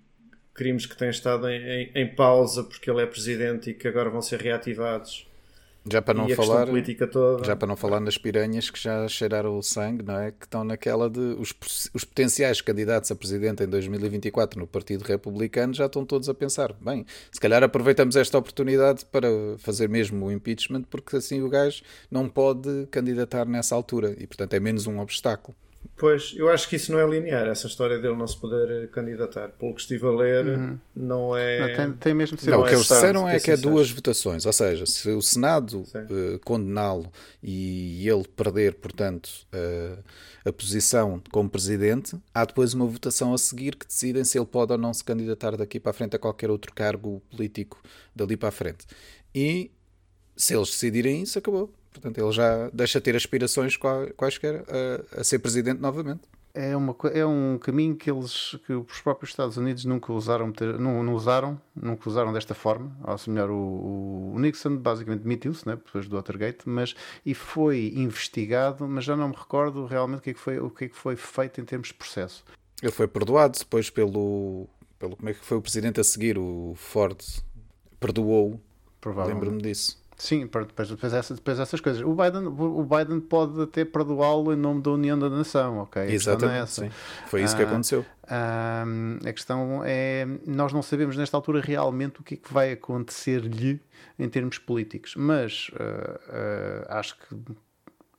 crimes 0.53 0.85
que 0.85 0.95
têm 0.95 1.09
estado 1.09 1.49
em, 1.49 1.61
em, 1.61 1.91
em 1.95 2.15
pausa 2.15 2.63
porque 2.63 2.89
ele 2.89 3.01
é 3.01 3.05
presidente 3.05 3.71
e 3.71 3.73
que 3.73 3.87
agora 3.87 4.09
vão 4.09 4.21
ser 4.21 4.39
reativados 4.39 5.27
já 5.89 6.01
para 6.01 6.13
não 6.13 6.29
falar, 6.29 6.67
já 7.43 7.55
para 7.55 7.67
não 7.67 7.75
falar 7.75 7.99
nas 7.99 8.17
piranhas 8.17 8.69
que 8.69 8.79
já 8.79 9.07
cheiraram 9.07 9.57
o 9.57 9.61
sangue, 9.61 10.03
não 10.03 10.17
é? 10.17 10.31
Que 10.31 10.45
estão 10.45 10.63
naquela 10.63 11.09
de 11.09 11.19
os, 11.19 11.53
os 11.93 12.03
potenciais 12.03 12.61
candidatos 12.61 13.11
a 13.11 13.15
presidente 13.15 13.63
em 13.63 13.67
2024 13.67 14.59
no 14.59 14.65
Partido 14.65 15.03
Republicano 15.03 15.73
já 15.73 15.87
estão 15.87 16.05
todos 16.05 16.29
a 16.29 16.33
pensar, 16.33 16.73
bem, 16.79 17.05
se 17.31 17.39
calhar 17.39 17.61
aproveitamos 17.63 18.15
esta 18.15 18.37
oportunidade 18.37 19.05
para 19.05 19.27
fazer 19.57 19.89
mesmo 19.89 20.25
o 20.25 20.31
impeachment, 20.31 20.83
porque 20.83 21.17
assim 21.17 21.41
o 21.41 21.49
gajo 21.49 21.83
não 22.09 22.29
pode 22.29 22.87
candidatar 22.89 23.45
nessa 23.45 23.75
altura 23.75 24.15
e 24.17 24.25
portanto 24.25 24.53
é 24.53 24.59
menos 24.59 24.87
um 24.87 24.99
obstáculo. 24.99 25.55
Pois, 25.95 26.33
eu 26.35 26.49
acho 26.49 26.67
que 26.67 26.75
isso 26.75 26.91
não 26.91 26.99
é 26.99 27.07
linear, 27.07 27.47
essa 27.47 27.67
história 27.67 27.99
dele 27.99 28.15
não 28.15 28.27
se 28.27 28.37
poder 28.37 28.89
candidatar. 28.89 29.49
Pelo 29.49 29.73
que 29.73 29.81
estive 29.81 30.05
a 30.05 30.11
ler, 30.11 30.45
uhum. 30.45 30.79
não 30.95 31.37
é. 31.37 31.59
Não, 31.59 31.75
tem, 31.75 31.93
tem, 31.93 32.13
mesmo 32.13 32.35
de 32.35 32.43
ser 32.43 32.51
não, 32.51 32.61
o 32.61 32.65
que 32.65 32.73
eles 32.73 32.87
disseram 32.87 33.29
é 33.29 33.39
que 33.39 33.51
é 33.51 33.57
duas 33.57 33.89
votações, 33.91 34.45
ou 34.45 34.53
seja, 34.53 34.85
se 34.85 35.09
o 35.09 35.21
Senado 35.21 35.81
uh, 35.81 36.39
condená-lo 36.43 37.11
e 37.41 38.07
ele 38.07 38.27
perder, 38.35 38.73
portanto, 38.75 39.29
uh, 39.53 40.03
a 40.43 40.51
posição 40.51 41.21
como 41.31 41.49
presidente, 41.49 42.17
há 42.33 42.43
depois 42.43 42.73
uma 42.73 42.85
votação 42.85 43.33
a 43.33 43.37
seguir 43.37 43.75
que 43.75 43.87
decidem 43.87 44.23
se 44.23 44.37
ele 44.37 44.45
pode 44.45 44.71
ou 44.71 44.77
não 44.77 44.93
se 44.93 45.03
candidatar 45.03 45.55
daqui 45.55 45.79
para 45.79 45.91
a 45.91 45.93
frente 45.93 46.15
a 46.15 46.19
qualquer 46.19 46.49
outro 46.49 46.73
cargo 46.73 47.21
político 47.31 47.81
dali 48.15 48.35
para 48.35 48.49
a 48.49 48.51
frente. 48.51 48.85
E 49.33 49.71
se 50.35 50.55
eles 50.55 50.69
decidirem 50.69 51.21
isso, 51.21 51.39
acabou. 51.39 51.71
Portanto, 51.93 52.17
ele 52.17 52.31
já 52.31 52.69
deixa 52.73 52.99
de 52.99 53.03
ter 53.03 53.15
aspirações 53.15 53.77
quaisquer 54.17 54.63
a, 54.67 55.21
a 55.21 55.23
ser 55.23 55.39
presidente 55.39 55.79
novamente. 55.79 56.21
É, 56.55 56.77
uma, 56.77 56.95
é 57.11 57.25
um 57.25 57.57
caminho 57.57 57.95
que 57.95 58.11
eles 58.11 58.55
que 58.67 58.73
os 58.73 59.01
próprios 59.01 59.31
Estados 59.31 59.57
Unidos 59.57 59.85
nunca 59.85 60.13
usaram 60.13 60.53
não, 60.79 61.01
não 61.01 61.15
usaram 61.15 61.59
nunca 61.75 62.07
usaram 62.07 62.31
desta 62.31 62.53
forma. 62.53 62.95
Ou 63.03 63.33
melhor 63.33 63.49
o, 63.49 64.33
o 64.35 64.39
Nixon 64.39 64.77
basicamente 64.77 65.21
demitiu-se 65.21 65.67
né, 65.67 65.75
depois 65.75 66.07
do 66.07 66.15
Watergate 66.15 66.69
mas 66.69 66.93
e 67.25 67.33
foi 67.33 67.91
investigado 67.95 68.87
mas 68.87 69.03
já 69.03 69.15
não 69.15 69.29
me 69.29 69.35
recordo 69.35 69.87
realmente 69.87 70.19
o 70.19 70.21
que 70.21 70.29
é 70.29 70.33
que 70.35 70.39
foi 70.39 70.59
o 70.59 70.69
que 70.69 70.85
é 70.85 70.89
que 70.89 70.95
foi 70.95 71.15
feito 71.15 71.59
em 71.59 71.65
termos 71.65 71.87
de 71.87 71.95
processo. 71.95 72.45
Ele 72.83 72.91
foi 72.91 73.07
perdoado 73.07 73.57
depois 73.57 73.89
pelo 73.89 74.67
pelo 74.99 75.15
como 75.15 75.29
é 75.29 75.33
que 75.33 75.43
foi 75.43 75.57
o 75.57 75.61
presidente 75.61 75.99
a 75.99 76.03
seguir? 76.03 76.37
O 76.37 76.75
Ford 76.75 77.19
perdoou 77.99 78.61
lembro-me 79.25 79.59
disso 79.59 80.02
Sim, 80.23 80.43
depois, 80.43 80.65
depois, 80.87 81.13
essas, 81.13 81.37
depois 81.37 81.59
essas 81.59 81.81
coisas. 81.81 82.01
O 82.01 82.15
Biden, 82.15 82.47
o 82.47 82.83
Biden 82.85 83.19
pode 83.19 83.61
até 83.61 83.83
perdoá-lo 83.83 84.53
em 84.53 84.55
nome 84.55 84.81
da 84.81 84.91
União 84.91 85.19
da 85.19 85.29
Nação, 85.29 85.79
ok? 85.79 86.01
É 86.01 86.13
Exatamente, 86.13 86.71
sim. 86.71 86.89
Foi 87.27 87.43
isso 87.43 87.53
que 87.53 87.61
ah, 87.61 87.67
aconteceu. 87.67 88.05
Ah, 88.25 88.85
a 89.27 89.33
questão 89.33 89.81
é, 89.83 90.25
nós 90.47 90.71
não 90.71 90.81
sabemos 90.81 91.17
nesta 91.17 91.35
altura 91.35 91.59
realmente 91.59 92.21
o 92.21 92.23
que 92.23 92.35
é 92.35 92.37
que 92.37 92.53
vai 92.53 92.71
acontecer-lhe 92.71 93.81
em 94.17 94.29
termos 94.29 94.57
políticos, 94.57 95.13
mas 95.17 95.69
uh, 95.73 95.73
uh, 95.73 96.85
acho 96.87 97.17
que 97.17 97.35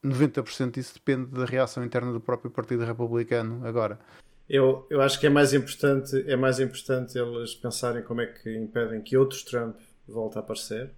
90% 0.06 0.72
disso 0.72 0.92
depende 0.92 1.30
da 1.30 1.46
reação 1.46 1.82
interna 1.82 2.12
do 2.12 2.20
próprio 2.20 2.50
Partido 2.50 2.84
Republicano 2.84 3.66
agora. 3.66 3.98
Eu, 4.46 4.86
eu 4.90 5.00
acho 5.00 5.18
que 5.18 5.26
é 5.26 5.30
mais 5.30 5.54
importante 5.54 6.22
é 6.28 6.36
mais 6.36 6.60
importante 6.60 7.16
eles 7.16 7.54
pensarem 7.54 8.02
como 8.02 8.20
é 8.20 8.26
que 8.26 8.54
impedem 8.54 9.00
que 9.00 9.16
outros 9.16 9.42
Trump 9.42 9.76
volte 10.06 10.36
a 10.36 10.42
aparecer 10.42 10.92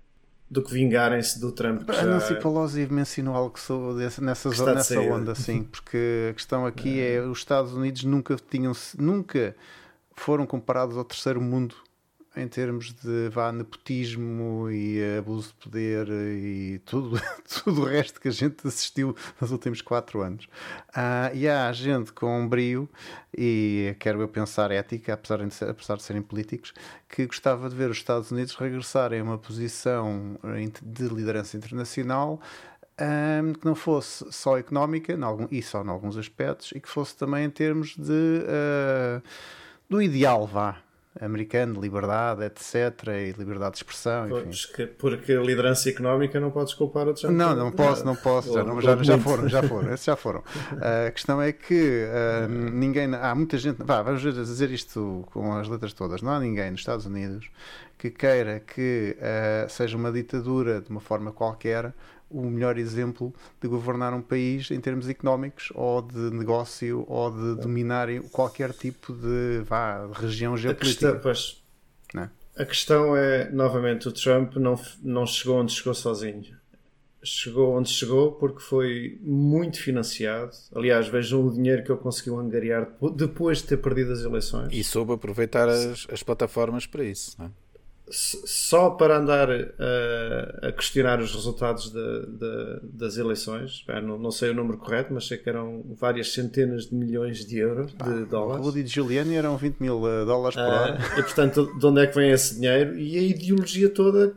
do 0.49 0.63
que 0.63 0.73
vingarem-se 0.73 1.41
do 1.41 1.51
Trump. 1.53 1.89
A 1.91 2.03
Nancy 2.05 2.35
já... 2.35 2.41
Pelosi 2.41 2.87
mencionou 2.87 3.35
algo 3.35 3.59
desse, 3.99 4.23
nessa, 4.23 4.51
zona, 4.51 4.75
nessa 4.75 5.01
onda, 5.01 5.35
sim, 5.35 5.65
porque 5.65 6.29
a 6.31 6.35
questão 6.35 6.65
aqui 6.65 7.01
é. 7.01 7.15
é 7.15 7.21
os 7.23 7.39
Estados 7.39 7.73
Unidos 7.73 8.05
nunca 8.05 8.37
tinham 8.37 8.73
nunca 8.99 9.57
foram 10.15 10.47
comparados 10.47 10.97
ao 10.97 11.05
terceiro 11.05 11.41
mundo 11.41 11.75
em 12.37 12.47
termos 12.47 12.93
de 12.93 13.29
vá, 13.31 13.51
nepotismo 13.51 14.71
e 14.71 15.01
abuso 15.19 15.49
de 15.49 15.55
poder 15.55 16.09
e 16.09 16.81
tudo, 16.85 17.21
tudo 17.65 17.83
o 17.83 17.85
resto 17.85 18.21
que 18.21 18.29
a 18.29 18.33
gente 18.33 18.67
assistiu 18.67 19.17
nos 19.41 19.51
últimos 19.51 19.81
quatro 19.81 20.21
anos. 20.21 20.47
Ah, 20.95 21.31
e 21.33 21.49
há 21.49 21.73
gente 21.73 22.13
com 22.13 22.47
brio 22.47 22.89
e 23.37 23.97
quero 23.99 24.21
eu 24.21 24.29
pensar 24.29 24.71
ética, 24.71 25.15
apesar 25.15 25.39
de, 25.39 25.65
apesar 25.65 25.97
de 25.97 26.03
serem 26.03 26.23
políticos, 26.23 26.75
que 27.09 27.27
gostava 27.27 27.71
de 27.71 27.75
ver 27.75 27.91
os 27.91 27.97
Estados 27.97 28.31
Unidos 28.31 28.55
regressarem 28.55 29.21
a 29.21 29.25
uma 29.25 29.39
posição 29.39 30.39
de 30.83 31.09
liderança 31.09 31.57
internacional 31.57 32.41
um, 32.99 33.53
que 33.53 33.65
não 33.65 33.75
fosse 33.75 34.25
só 34.31 34.59
económica 34.59 35.17
algum, 35.25 35.47
e 35.51 35.63
só 35.63 35.83
em 35.83 35.89
alguns 35.89 36.17
aspectos 36.17 36.73
e 36.73 36.81
que 36.81 36.89
fosse 36.89 37.17
também 37.17 37.45
em 37.45 37.51
termos 37.51 37.95
de 37.97 38.43
uh, 38.43 39.23
do 39.89 40.01
ideal, 40.01 40.47
vá 40.47 40.86
americano 41.21 41.75
de 41.75 41.81
liberdade, 41.81 42.45
etc. 42.45 43.09
e 43.09 43.33
liberdade 43.33 43.73
de 43.73 43.77
expressão. 43.79 44.27
Enfim. 44.41 44.87
Porque 44.99 45.33
a 45.33 45.41
liderança 45.41 45.89
económica 45.89 46.39
não 46.39 46.51
podes 46.51 46.75
culpar 46.75 47.07
outros. 47.07 47.31
Não, 47.31 47.55
não 47.55 47.71
posso, 47.73 48.05
não 48.05 48.17
posso. 48.17 48.53
Já, 48.53 48.65
não, 48.65 48.81
já, 48.81 48.97
já, 49.03 49.19
foram, 49.19 49.49
já 49.49 49.63
foram. 49.65 49.93
Esses 49.93 50.07
já 50.07 50.17
foram. 50.17 50.43
A 51.07 51.11
questão 51.11 51.41
é 51.41 51.53
que 51.53 52.07
uh, 52.07 52.49
ninguém. 52.49 53.15
Há 53.15 53.35
muita 53.35 53.59
gente. 53.59 53.83
Vá, 53.83 54.03
vamos 54.03 54.21
dizer 54.21 54.71
isto 54.71 55.25
com 55.33 55.55
as 55.55 55.69
letras 55.69 55.93
todas. 55.93 56.23
Não 56.23 56.33
há 56.33 56.41
ninguém 56.41 56.71
nos 56.71 56.81
Estados 56.81 57.07
Unidos 57.07 57.51
que 57.99 58.11
queira 58.11 58.61
que 58.61 59.17
uh, 59.19 59.71
seja 59.71 59.97
uma 59.97 60.13
ditadura 60.13 60.81
de 60.81 60.91
uma 60.91 61.01
forma 61.01 61.33
qualquer 61.33 61.95
o 62.31 62.43
melhor 62.43 62.79
exemplo 62.79 63.35
de 63.61 63.69
governar 63.69 64.13
um 64.13 64.23
país 64.23 64.71
em 64.71 64.81
termos 64.81 65.09
económicos 65.09 65.73
ou 65.75 66.03
de 66.03 66.31
negócio 66.31 67.05
ou 67.09 67.31
de 67.31 67.61
dominarem 67.61 68.23
qualquer 68.23 68.73
tipo 68.73 69.13
de 69.13 69.63
vá, 69.65 70.09
região 70.13 70.57
geopolítica. 70.57 71.11
A 71.11 71.13
questão, 71.13 71.23
pois, 71.23 71.63
é? 72.17 72.63
a 72.63 72.67
questão 72.67 73.17
é, 73.17 73.51
novamente, 73.51 74.09
o 74.09 74.13
Trump 74.13 74.57
não, 74.57 74.81
não 75.03 75.27
chegou 75.27 75.61
onde 75.61 75.73
chegou 75.73 75.95
sozinho 75.95 76.57
chegou 77.27 77.77
onde 77.77 77.91
chegou 77.91 78.33
porque 78.33 78.61
foi 78.61 79.19
muito 79.21 79.81
financiado. 79.81 80.53
Aliás, 80.75 81.09
vejam 81.09 81.45
o 81.45 81.53
dinheiro 81.53 81.83
que 81.83 81.91
ele 81.91 81.99
conseguiu 81.99 82.39
angariar 82.39 82.89
depois 83.15 83.59
de 83.59 83.65
ter 83.65 83.77
perdido 83.79 84.13
as 84.13 84.21
eleições. 84.21 84.69
E 84.73 84.83
soube 84.85 85.13
aproveitar 85.13 85.69
as, 85.69 86.07
as 86.11 86.23
plataformas 86.23 86.87
para 86.87 87.05
isso. 87.05 87.35
Não 87.39 87.47
é? 87.47 87.51
Só 88.09 88.91
para 88.91 89.19
andar 89.19 89.51
uh, 89.51 90.67
a 90.67 90.71
questionar 90.71 91.21
os 91.21 91.35
resultados 91.35 91.91
de, 91.91 92.27
de, 92.27 92.81
das 92.85 93.17
eleições, 93.17 93.85
não, 94.03 94.17
não, 94.17 94.31
sei 94.31 94.51
o 94.51 94.55
número 94.55 94.79
correto, 94.79 95.13
mas 95.13 95.27
sei 95.27 95.37
que 95.37 95.49
eram 95.49 95.85
várias 95.99 96.33
centenas 96.33 96.87
de 96.87 96.95
milhões 96.95 97.45
de 97.45 97.59
euros, 97.59 97.93
de 97.93 98.25
dólares. 98.27 98.65
O 98.65 98.69
Rudy 98.69 98.87
Giuliani 98.87 99.35
eram 99.35 99.57
20 99.57 99.81
mil 99.81 100.07
eh, 100.07 100.25
dólares 100.25 100.55
por 100.55 100.65
uh, 100.65 100.69
hora. 100.69 100.99
E 101.19 101.23
portanto, 101.23 101.79
de 101.79 101.87
onde 101.87 102.01
é 102.01 102.07
que 102.07 102.15
vem 102.15 102.31
esse 102.31 102.55
dinheiro? 102.55 102.97
E 102.97 103.19
a 103.19 103.23
ideologia 103.23 103.89
toda 103.89 104.33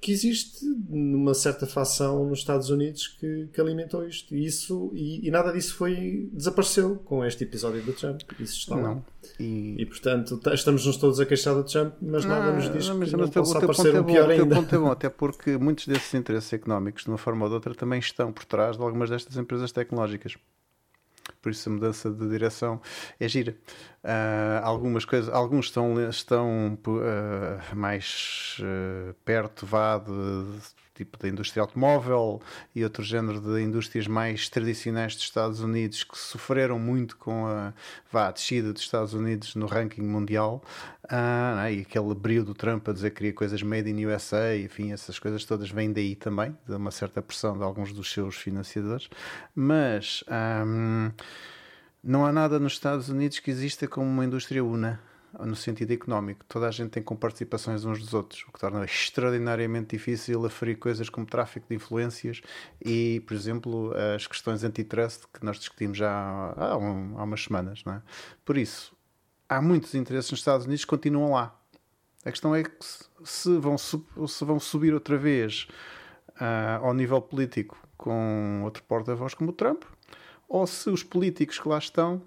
que 0.00 0.10
existe 0.10 0.64
numa 0.88 1.34
certa 1.34 1.66
facção 1.66 2.24
nos 2.26 2.38
Estados 2.38 2.70
Unidos 2.70 3.06
que, 3.06 3.48
que 3.52 3.60
alimentou 3.60 4.06
isto. 4.06 4.34
E, 4.34 4.46
isso, 4.46 4.90
e, 4.94 5.28
e, 5.28 5.30
nada 5.30 5.52
disso 5.52 5.74
foi 5.74 6.30
desapareceu 6.32 6.96
com 7.04 7.22
este 7.24 7.44
episódio 7.44 7.82
do 7.82 7.92
Trump. 7.92 8.22
Isso 8.40 8.60
está 8.60 8.76
não. 8.76 8.82
lá. 8.82 9.02
E... 9.38 9.76
e 9.78 9.86
portanto, 9.86 10.40
estamos-nos 10.54 10.96
todos 10.96 11.20
a 11.20 11.26
queixar 11.26 11.54
do 11.54 11.64
Trump, 11.64 11.94
mas 12.00 12.24
não, 12.24 12.30
nada 12.30 12.52
nos 12.52 12.72
diz 12.72 12.88
não, 12.88 12.98
mas, 12.98 13.10
que 13.10 13.16
não 13.16 13.28
possa 13.28 13.58
aparecer 13.58 14.00
um 14.00 14.04
pior 14.04 14.30
ainda. 14.30 14.54
Ponto 14.54 14.74
é 14.74 14.78
bom, 14.78 14.90
até 14.90 15.10
porque 15.10 15.58
muitos 15.58 15.86
desses 15.86 16.14
interesses 16.14 16.50
económicos, 16.52 17.04
de 17.04 17.10
uma 17.10 17.18
forma 17.18 17.44
ou 17.44 17.48
de 17.50 17.54
outra, 17.56 17.74
também 17.74 17.98
estão 17.98 18.32
por 18.32 18.44
trás 18.46 18.78
de 18.78 18.82
algumas 18.82 19.10
destas 19.10 19.36
empresas 19.36 19.70
tecnológicas 19.70 20.36
por 21.40 21.50
isso 21.52 21.68
a 21.68 21.72
mudança 21.72 22.10
de 22.10 22.28
direção 22.28 22.80
é 23.18 23.28
gira. 23.28 23.56
Uh, 24.02 24.62
algumas 24.62 25.04
coisas, 25.04 25.32
alguns 25.32 25.66
estão, 25.66 26.08
estão 26.08 26.78
uh, 26.86 27.76
mais 27.76 28.56
uh, 28.60 29.14
perto 29.24 29.66
vá 29.66 29.98
de, 29.98 30.10
tipo 31.00 31.18
da 31.18 31.28
indústria 31.28 31.62
automóvel 31.62 32.42
e 32.74 32.84
outro 32.84 33.02
género 33.02 33.40
de 33.40 33.62
indústrias 33.62 34.06
mais 34.06 34.48
tradicionais 34.48 35.14
dos 35.14 35.24
Estados 35.24 35.60
Unidos 35.60 36.04
que 36.04 36.16
sofreram 36.18 36.78
muito 36.78 37.16
com 37.16 37.46
a, 37.46 37.72
vá, 38.12 38.28
a 38.28 38.30
descida 38.30 38.72
dos 38.72 38.82
Estados 38.82 39.14
Unidos 39.14 39.54
no 39.54 39.66
ranking 39.66 40.02
mundial. 40.02 40.62
Uh, 41.04 41.72
e 41.72 41.80
aquele 41.80 42.14
brilho 42.14 42.44
do 42.44 42.54
Trump 42.54 42.88
a 42.88 42.92
dizer 42.92 43.10
que 43.10 43.16
queria 43.16 43.32
coisas 43.32 43.62
made 43.62 43.90
in 43.90 44.06
USA, 44.06 44.56
enfim, 44.56 44.92
essas 44.92 45.18
coisas 45.18 45.44
todas 45.44 45.70
vêm 45.70 45.92
daí 45.92 46.14
também, 46.14 46.56
de 46.68 46.74
uma 46.74 46.90
certa 46.90 47.22
pressão 47.22 47.56
de 47.56 47.64
alguns 47.64 47.92
dos 47.92 48.12
seus 48.12 48.36
financiadores, 48.36 49.08
mas 49.54 50.22
não 52.04 52.24
há 52.24 52.30
nada 52.30 52.60
nos 52.60 52.74
Estados 52.74 53.08
Unidos 53.08 53.40
que 53.40 53.50
exista 53.50 53.88
como 53.88 54.06
uma 54.06 54.24
indústria 54.24 54.62
una 54.62 55.00
no 55.38 55.54
sentido 55.54 55.92
económico. 55.92 56.44
Toda 56.48 56.68
a 56.68 56.70
gente 56.70 56.90
tem 56.90 57.02
com 57.02 57.16
participações 57.16 57.84
uns 57.84 58.00
dos 58.00 58.14
outros, 58.14 58.44
o 58.48 58.52
que 58.52 58.58
torna 58.58 58.84
extraordinariamente 58.84 59.96
difícil 59.96 60.44
aferir 60.44 60.78
coisas 60.78 61.08
como 61.08 61.26
tráfico 61.26 61.66
de 61.68 61.74
influências 61.74 62.40
e, 62.84 63.22
por 63.26 63.34
exemplo, 63.34 63.92
as 64.14 64.26
questões 64.26 64.64
antitrust 64.64 65.24
que 65.32 65.44
nós 65.44 65.58
discutimos 65.58 65.98
já 65.98 66.10
há, 66.56 66.76
um, 66.76 67.18
há 67.18 67.22
umas 67.22 67.44
semanas. 67.44 67.82
Não 67.84 67.94
é? 67.94 68.02
Por 68.44 68.56
isso, 68.56 68.96
há 69.48 69.60
muitos 69.62 69.94
interesses 69.94 70.30
nos 70.30 70.40
Estados 70.40 70.66
Unidos 70.66 70.84
que 70.84 70.90
continuam 70.90 71.32
lá. 71.32 71.56
A 72.24 72.30
questão 72.30 72.54
é 72.54 72.62
que 72.62 72.70
se 73.24 73.56
vão, 73.58 73.78
se 73.78 74.44
vão 74.44 74.60
subir 74.60 74.92
outra 74.92 75.16
vez 75.16 75.68
uh, 76.32 76.84
ao 76.84 76.92
nível 76.92 77.20
político 77.20 77.78
com 77.96 78.62
outro 78.64 78.82
porta-voz 78.82 79.34
como 79.34 79.50
o 79.50 79.52
Trump, 79.52 79.84
ou 80.48 80.66
se 80.66 80.90
os 80.90 81.02
políticos 81.02 81.58
que 81.58 81.68
lá 81.68 81.78
estão 81.78 82.22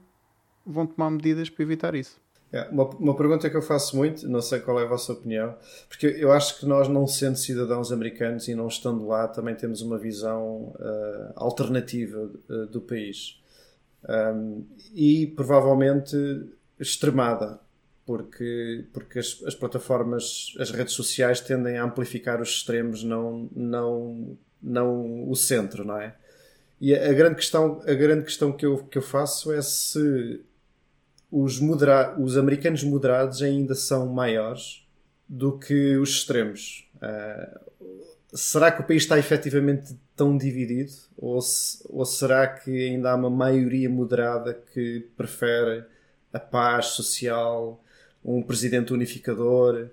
vão 0.65 0.85
tomar 0.85 1.09
medidas 1.09 1.49
para 1.49 1.63
evitar 1.63 1.95
isso. 1.95 2.22
É, 2.53 2.69
uma, 2.69 2.87
uma 2.97 3.15
pergunta 3.15 3.49
que 3.49 3.57
eu 3.57 3.63
faço 3.63 3.97
muito, 3.97 4.29
não 4.29 4.39
sei 4.39 4.59
qual 4.59 4.79
é 4.79 4.83
a 4.83 4.87
vossa 4.87 5.11
opinião, 5.11 5.57
porque 5.89 6.05
eu 6.05 6.31
acho 6.31 6.59
que 6.59 6.67
nós, 6.67 6.87
não 6.87 7.07
sendo 7.07 7.35
cidadãos 7.35 7.91
americanos 7.91 8.47
e 8.47 8.53
não 8.53 8.67
estando 8.67 9.07
lá, 9.07 9.27
também 9.27 9.55
temos 9.55 9.81
uma 9.81 9.97
visão 9.97 10.71
uh, 10.79 11.33
alternativa 11.35 12.29
uh, 12.47 12.67
do 12.67 12.79
país. 12.79 13.41
Um, 14.07 14.63
e 14.93 15.25
provavelmente 15.35 16.15
extremada, 16.79 17.59
porque, 18.05 18.85
porque 18.93 19.17
as, 19.17 19.41
as, 19.47 19.55
plataformas, 19.55 20.53
as 20.59 20.69
redes 20.69 20.93
sociais 20.93 21.41
tendem 21.41 21.77
a 21.77 21.83
amplificar 21.83 22.39
os 22.39 22.49
extremos, 22.49 23.03
não, 23.03 23.49
não, 23.55 24.37
não 24.61 25.27
o 25.27 25.35
centro, 25.35 25.83
não 25.83 25.99
é? 25.99 26.13
E 26.79 26.93
a, 26.93 27.09
a 27.09 27.13
grande 27.13 27.35
questão, 27.35 27.81
a 27.87 27.93
grande 27.95 28.25
questão 28.25 28.51
que, 28.51 28.63
eu, 28.63 28.77
que 28.77 28.99
eu 28.99 29.01
faço 29.01 29.51
é 29.51 29.61
se 29.61 30.43
os, 31.33 31.59
modera 31.59 32.15
os 32.19 32.37
americanos 32.37 32.83
moderados 32.83 33.41
ainda 33.41 33.73
são 33.73 34.05
maiores 34.05 34.85
do 35.27 35.57
que 35.57 35.97
os 35.97 36.11
extremos. 36.11 36.87
Uh, 36.97 37.59
será 38.31 38.71
que 38.71 38.81
o 38.81 38.83
país 38.83 39.01
está 39.01 39.17
efetivamente 39.17 39.97
tão 40.15 40.37
dividido? 40.37 40.91
Ou, 41.17 41.41
se, 41.41 41.83
ou 41.89 42.05
será 42.05 42.47
que 42.47 42.87
ainda 42.87 43.11
há 43.11 43.15
uma 43.15 43.31
maioria 43.31 43.89
moderada 43.89 44.53
que 44.53 45.07
prefere 45.17 45.83
a 46.31 46.39
paz 46.39 46.87
social, 46.87 47.83
um 48.23 48.43
presidente 48.43 48.93
unificador? 48.93 49.87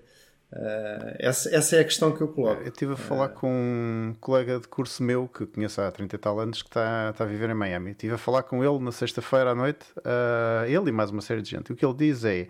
Uh, 0.53 1.15
essa, 1.17 1.55
essa, 1.55 1.77
é 1.77 1.79
a 1.79 1.83
questão 1.83 2.11
que 2.11 2.21
eu 2.21 2.27
coloco. 2.27 2.61
Eu 2.61 2.67
estive 2.67 2.93
a 2.93 2.97
falar 2.97 3.27
uh, 3.27 3.33
com 3.33 3.49
um 3.49 4.13
colega 4.19 4.59
de 4.59 4.67
curso 4.67 5.01
meu 5.01 5.27
que 5.27 5.45
conheço 5.45 5.79
há 5.79 5.89
30 5.89 6.13
e 6.15 6.19
tal 6.19 6.39
anos 6.39 6.61
que 6.61 6.67
está, 6.67 7.09
está 7.11 7.23
a 7.23 7.27
viver 7.27 7.49
em 7.49 7.53
Miami. 7.53 7.91
Estive 7.91 8.15
a 8.15 8.17
falar 8.17 8.43
com 8.43 8.63
ele 8.63 8.83
na 8.83 8.91
sexta-feira 8.91 9.51
à 9.51 9.55
noite, 9.55 9.85
uh, 9.99 10.65
ele 10.65 10.89
e 10.89 10.91
mais 10.91 11.09
uma 11.09 11.21
série 11.21 11.41
de 11.41 11.49
gente. 11.49 11.71
O 11.71 11.75
que 11.75 11.85
ele 11.85 11.93
diz 11.93 12.25
é: 12.25 12.49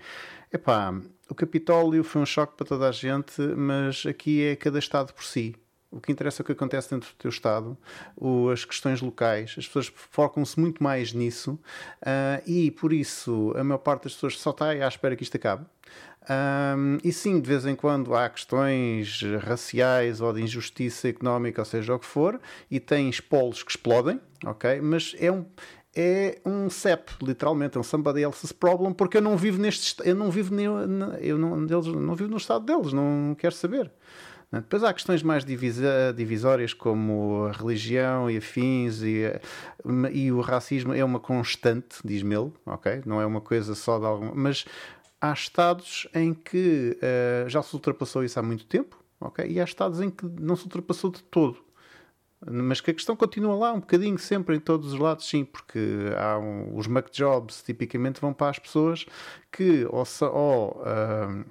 epá, 0.51 0.99
o 1.29 1.35
Capitólio 1.35 2.03
foi 2.03 2.21
um 2.21 2.25
choque 2.25 2.57
para 2.57 2.65
toda 2.65 2.89
a 2.89 2.91
gente, 2.91 3.39
mas 3.55 4.03
aqui 4.07 4.45
é 4.45 4.55
cada 4.55 4.79
Estado 4.79 5.13
por 5.13 5.23
si. 5.23 5.55
O 5.91 5.99
que 5.99 6.11
interessa 6.11 6.41
é 6.41 6.43
o 6.43 6.45
que 6.45 6.53
acontece 6.53 6.89
dentro 6.89 7.09
do 7.09 7.15
teu 7.15 7.29
Estado, 7.29 7.77
o, 8.15 8.49
as 8.49 8.63
questões 8.63 9.01
locais, 9.01 9.55
as 9.57 9.67
pessoas 9.67 9.91
focam-se 9.93 10.57
muito 10.57 10.81
mais 10.81 11.11
nisso 11.11 11.59
uh, 12.01 12.41
e 12.49 12.71
por 12.71 12.93
isso 12.93 13.53
a 13.57 13.63
maior 13.63 13.79
parte 13.79 14.03
das 14.03 14.13
pessoas 14.13 14.39
só 14.39 14.51
está 14.51 14.69
à 14.69 14.87
espera 14.87 15.15
que 15.15 15.23
isto 15.23 15.35
acabe. 15.35 15.65
Um, 16.29 16.99
e 17.03 17.11
sim, 17.11 17.39
de 17.39 17.47
vez 17.47 17.65
em 17.65 17.75
quando 17.75 18.13
há 18.15 18.29
questões 18.29 19.21
raciais 19.41 20.21
ou 20.21 20.31
de 20.31 20.41
injustiça 20.41 21.09
económica, 21.09 21.61
ou 21.61 21.65
seja 21.65 21.95
o 21.95 21.99
que 21.99 22.05
for, 22.05 22.39
e 22.69 22.79
tens 22.79 23.19
polos 23.19 23.63
que 23.63 23.71
explodem, 23.71 24.21
ok? 24.45 24.79
Mas 24.81 25.15
é 25.19 25.31
um, 25.31 25.45
é 25.95 26.39
um 26.45 26.69
CEP, 26.69 27.11
literalmente, 27.21 27.75
é 27.75 27.79
um 27.79 27.83
somebody 27.83 28.21
else's 28.21 28.51
problem, 28.51 28.93
porque 28.93 29.17
eu 29.17 29.21
não 29.21 29.35
vivo 29.35 29.59
neste 29.59 29.95
eu 30.07 30.15
não 30.15 30.29
vivo 30.29 30.53
eu 31.19 31.37
não, 31.37 31.65
deles, 31.65 31.87
não 31.87 32.15
vivo 32.15 32.29
no 32.29 32.37
estado 32.37 32.65
deles, 32.65 32.93
não 32.93 33.35
quero 33.37 33.55
saber. 33.55 33.91
Depois 34.51 34.83
há 34.83 34.93
questões 34.93 35.23
mais 35.23 35.45
divisórias 35.45 36.73
como 36.73 37.45
a 37.45 37.53
religião 37.53 38.29
e 38.29 38.35
afins 38.35 39.01
e, 39.01 39.23
e 40.11 40.29
o 40.29 40.41
racismo 40.41 40.93
é 40.93 41.03
uma 41.05 41.21
constante, 41.21 41.99
diz-me 42.03 42.35
ele, 42.35 42.51
ok? 42.65 43.01
Não 43.05 43.21
é 43.21 43.25
uma 43.25 43.39
coisa 43.39 43.73
só 43.75 43.97
de 43.97 44.05
alguma. 44.05 44.33
Mas 44.35 44.65
há 45.21 45.31
estados 45.31 46.05
em 46.13 46.33
que 46.33 46.97
uh, 46.97 47.47
já 47.47 47.63
se 47.63 47.73
ultrapassou 47.73 48.25
isso 48.25 48.37
há 48.41 48.43
muito 48.43 48.65
tempo, 48.65 49.01
ok? 49.21 49.45
E 49.47 49.57
há 49.61 49.63
estados 49.63 50.01
em 50.01 50.09
que 50.09 50.25
não 50.25 50.57
se 50.57 50.65
ultrapassou 50.65 51.09
de 51.09 51.23
todo. 51.23 51.57
Mas 52.45 52.81
que 52.81 52.91
a 52.91 52.93
questão 52.93 53.15
continua 53.15 53.55
lá 53.55 53.71
um 53.71 53.79
bocadinho 53.79 54.17
sempre 54.17 54.57
em 54.57 54.59
todos 54.59 54.93
os 54.93 54.99
lados, 54.99 55.29
sim, 55.29 55.45
porque 55.45 55.79
há 56.17 56.37
um, 56.37 56.75
os 56.75 56.87
muck 56.87 57.09
jobs 57.11 57.61
tipicamente 57.63 58.19
vão 58.19 58.33
para 58.33 58.49
as 58.49 58.59
pessoas 58.59 59.05
que 59.49 59.85
ou, 59.85 60.03
ou 60.33 60.81
uh, 60.81 61.45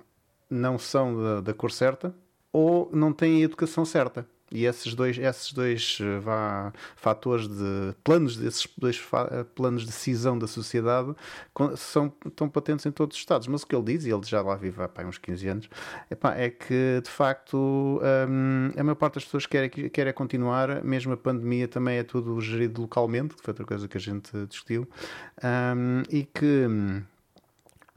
não 0.51 0.79
são 0.79 1.17
da, 1.17 1.41
da 1.41 1.55
cor 1.55 1.71
certa 1.71 2.15
ou 2.53 2.91
não 2.93 3.13
têm 3.13 3.43
a 3.43 3.45
educação 3.45 3.85
certa. 3.85 4.27
E 4.53 4.65
esses 4.65 4.95
dois, 4.95 5.17
esses 5.17 5.53
dois 5.53 5.99
eh, 6.01 6.19
vá, 6.19 6.73
fatores 6.97 7.47
de 7.47 7.95
planos, 8.03 8.37
desses 8.37 8.67
dois 8.77 9.01
eh, 9.31 9.45
planos 9.55 9.87
de 9.87 9.93
cisão 9.93 10.37
da 10.37 10.49
sociedade 10.49 11.15
são 11.77 12.09
tão 12.35 12.49
patentes 12.49 12.85
em 12.85 12.91
todos 12.91 13.17
os 13.17 13.21
Estados. 13.21 13.47
Mas 13.47 13.63
o 13.63 13.67
que 13.67 13.77
ele 13.77 13.85
diz, 13.85 14.05
e 14.05 14.11
ele 14.11 14.27
já 14.27 14.43
lá 14.43 14.57
vive 14.57 14.83
há 14.83 15.07
uns 15.07 15.19
15 15.19 15.49
anos, 15.49 15.71
é 16.37 16.51
que 16.51 17.01
de 17.03 17.11
facto 17.11 18.01
hum, 18.29 18.73
a 18.77 18.83
maior 18.83 18.97
parte 18.97 19.15
das 19.15 19.25
pessoas 19.25 19.47
quer, 19.47 19.69
quer 19.69 20.07
é 20.09 20.13
continuar, 20.13 20.83
mesmo 20.83 21.13
a 21.13 21.17
pandemia 21.17 21.69
também 21.69 21.99
é 21.99 22.03
tudo 22.03 22.41
gerido 22.41 22.83
localmente, 22.83 23.37
que 23.37 23.43
foi 23.43 23.53
outra 23.53 23.65
coisa 23.65 23.87
que 23.87 23.97
a 23.97 24.01
gente 24.01 24.33
discutiu, 24.47 24.89
hum, 25.45 26.03
e 26.11 26.25
que 26.25 26.67
hum, 26.69 27.03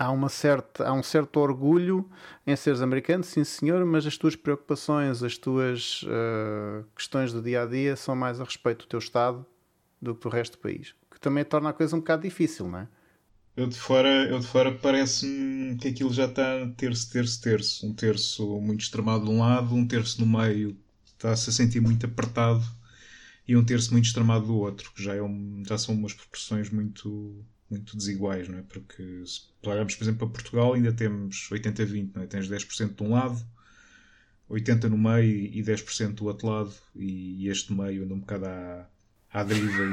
há, 0.06 0.12
uma 0.12 0.30
certa, 0.30 0.88
há 0.88 0.94
um 0.94 1.04
certo 1.04 1.38
orgulho 1.40 2.10
em 2.46 2.56
seres 2.56 2.82
americano, 2.82 3.24
sim 3.24 3.44
senhor, 3.44 3.86
mas 3.86 4.06
as 4.06 4.18
tuas 4.18 4.36
preocupações, 4.36 5.24
as 5.24 5.38
tuas 5.38 6.04
uh, 6.04 6.86
questões 6.96 7.32
do 7.32 7.42
dia 7.42 7.64
a 7.64 7.66
dia 7.66 7.96
são 7.96 8.16
mais 8.16 8.40
a 8.40 8.44
respeito 8.44 8.86
do 8.86 8.90
teu 8.90 9.00
Estado 9.00 9.46
do 10.02 10.14
que 10.14 10.24
do 10.24 10.30
resto 10.30 10.58
do 10.58 10.62
país. 10.62 10.94
Que 11.10 11.20
também 11.20 11.46
torna 11.46 11.70
a 11.70 11.74
coisa 11.74 11.96
um 11.96 12.00
bocado 12.00 12.24
difícil, 12.24 12.68
não 12.68 12.80
é? 12.80 12.88
Eu 13.56 13.68
de 13.68 13.78
fora, 13.78 14.26
eu 14.26 14.40
de 14.40 14.48
fora 14.48 14.72
parece-me 14.72 15.78
que 15.78 15.90
aquilo 15.90 16.12
já 16.12 16.26
está 16.26 16.44
terço, 16.76 17.12
terço, 17.12 17.42
terço. 17.42 17.86
Um 17.86 17.94
terço 17.94 18.60
muito 18.60 18.82
extremado 18.82 19.26
de 19.26 19.30
um 19.30 19.40
lado, 19.40 19.76
um 19.76 19.88
terço 19.88 20.20
no 20.20 20.26
meio 20.26 20.76
está-se 21.24 21.50
a 21.50 21.54
sentir 21.54 21.80
muito 21.80 22.06
apertado 22.06 22.64
e 23.48 23.56
um 23.56 23.64
terço 23.64 23.92
muito 23.92 24.06
extremado 24.06 24.48
do 24.48 24.56
outro, 24.56 24.92
que 24.94 25.04
já, 25.04 25.16
é 25.16 25.22
um, 25.22 25.64
já 25.66 25.78
são 25.78 25.96
umas 25.96 26.14
proporções 26.14 26.70
muito, 26.70 27.46
muito 27.74 27.98
desiguais, 27.98 28.48
não 28.48 28.60
é? 28.60 28.62
Porque 28.62 29.04
se 29.26 29.42
olharmos, 29.66 29.96
por 29.96 30.04
exemplo, 30.04 30.28
para 30.28 30.42
Portugal, 30.42 30.74
ainda 30.74 30.92
temos 30.92 31.50
80-20, 31.52 32.12
não 32.16 32.24
é? 32.24 32.28
Tens 32.28 32.48
10% 32.48 32.96
de 32.96 33.04
um 33.04 33.12
lado, 33.12 33.44
80% 34.50 34.84
no 34.84 34.98
meio 34.98 35.50
e 35.54 35.62
10% 35.64 36.14
do 36.14 36.26
outro 36.26 36.48
lado, 36.48 36.74
e, 36.96 37.48
este 37.48 37.74
meio 37.74 38.04
anda 38.04 38.14
um 38.14 38.20
bocado 38.20 38.46
à, 38.46 38.88
à 39.32 39.44
deriva 39.44 39.84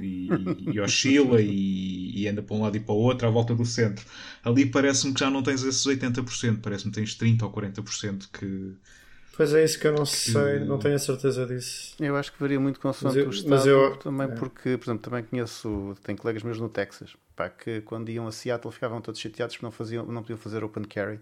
e, 0.00 0.04
e, 0.04 0.28
e, 0.28 0.74
e 0.74 0.80
oscila 0.80 1.40
e, 1.40 2.22
e, 2.22 2.28
anda 2.28 2.42
para 2.42 2.56
um 2.56 2.62
lado 2.62 2.76
e 2.76 2.80
para 2.80 2.94
o 2.94 2.98
outro 2.98 3.28
à 3.28 3.30
volta 3.30 3.54
do 3.54 3.64
centro. 3.64 4.04
Ali 4.42 4.66
parece-me 4.66 5.14
que 5.14 5.20
já 5.20 5.30
não 5.30 5.42
tens 5.42 5.62
esses 5.62 5.84
80%, 5.84 6.60
parece-me 6.60 6.90
que 6.90 7.00
tens 7.00 7.16
30% 7.16 7.42
ou 7.42 7.52
40% 7.52 8.28
que 8.32 8.76
Pois 9.38 9.54
é 9.54 9.62
isso 9.62 9.78
que 9.78 9.86
eu 9.86 9.92
não 9.92 10.04
sei, 10.04 10.58
não 10.64 10.80
tenho 10.80 10.96
a 10.96 10.98
certeza 10.98 11.46
disso. 11.46 11.94
Eu 12.00 12.16
acho 12.16 12.32
que 12.32 12.40
varia 12.40 12.58
muito 12.58 12.80
consoante 12.80 13.20
o 13.20 13.30
estado, 13.30 13.50
mas 13.50 13.66
eu, 13.66 13.96
também 13.98 14.26
é. 14.26 14.30
porque, 14.34 14.76
por 14.76 14.86
exemplo, 14.86 14.98
também 14.98 15.22
conheço, 15.22 15.96
tenho 16.02 16.18
colegas 16.18 16.42
meus 16.42 16.58
no 16.58 16.68
Texas, 16.68 17.16
pá, 17.38 17.48
que 17.48 17.80
quando 17.82 18.08
iam 18.08 18.26
a 18.26 18.32
Seattle 18.32 18.72
ficavam 18.72 19.00
todos 19.00 19.20
chateados 19.20 19.54
porque 19.54 19.64
não, 19.64 19.70
faziam, 19.70 20.04
não 20.04 20.22
podiam 20.22 20.36
fazer 20.36 20.64
open 20.64 20.82
carry 20.82 21.20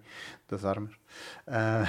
das 0.49 0.65
armas. 0.65 0.95
Uh, 1.47 1.85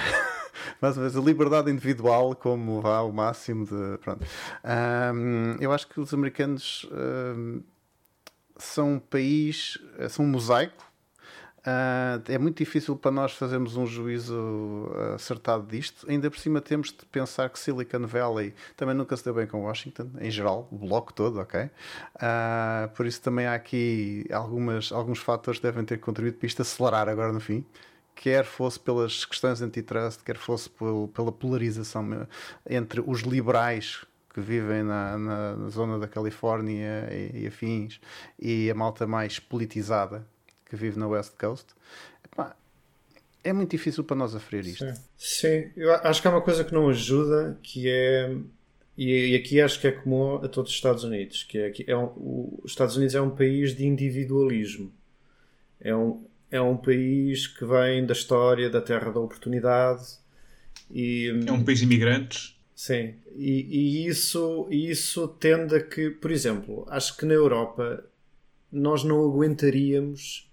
mas, 0.82 0.98
mas 0.98 1.16
a 1.16 1.20
liberdade 1.20 1.70
individual 1.70 2.36
como 2.36 2.82
vá 2.82 3.00
o 3.00 3.10
máximo 3.10 3.64
de... 3.64 3.96
Pronto. 3.98 4.26
Eu 5.58 5.72
acho 5.72 5.88
que 5.88 5.98
os 5.98 6.12
americanos 6.12 6.86
são 8.58 8.94
um 8.94 8.98
país, 8.98 9.78
são 10.10 10.24
um 10.24 10.28
mosaico, 10.28 10.84
Uh, 11.68 12.22
é 12.32 12.38
muito 12.38 12.56
difícil 12.56 12.96
para 12.96 13.10
nós 13.10 13.32
fazermos 13.32 13.76
um 13.76 13.86
juízo 13.86 14.90
acertado 15.14 15.66
disto. 15.66 16.08
Ainda 16.08 16.30
por 16.30 16.38
cima 16.38 16.62
temos 16.62 16.88
de 16.88 17.04
pensar 17.06 17.50
que 17.50 17.58
Silicon 17.58 18.06
Valley 18.06 18.54
também 18.74 18.94
nunca 18.94 19.14
se 19.14 19.24
deu 19.24 19.34
bem 19.34 19.46
com 19.46 19.64
Washington, 19.64 20.10
em 20.18 20.30
geral, 20.30 20.66
o 20.72 20.78
bloco 20.78 21.12
todo, 21.12 21.38
ok? 21.40 21.64
Uh, 21.64 22.88
por 22.94 23.04
isso 23.04 23.20
também 23.20 23.46
há 23.46 23.52
aqui 23.52 24.24
algumas, 24.32 24.90
alguns 24.92 25.18
fatores 25.18 25.60
que 25.60 25.66
devem 25.66 25.84
ter 25.84 25.98
contribuído 25.98 26.38
para 26.38 26.46
isto 26.46 26.62
acelerar 26.62 27.06
agora 27.06 27.32
no 27.32 27.40
fim. 27.40 27.62
Quer 28.14 28.46
fosse 28.46 28.80
pelas 28.80 29.26
questões 29.26 29.60
antitrust, 29.60 30.22
quer 30.24 30.38
fosse 30.38 30.70
pela 30.70 31.30
polarização 31.30 32.26
entre 32.68 33.02
os 33.06 33.20
liberais 33.20 34.06
que 34.32 34.40
vivem 34.40 34.82
na, 34.82 35.18
na 35.18 35.68
zona 35.68 35.98
da 35.98 36.08
Califórnia 36.08 37.08
e, 37.12 37.42
e 37.42 37.46
afins 37.46 38.00
e 38.38 38.70
a 38.70 38.74
malta 38.74 39.06
mais 39.06 39.38
politizada 39.38 40.26
que 40.68 40.76
vive 40.76 40.98
na 40.98 41.08
West 41.08 41.32
Coast, 41.38 41.66
epá, 42.24 42.56
é 43.42 43.52
muito 43.52 43.70
difícil 43.70 44.04
para 44.04 44.16
nós 44.16 44.34
aferir 44.34 44.66
isto. 44.66 44.84
Sim. 44.84 45.02
Sim, 45.16 45.70
eu 45.76 45.92
acho 45.94 46.20
que 46.20 46.28
há 46.28 46.30
uma 46.30 46.40
coisa 46.40 46.64
que 46.64 46.72
não 46.72 46.88
ajuda, 46.88 47.58
que 47.62 47.88
é. 47.88 48.36
E, 48.96 49.36
aqui 49.36 49.60
acho 49.60 49.80
que 49.80 49.86
é 49.86 49.92
comum 49.92 50.36
a 50.36 50.48
todos 50.48 50.70
os 50.70 50.76
Estados 50.76 51.04
Unidos, 51.04 51.44
que 51.44 51.58
é 51.58 51.70
que 51.70 51.84
é 51.88 51.96
um, 51.96 52.58
os 52.64 52.72
Estados 52.72 52.96
Unidos 52.96 53.14
é 53.14 53.20
um 53.20 53.30
país 53.30 53.74
de 53.74 53.86
individualismo. 53.86 54.92
É 55.80 55.94
um, 55.94 56.24
é 56.50 56.60
um 56.60 56.76
país 56.76 57.46
que 57.46 57.64
vem 57.64 58.04
da 58.04 58.12
história 58.12 58.68
da 58.68 58.80
terra 58.80 59.12
da 59.12 59.20
oportunidade 59.20 60.04
e 60.90 61.28
é 61.46 61.52
um 61.52 61.62
país 61.62 61.78
de 61.78 61.84
imigrantes. 61.84 62.58
Sim, 62.74 63.14
e, 63.36 64.04
e 64.04 64.06
isso, 64.06 64.66
isso 64.70 65.28
tende 65.28 65.76
a 65.76 65.80
que, 65.80 66.10
por 66.10 66.30
exemplo, 66.30 66.84
acho 66.88 67.16
que 67.16 67.24
na 67.24 67.34
Europa 67.34 68.04
nós 68.70 69.02
não 69.04 69.24
aguentaríamos 69.24 70.47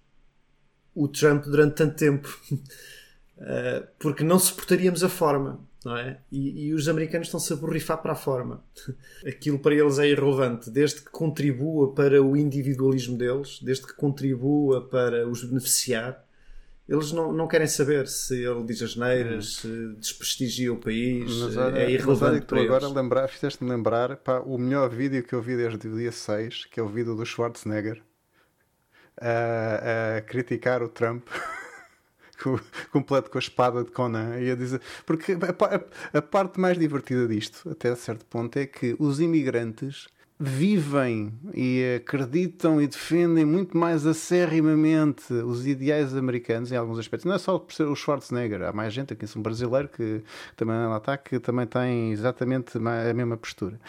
o 0.96 1.08
Trump 1.08 1.44
durante 1.44 1.76
tanto 1.76 1.96
tempo. 1.96 2.40
uh, 2.52 3.86
porque 4.00 4.24
não 4.24 4.40
suportaríamos 4.40 5.04
a 5.04 5.10
forma, 5.10 5.60
não 5.84 5.98
é? 5.98 6.20
E, 6.32 6.68
e 6.68 6.74
os 6.74 6.88
americanos 6.88 7.28
estão-se 7.28 7.52
a 7.52 7.56
borrifar 7.58 8.02
para 8.02 8.14
a 8.14 8.16
forma. 8.16 8.64
Aquilo 9.28 9.60
para 9.60 9.76
eles 9.76 10.00
é 10.00 10.08
irrelevante, 10.08 10.72
desde 10.72 11.02
que 11.02 11.12
contribua 11.12 11.94
para 11.94 12.24
o 12.24 12.38
individualismo 12.38 13.18
deles, 13.18 13.60
desde 13.62 13.86
que 13.86 13.94
contribua 13.94 14.88
para 14.88 15.28
os 15.28 15.44
beneficiar. 15.44 16.24
Eles 16.88 17.12
não, 17.12 17.34
não 17.34 17.48
querem 17.48 17.66
saber 17.66 18.08
se 18.08 18.44
ele 18.44 18.64
diz 18.64 18.80
as 18.80 18.96
neiras, 18.96 19.56
se 19.56 19.96
desprestigia 19.98 20.72
o 20.72 20.78
país, 20.78 21.32
mas 21.40 21.58
olha, 21.58 21.80
é 21.80 21.90
irrelevante 21.90 22.38
mas 22.38 22.46
tu 22.46 22.56
agora 22.56 22.88
lembrar, 22.88 23.28
fizeste-me 23.28 23.72
lembrar 23.72 24.18
pá, 24.18 24.40
o 24.42 24.56
melhor 24.56 24.88
vídeo 24.92 25.24
que 25.24 25.34
eu 25.34 25.42
vi 25.42 25.58
desde 25.58 25.88
o 25.88 25.98
dia 25.98 26.12
6, 26.12 26.66
que 26.66 26.80
é 26.80 26.84
o 26.84 26.88
vídeo 26.88 27.16
do 27.16 27.26
Schwarzenegger, 27.26 28.04
a, 29.20 30.18
a 30.18 30.22
criticar 30.22 30.82
o 30.84 30.90
Trump. 30.90 31.28
completo 32.92 33.32
com 33.32 33.38
a 33.38 33.40
espada 33.40 33.84
de 33.84 33.92
Conan 33.92 34.38
e 34.40 34.52
a 34.52 34.56
dizer 34.56 34.82
porque 35.06 35.32
a, 35.32 35.38
a, 36.14 36.18
a, 36.20 36.22
parte 36.22 36.60
mais 36.60 36.78
divertida 36.78 37.26
disto 37.28 37.70
até 37.70 37.96
certo 37.96 38.26
ponto 38.26 38.60
é 38.60 38.66
que 38.66 38.94
os 39.00 39.22
imigrantes 39.22 40.08
vivem 40.38 41.34
e 41.54 41.96
acreditam 41.96 42.82
e 42.82 42.88
defendem 42.88 43.46
muito 43.46 43.78
mais 43.78 44.06
acerrimamente 44.06 45.32
os 45.34 45.66
ideais 45.66 46.16
americanos 46.16 46.72
em 46.72 46.76
alguns 46.76 47.00
aspectos. 47.00 47.26
Não 47.26 47.36
é 47.36 47.38
só 47.38 47.58
por 47.58 47.74
ser 47.74 47.86
o 47.86 47.96
Schwarzenegger, 47.96 48.64
há 48.64 48.74
mais 48.74 48.94
gente 48.94 49.14
aqui, 49.14 49.26
um 49.38 49.42
brasileiro 49.42 49.88
que 49.88 50.22
também 50.58 50.76
lá 50.76 50.98
está, 50.98 51.18
que 51.18 51.40
também 51.40 51.66
tem 51.66 52.12
exatamente 52.12 52.78
a 52.78 53.14
mesma 53.14 53.38
postura. 53.38 53.80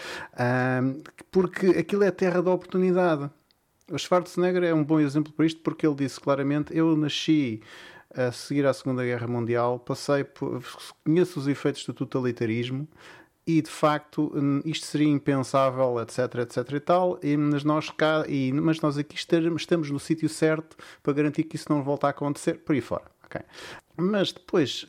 porque 1.32 1.66
aquilo 1.66 2.04
é 2.04 2.08
a 2.08 2.12
terra 2.12 2.40
da 2.40 2.52
oportunidade. 2.52 3.28
O 3.90 3.98
Schwarzenegger 3.98 4.64
é 4.64 4.74
um 4.74 4.82
bom 4.82 4.98
exemplo 4.98 5.32
para 5.32 5.46
isto 5.46 5.60
porque 5.60 5.86
ele 5.86 5.94
disse 5.94 6.20
claramente: 6.20 6.76
Eu 6.76 6.96
nasci 6.96 7.62
a 8.14 8.32
seguir 8.32 8.66
à 8.66 8.72
Segunda 8.72 9.04
Guerra 9.04 9.26
Mundial, 9.26 9.78
passei 9.78 10.24
por, 10.24 10.62
conheço 11.04 11.38
os 11.38 11.46
efeitos 11.46 11.84
do 11.84 11.92
totalitarismo 11.92 12.88
e 13.46 13.62
de 13.62 13.70
facto 13.70 14.32
isto 14.64 14.86
seria 14.86 15.08
impensável, 15.08 16.00
etc, 16.00 16.18
etc 16.40 16.72
e 16.72 16.80
tal, 16.80 17.18
e, 17.22 17.36
mas, 17.36 17.62
nós 17.62 17.90
cá, 17.90 18.24
e, 18.26 18.52
mas 18.52 18.80
nós 18.80 18.98
aqui 18.98 19.14
estamos, 19.14 19.62
estamos 19.62 19.90
no 19.90 20.00
sítio 20.00 20.28
certo 20.28 20.76
para 21.02 21.12
garantir 21.12 21.44
que 21.44 21.54
isso 21.54 21.66
não 21.68 21.82
volta 21.82 22.08
a 22.08 22.10
acontecer, 22.10 22.54
por 22.64 22.74
aí 22.74 22.80
fora. 22.80 23.04
Okay. 23.26 23.42
Mas 23.96 24.32
depois 24.32 24.86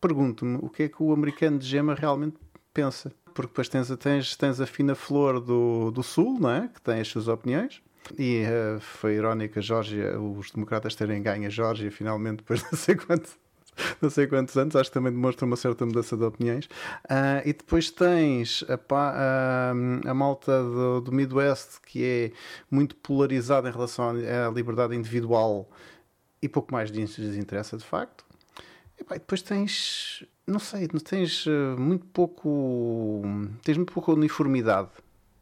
pergunto-me 0.00 0.58
o 0.62 0.68
que 0.68 0.84
é 0.84 0.88
que 0.88 1.02
o 1.02 1.12
americano 1.12 1.58
de 1.58 1.66
gema 1.66 1.94
realmente 1.94 2.36
pensa. 2.72 3.12
Porque 3.34 3.48
depois 3.48 3.68
tens, 3.68 3.88
tens, 3.96 4.36
tens 4.36 4.60
a 4.60 4.66
fina 4.66 4.94
flor 4.94 5.40
do, 5.40 5.90
do 5.90 6.02
Sul, 6.02 6.38
não 6.38 6.50
é? 6.50 6.68
que 6.68 6.80
tem 6.80 7.00
as 7.00 7.08
suas 7.08 7.26
opiniões, 7.26 7.82
e 8.18 8.44
uh, 8.44 8.80
foi 8.80 9.14
irónico 9.14 9.58
a 9.58 9.62
Geórgia, 9.62 10.18
os 10.18 10.50
democratas 10.50 10.94
terem 10.94 11.22
ganho 11.22 11.46
a 11.46 11.50
Geórgia 11.50 11.90
finalmente 11.90 12.38
depois 12.38 12.60
de 12.64 12.66
não 12.70 12.78
sei 12.78 12.94
quantos, 12.94 13.36
não 14.00 14.10
sei 14.10 14.26
quantos 14.26 14.56
anos, 14.56 14.76
acho 14.76 14.90
que 14.90 14.94
também 14.94 15.12
demonstra 15.12 15.46
uma 15.46 15.56
certa 15.56 15.84
mudança 15.84 16.16
de 16.16 16.24
opiniões. 16.24 16.66
Uh, 17.04 17.40
e 17.44 17.52
depois 17.52 17.90
tens 17.90 18.64
a, 18.68 18.78
a, 18.94 19.70
a 20.10 20.14
malta 20.14 20.62
do, 20.62 21.00
do, 21.00 21.12
Midwest 21.12 21.80
que 21.82 22.04
é 22.04 22.32
muito 22.70 22.96
polarizada 22.96 23.68
em 23.68 23.72
relação 23.72 24.10
à 24.10 24.50
liberdade 24.50 24.94
individual 24.94 25.68
e 26.40 26.48
pouco 26.48 26.72
mais 26.72 26.90
lhes 26.90 27.18
interessa 27.36 27.76
de 27.76 27.84
facto. 27.84 28.24
E, 28.98 29.04
pá, 29.04 29.14
depois 29.14 29.42
tens, 29.42 30.24
não 30.46 30.58
sei, 30.58 30.86
tens 30.88 31.46
uh, 31.46 31.76
muito 31.78 32.06
pouco, 32.06 33.22
tens 33.62 33.76
muito 33.76 33.92
pouca 33.92 34.12
uniformidade 34.12 34.90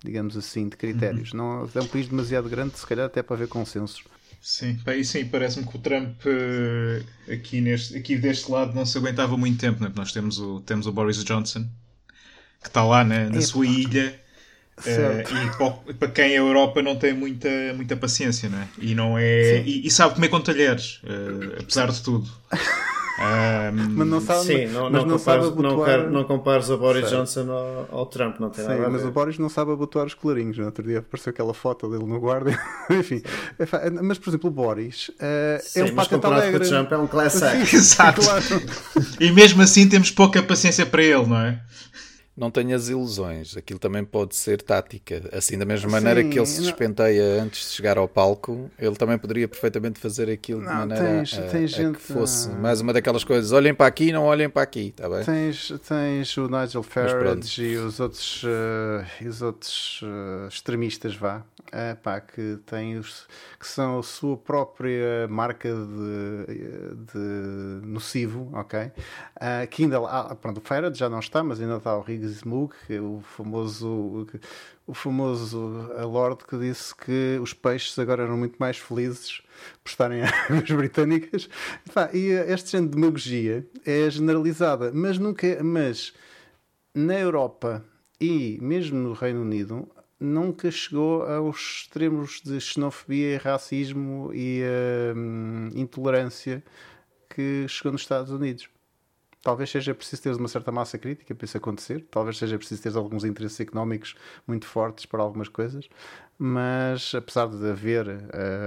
digamos 0.05 0.37
assim, 0.37 0.69
de 0.69 0.77
critérios. 0.77 1.33
Uhum. 1.33 1.39
Não, 1.39 1.71
é 1.75 1.81
um 1.81 1.87
país 1.87 2.09
demasiado 2.09 2.49
grande, 2.49 2.79
se 2.79 2.87
calhar 2.87 3.07
até 3.07 3.23
para 3.23 3.37
haver 3.37 3.49
consensos. 3.49 4.03
Sim, 4.41 4.77
e 4.89 5.05
sim, 5.05 5.25
parece-me 5.27 5.65
que 5.65 5.77
o 5.77 5.79
Trump 5.79 6.21
eh, 6.27 7.33
aqui, 7.33 7.61
neste, 7.61 7.97
aqui 7.97 8.17
deste 8.17 8.51
lado 8.51 8.75
não 8.75 8.85
se 8.85 8.99
aguentava 8.99 9.37
muito 9.37 9.61
tempo, 9.61 9.81
né? 9.81 9.93
nós 9.95 10.13
temos 10.13 10.41
o, 10.41 10.61
temos 10.63 10.89
o 10.89 10.93
Boris 10.93 11.23
Johnson 11.23 11.65
que 12.61 12.67
está 12.69 12.83
lá 12.85 13.05
na, 13.05 13.31
na 13.31 13.41
sua 13.41 13.67
ilha 13.67 14.21
uh, 14.79 15.91
e 15.91 15.95
para 15.95 16.09
quem 16.09 16.33
a 16.33 16.39
Europa 16.39 16.83
não 16.83 16.97
tem 16.97 17.13
muita, 17.13 17.49
muita 17.77 17.97
paciência 17.97 18.49
né? 18.49 18.69
e 18.79 18.97
não 18.97 19.17
é 19.17 19.63
e, 19.63 19.87
e, 19.87 19.91
sabe 19.93 20.17
comer 20.17 20.29
com 20.29 20.41
talheres, 20.41 21.01
uh, 21.05 21.61
apesar 21.61 21.93
de 21.93 22.03
tudo. 22.03 22.29
Um, 23.19 23.89
mas 23.91 24.09
não 24.09 24.21
sabe, 24.21 24.45
sim, 24.45 24.67
não, 24.67 24.91
mas 24.91 24.93
não, 24.93 25.11
não 25.11 25.19
compares, 25.19 25.45
sabe 25.45 25.47
abotoar... 25.47 25.99
não, 26.05 26.11
não 26.11 26.25
compares 26.25 26.71
o 26.71 26.79
Boris 26.79 27.09
Sei. 27.09 27.19
Johnson 27.19 27.51
ao, 27.51 27.99
ao, 27.99 28.07
Trump, 28.07 28.41
não 28.41 28.49
tem 28.49 28.65
sim, 28.65 28.71
nada 28.71 28.81
a 28.81 28.87
ver. 28.87 28.93
mas 28.93 29.05
o 29.05 29.11
Boris 29.11 29.39
não 29.39 29.51
sabe 29.51 29.73
abotoar 29.73 30.07
os 30.07 30.15
colarinhos. 30.15 30.57
No 30.57 30.65
outro 30.65 30.83
dia 30.83 31.01
apareceu 31.01 31.31
aquela 31.31 31.53
foto 31.53 31.91
dele 31.91 32.07
no 32.07 32.19
guarda. 32.19 32.59
Enfim, 32.91 33.23
mas 34.03 34.19
por 34.19 34.31
exemplo, 34.31 34.49
o 34.49 34.53
Boris 34.53 35.09
uh, 35.11 35.13
sim, 35.61 35.81
é 35.81 35.85
um 35.85 35.95
patente 35.95 36.27
alegre. 36.27 36.65
o 36.65 36.69
Trump 36.69 36.93
é 36.93 36.97
um 36.97 37.07
class 37.07 37.43
Exato. 37.73 38.23
Claro. 38.23 38.45
E 39.21 39.31
mesmo 39.31 39.61
assim 39.61 39.87
temos 39.89 40.11
pouca 40.11 40.43
paciência 40.43 40.87
para 40.87 41.03
ele, 41.03 41.27
não 41.27 41.39
é? 41.39 41.61
Não 42.43 42.51
tenhas 42.51 42.89
ilusões. 42.89 43.57
Aquilo 43.57 43.79
também 43.79 44.05
pode 44.05 44.35
ser 44.35 44.61
tática. 44.61 45.23
Assim, 45.33 45.57
da 45.57 45.65
mesma 45.65 45.89
maneira 45.89 46.23
Sim, 46.23 46.31
que 46.31 46.39
ele 46.39 46.47
se 46.47 46.61
despenteia 46.61 47.41
antes 47.41 47.69
de 47.69 47.77
chegar 47.77 47.97
ao 47.97 48.09
palco, 48.09 48.69
ele 48.77 48.97
também 48.97 49.17
poderia 49.17 49.47
perfeitamente 49.47 50.01
fazer 50.01 50.29
aquilo 50.29 50.61
não, 50.61 50.69
de 50.69 50.75
maneira 50.75 51.05
tens, 51.05 51.39
a, 51.39 51.43
tens 51.43 51.75
a 51.75 51.77
gente, 51.77 51.99
que 51.99 52.03
fosse 52.03 52.49
mais 52.51 52.81
uma 52.81 52.93
daquelas 52.93 53.23
coisas. 53.23 53.53
Olhem 53.53 53.73
para 53.73 53.87
aqui, 53.87 54.11
não 54.11 54.25
olhem 54.25 54.51
para 54.51 54.63
aqui, 54.63 54.93
tá 54.97 55.09
bem? 55.09 55.25
Tens, 55.25 55.73
tens 55.87 56.37
o 56.37 56.49
Nigel 56.49 56.83
Farage 56.83 57.63
e 57.63 57.77
os 57.77 58.01
outros, 58.01 58.43
uh, 58.43 59.29
os 59.29 59.41
outros 59.41 60.01
uh, 60.03 60.49
extremistas, 60.49 61.15
vá, 61.15 61.45
uh, 61.69 61.97
pá, 62.03 62.21
que, 62.21 62.59
têm 62.67 62.99
os, 62.99 63.29
que 63.59 63.69
são 63.69 64.01
a 64.01 64.03
sua 64.03 64.37
própria 64.37 65.29
marca 65.29 65.69
de, 65.69 67.05
de 67.13 67.87
nocivo, 67.87 68.51
ok? 68.53 68.91
Que 69.71 69.85
ainda 69.85 70.01
lá, 70.01 70.35
pronto, 70.35 70.59
o 70.59 70.61
Farage 70.61 70.99
já 70.99 71.09
não 71.09 71.21
está, 71.21 71.43
mas 71.43 71.61
ainda 71.61 71.77
está 71.77 71.97
o 71.97 72.01
Riggs 72.01 72.32
Smook, 72.33 72.75
o 72.99 73.21
famoso, 73.23 74.27
o 74.87 74.95
famoso 74.95 75.89
Lord 76.05 76.45
que 76.45 76.59
disse 76.59 76.95
que 76.95 77.39
os 77.41 77.53
peixes 77.53 77.99
agora 77.99 78.25
eram 78.25 78.37
muito 78.37 78.57
mais 78.59 78.79
felizes 78.79 79.43
por 79.83 79.91
estarem 79.91 80.23
águas 80.49 80.71
britânicas. 80.71 81.49
E 82.13 82.31
esta 82.33 82.71
género 82.71 82.91
de 82.91 82.97
demagogia 82.97 83.67
é 83.85 84.11
generalizada, 84.11 84.91
mas 84.95 85.19
nunca, 85.19 85.63
mas 85.63 86.13
na 86.95 87.19
Europa 87.19 87.85
e 88.21 88.59
mesmo 88.61 88.99
no 88.99 89.13
Reino 89.13 89.43
Unido 89.43 89.89
nunca 90.21 90.71
chegou 90.71 91.25
aos 91.25 91.83
extremos 91.83 92.41
de 92.45 92.61
xenofobia, 92.61 93.39
racismo 93.39 94.31
e 94.33 94.63
uh, 94.63 95.77
intolerância 95.77 96.63
que 97.29 97.67
chegou 97.69 97.93
nos 97.93 98.03
Estados 98.03 98.31
Unidos. 98.31 98.69
Talvez 99.43 99.71
seja 99.71 99.93
preciso 99.93 100.23
ter 100.23 100.37
uma 100.37 100.47
certa 100.47 100.71
massa 100.71 100.97
crítica 100.97 101.35
para 101.35 101.45
isso 101.45 101.57
acontecer, 101.57 102.07
talvez 102.11 102.39
seja 102.39 102.57
preciso 102.57 102.81
ter 102.81 102.97
alguns 102.97 103.25
interesses 103.25 103.59
económicos 103.59 104.15
muito 104.47 104.67
fortes 104.67 105.05
para 105.05 105.21
algumas 105.21 105.49
coisas, 105.49 105.89
mas 106.39 107.13
apesar 107.13 107.49
de 107.49 107.69
haver 107.69 108.07
uh, 108.07 108.21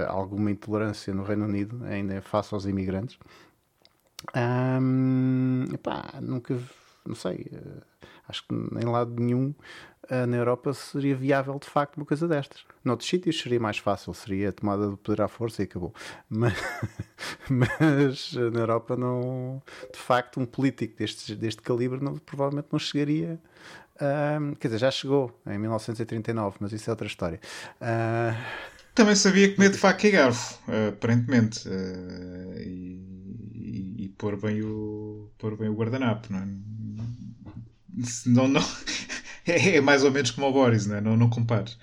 alguma 0.08 0.50
intolerância 0.50 1.14
no 1.14 1.22
Reino 1.22 1.46
Unido, 1.46 1.82
ainda 1.86 2.14
é 2.14 2.20
face 2.20 2.52
aos 2.54 2.66
imigrantes, 2.66 3.18
um, 4.34 5.64
epá, 5.72 6.14
nunca, 6.20 6.58
não 7.06 7.14
sei, 7.14 7.50
uh, 7.52 7.82
acho 8.28 8.46
que 8.46 8.54
em 8.54 8.84
lado 8.84 9.14
nenhum 9.18 9.54
na 10.28 10.36
Europa 10.36 10.72
seria 10.72 11.16
viável 11.16 11.58
de 11.58 11.68
facto 11.68 11.96
uma 11.96 12.06
coisa 12.06 12.28
destas. 12.28 12.64
Noutros 12.84 13.08
sítios 13.08 13.40
seria 13.40 13.58
mais 13.58 13.78
fácil, 13.78 14.14
seria 14.14 14.50
a 14.50 14.52
tomada 14.52 14.88
do 14.88 14.96
poder 14.96 15.22
à 15.22 15.28
força 15.28 15.62
e 15.62 15.64
acabou. 15.64 15.94
Mas, 16.28 16.54
mas 17.48 18.32
na 18.32 18.60
Europa 18.60 18.96
não, 18.96 19.62
de 19.92 19.98
facto, 19.98 20.40
um 20.40 20.46
político 20.46 20.96
deste, 20.98 21.34
deste 21.34 21.62
calibre 21.62 22.02
não, 22.02 22.16
provavelmente 22.18 22.68
não 22.70 22.78
chegaria. 22.78 23.40
Uh, 23.96 24.54
quer 24.56 24.68
dizer, 24.68 24.78
já 24.78 24.90
chegou 24.90 25.40
em 25.46 25.58
1939, 25.58 26.56
mas 26.60 26.72
isso 26.72 26.90
é 26.90 26.92
outra 26.92 27.06
história. 27.06 27.40
Uh, 27.80 28.36
também 28.94 29.14
sabia 29.14 29.54
comer 29.54 29.70
de 29.70 29.78
faca 29.78 30.06
e 30.06 30.10
garfo, 30.10 30.58
aparentemente. 30.88 31.66
Uh, 31.68 32.58
e, 32.58 33.00
e, 33.54 34.04
e, 34.04 34.08
pôr 34.16 34.36
bem 34.40 34.62
o, 34.62 35.30
pôr 35.38 35.56
bem 35.56 35.68
o 35.68 35.74
guardanapo, 35.74 36.32
não 36.32 36.40
é? 36.40 36.46
Não, 38.26 38.48
não, 38.48 38.62
é, 39.46 39.80
mais 39.80 40.04
ou 40.04 40.10
menos 40.10 40.30
como 40.30 40.48
o 40.48 40.52
Boris, 40.52 40.86
não, 40.86 40.96
é? 40.96 41.00
não, 41.00 41.16
não 41.16 41.30
compares. 41.30 41.78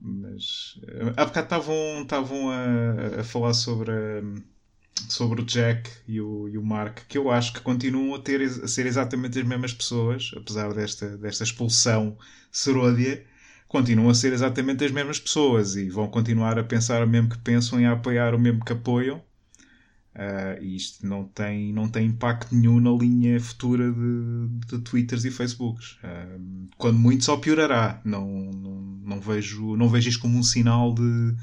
Mas 0.00 0.80
eh, 0.88 1.12
há 1.16 1.24
bocado 1.24 1.72
estavam 2.02 2.50
a, 2.50 3.20
a 3.20 3.24
falar 3.24 3.54
sobre, 3.54 3.92
sobre 5.08 5.42
o 5.42 5.44
Jack 5.44 5.90
e 6.08 6.20
o, 6.20 6.48
e 6.48 6.58
o 6.58 6.62
Mark, 6.62 7.00
que 7.08 7.16
eu 7.16 7.30
acho 7.30 7.52
que 7.52 7.60
continuam 7.60 8.14
a, 8.14 8.20
ter, 8.20 8.42
a 8.42 8.68
ser 8.68 8.86
exatamente 8.86 9.38
as 9.38 9.46
mesmas 9.46 9.72
pessoas, 9.72 10.30
apesar 10.36 10.72
desta, 10.74 11.16
desta 11.16 11.44
expulsão 11.44 12.16
seródia, 12.50 13.24
continuam 13.68 14.10
a 14.10 14.14
ser 14.14 14.32
exatamente 14.32 14.84
as 14.84 14.90
mesmas 14.90 15.18
pessoas 15.20 15.76
e 15.76 15.88
vão 15.88 16.08
continuar 16.08 16.58
a 16.58 16.64
pensar 16.64 17.02
o 17.02 17.08
mesmo 17.08 17.30
que 17.30 17.38
pensam 17.38 17.80
e 17.80 17.86
a 17.86 17.92
apoiar 17.92 18.34
o 18.34 18.38
mesmo 18.38 18.64
que 18.64 18.72
apoiam 18.72 19.22
Uh, 20.14 20.62
e 20.62 20.76
isto 20.76 21.06
não 21.06 21.24
tem, 21.24 21.72
não 21.72 21.88
tem 21.88 22.06
impacto 22.06 22.54
nenhum 22.54 22.78
na 22.80 22.90
linha 22.90 23.40
futura 23.40 23.90
de, 23.90 24.48
de 24.66 24.78
Twitters 24.80 25.24
e 25.24 25.30
Facebooks. 25.30 25.92
Uh, 26.04 26.68
quando 26.76 26.98
muito 26.98 27.24
só 27.24 27.38
piorará. 27.38 27.98
Não, 28.04 28.26
não, 28.26 28.74
não, 29.04 29.20
vejo, 29.20 29.74
não 29.74 29.88
vejo 29.88 30.10
isto 30.10 30.20
como 30.20 30.38
um 30.38 30.42
sinal 30.42 30.94
de. 30.94 31.34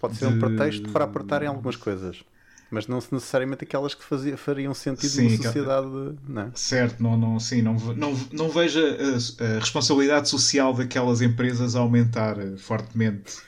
Pode 0.00 0.16
ser 0.16 0.28
de... 0.28 0.34
um 0.34 0.38
pretexto 0.38 0.88
para 0.90 1.04
apertarem 1.04 1.48
algumas 1.48 1.74
coisas. 1.74 2.22
Mas 2.70 2.86
não 2.86 2.96
necessariamente 2.96 3.64
aquelas 3.64 3.94
que 3.94 4.04
fazia, 4.04 4.36
fariam 4.36 4.72
sentido 4.72 5.10
sim, 5.10 5.24
numa 5.24 5.42
sociedade. 5.42 5.86
Não 6.28 6.42
é? 6.42 6.50
Certo, 6.54 7.02
não, 7.02 7.16
não, 7.16 7.40
sim, 7.40 7.60
não, 7.60 7.74
não, 7.74 8.14
não 8.32 8.48
vejo 8.50 8.78
a, 8.80 9.44
a 9.44 9.58
responsabilidade 9.58 10.28
social 10.28 10.72
daquelas 10.72 11.22
empresas 11.22 11.74
aumentar 11.74 12.36
fortemente 12.58 13.38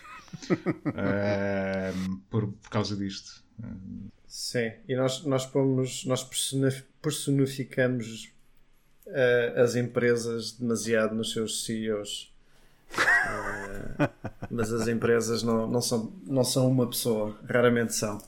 uh, 0.51 2.19
por, 2.29 2.49
por 2.49 2.71
causa 2.71 2.97
disto. 2.97 3.45
Sim, 4.39 4.71
e 4.87 4.95
nós, 4.95 5.25
nós 5.25 5.47
pomos, 5.47 6.05
nós 6.05 6.23
personificamos 7.01 8.31
uh, 9.07 9.61
as 9.63 9.75
empresas 9.77 10.53
demasiado 10.53 11.15
nos 11.15 11.33
seus 11.33 11.65
CEOs. 11.65 12.31
Uh, 12.93 14.03
eh, 14.03 14.11
mas 14.51 14.71
as 14.75 14.89
empresas 14.89 15.43
não, 15.43 15.67
não, 15.67 15.81
são, 15.81 16.13
não 16.27 16.45
são 16.45 16.69
uma 16.69 16.87
pessoa, 16.87 17.35
raramente 17.49 17.95
são. 17.95 18.19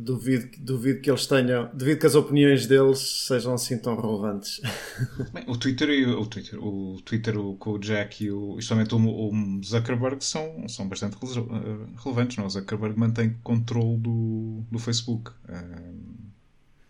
Duvido, 0.00 0.48
duvido 0.60 1.00
que 1.00 1.10
eles 1.10 1.26
tenham, 1.26 1.68
duvido 1.74 1.98
que 1.98 2.06
as 2.06 2.14
opiniões 2.14 2.66
deles 2.68 3.26
sejam 3.26 3.52
assim 3.54 3.76
tão 3.76 4.00
relevantes. 4.00 4.60
Bem, 5.34 5.42
o 5.48 5.56
Twitter 5.56 5.90
e 5.90 6.06
o 6.06 6.24
Twitter, 6.24 6.64
o 6.64 7.00
Twitter 7.04 7.36
o, 7.36 7.56
com 7.56 7.72
o 7.72 7.78
Jack 7.80 8.24
e 8.24 8.30
o, 8.30 8.60
justamente 8.60 8.94
o, 8.94 8.98
o 8.98 9.60
Zuckerberg 9.64 10.24
são, 10.24 10.68
são 10.68 10.88
bastante 10.88 11.16
eh, 11.16 12.00
relevantes. 12.00 12.36
Não? 12.36 12.46
O 12.46 12.50
Zuckerberg 12.50 12.96
mantém 12.96 13.36
controle 13.42 13.98
do, 13.98 14.62
do 14.70 14.78
Facebook. 14.78 15.32
Uh, 15.48 16.18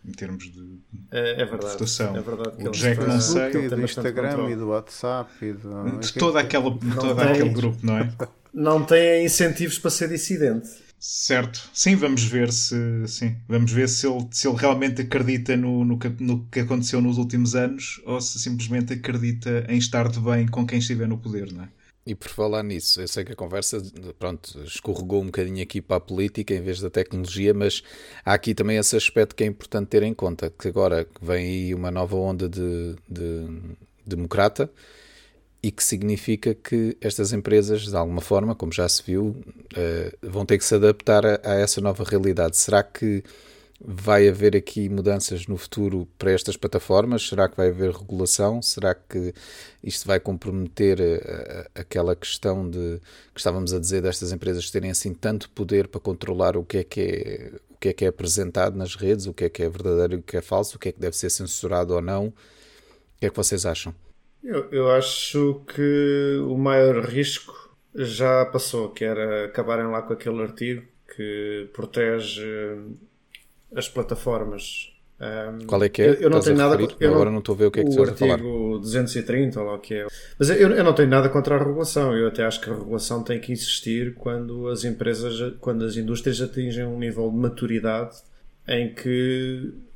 em 0.05 0.11
termos 0.11 0.43
de, 0.49 0.79
é, 1.11 1.41
é 1.41 1.45
verdade, 1.45 1.73
votação. 1.73 2.15
É 2.15 2.21
verdade 2.21 2.67
o 2.67 2.71
Jack 2.71 3.01
não 3.01 3.19
sei. 3.19 3.65
E 3.65 3.69
do 3.69 3.81
Instagram 3.81 4.49
e 4.49 4.55
do 4.55 4.67
WhatsApp 4.69 5.31
e 5.41 5.53
do... 5.53 5.99
de 5.99 6.13
toda 6.13 6.39
aquela, 6.39 6.71
todo 6.71 7.19
aquele 7.19 7.49
grupo, 7.49 7.77
não 7.83 7.97
é? 7.97 8.11
Não 8.53 8.83
tem 8.83 9.25
incentivos 9.25 9.77
para 9.77 9.91
ser 9.91 10.09
dissidente. 10.09 10.88
Certo, 10.99 11.69
sim, 11.73 11.95
vamos 11.95 12.25
ver 12.25 12.51
se 12.51 12.75
sim, 13.07 13.37
vamos 13.47 13.71
ver 13.71 13.87
se 13.87 14.05
ele, 14.05 14.27
se 14.31 14.45
ele 14.47 14.57
realmente 14.57 15.01
acredita 15.01 15.55
no, 15.55 15.85
no, 15.85 15.97
que, 15.97 16.09
no 16.21 16.45
que 16.47 16.59
aconteceu 16.59 16.99
nos 16.99 17.17
últimos 17.17 17.55
anos 17.55 18.01
ou 18.05 18.19
se 18.19 18.37
simplesmente 18.37 18.93
acredita 18.93 19.65
em 19.69 19.77
estar 19.77 20.09
de 20.09 20.19
bem 20.19 20.45
com 20.45 20.67
quem 20.67 20.79
estiver 20.79 21.07
no 21.07 21.17
poder, 21.17 21.53
não 21.53 21.63
é? 21.63 21.69
E 22.05 22.15
por 22.15 22.27
falar 22.29 22.63
nisso, 22.63 22.99
eu 22.99 23.07
sei 23.07 23.23
que 23.23 23.33
a 23.33 23.35
conversa 23.35 23.77
pronto, 24.17 24.61
escorregou 24.63 25.21
um 25.21 25.27
bocadinho 25.27 25.61
aqui 25.61 25.79
para 25.79 25.97
a 25.97 25.99
política 25.99 26.53
em 26.53 26.61
vez 26.61 26.81
da 26.81 26.89
tecnologia, 26.89 27.53
mas 27.53 27.83
há 28.25 28.33
aqui 28.33 28.53
também 28.53 28.77
esse 28.77 28.95
aspecto 28.97 29.35
que 29.35 29.43
é 29.43 29.47
importante 29.47 29.87
ter 29.89 30.03
em 30.03 30.13
conta, 30.13 30.49
que 30.49 30.67
agora 30.67 31.07
vem 31.21 31.45
aí 31.45 31.75
uma 31.75 31.91
nova 31.91 32.15
onda 32.15 32.49
de, 32.49 32.95
de 33.07 33.45
democrata, 34.05 34.69
e 35.61 35.71
que 35.71 35.83
significa 35.83 36.53
que 36.53 36.95
estas 37.01 37.33
empresas, 37.33 37.81
de 37.81 37.95
alguma 37.95 38.21
forma, 38.21 38.55
como 38.55 38.71
já 38.71 38.87
se 38.87 39.03
viu, 39.03 39.27
uh, 39.27 40.29
vão 40.29 40.45
ter 40.45 40.57
que 40.57 40.63
se 40.63 40.75
adaptar 40.75 41.25
a, 41.25 41.39
a, 41.43 41.55
essa 41.55 41.81
nova 41.81 42.03
realidade. 42.03 42.55
Será 42.57 42.81
que 42.81 43.23
vai 43.81 44.27
haver 44.27 44.55
aqui 44.55 44.89
mudanças 44.89 45.47
no 45.47 45.57
futuro 45.57 46.07
para 46.17 46.31
estas 46.31 46.57
plataformas? 46.57 47.27
Será 47.27 47.47
que 47.47 47.57
vai 47.57 47.69
haver 47.69 47.91
regulação? 47.91 48.61
Será 48.61 48.93
que 48.93 49.33
isto 49.83 50.05
vai 50.07 50.19
comprometer 50.19 51.01
a, 51.01 51.03
eh, 51.03 51.67
a, 51.75 51.81
aquela 51.81 52.15
questão 52.15 52.69
de 52.69 52.99
que 53.33 53.39
estávamos 53.39 53.73
a 53.73 53.79
dizer 53.79 54.01
destas 54.01 54.31
empresas 54.31 54.69
terem 54.69 54.91
assim 54.91 55.13
tanto 55.13 55.49
poder 55.51 55.87
para 55.87 55.99
controlar 55.99 56.57
o 56.57 56.63
que 56.65 56.79
é 56.79 56.83
que 56.83 57.01
é, 57.01 57.51
o 57.69 57.77
que 57.79 57.89
é, 57.89 57.93
que 57.93 58.05
é 58.05 58.07
apresentado 58.09 58.77
nas 58.77 58.95
redes, 58.95 59.27
o 59.27 59.33
que 59.33 59.45
é 59.45 59.49
que 59.49 59.63
é 59.63 59.69
verdadeiro 59.69 60.15
e 60.15 60.17
o 60.17 60.23
que 60.23 60.37
é 60.37 60.41
falso, 60.41 60.75
o 60.75 60.79
que 60.79 60.89
é 60.89 60.91
que 60.91 60.99
deve 60.99 61.15
ser 61.15 61.29
censurado 61.29 61.93
ou 61.93 62.01
não? 62.01 62.27
O 62.27 62.33
que 63.19 63.27
é 63.27 63.29
que 63.29 63.35
vocês 63.35 63.65
acham? 63.65 63.93
Eu, 64.43 64.69
eu 64.71 64.91
acho 64.91 65.61
que 65.73 66.37
o 66.47 66.57
maior 66.57 67.03
risco 67.05 67.53
já 67.93 68.45
passou, 68.45 68.89
que 68.89 69.03
era 69.03 69.45
acabarem 69.45 69.87
lá 69.87 70.01
com 70.01 70.13
aquele 70.13 70.41
artigo 70.41 70.83
que 71.15 71.69
protege 71.73 72.45
as 73.75 73.87
plataformas. 73.89 74.93
Um, 75.19 75.67
Qual 75.67 75.83
é 75.83 75.89
que 75.89 76.01
é? 76.01 76.09
Eu, 76.09 76.13
eu 76.13 76.29
não 76.29 76.39
tenho 76.39 76.55
nada 76.55 76.77
eu 76.97 77.13
Agora 77.13 77.29
não 77.29 77.39
estou 77.39 77.53
a 77.53 77.57
ver 77.57 77.65
o 77.65 77.71
que 77.71 77.81
é 77.81 77.83
que 77.83 77.89
estás 77.89 78.09
a 78.09 78.15
falar. 78.15 78.41
O 78.41 78.75
artigo 78.75 78.79
230, 78.79 79.59
ou 79.59 79.65
lá 79.65 79.75
o 79.75 79.79
que 79.79 79.95
é. 79.95 80.07
Mas 80.37 80.49
eu, 80.49 80.69
eu 80.71 80.83
não 80.83 80.93
tenho 80.93 81.09
nada 81.09 81.27
contra 81.27 81.55
a 81.55 81.57
regulação. 81.59 82.15
Eu 82.15 82.29
até 82.29 82.45
acho 82.45 82.61
que 82.61 82.69
a 82.69 82.73
regulação 82.73 83.21
tem 83.21 83.39
que 83.39 83.51
existir 83.51 84.15
quando 84.15 84.69
as 84.69 84.85
empresas, 84.85 85.55
quando 85.59 85.83
as 85.83 85.97
indústrias 85.97 86.41
atingem 86.41 86.85
um 86.85 86.97
nível 86.97 87.29
de 87.29 87.35
maturidade 87.35 88.15
em 88.65 88.93
que 88.93 89.73
eh, 89.73 89.88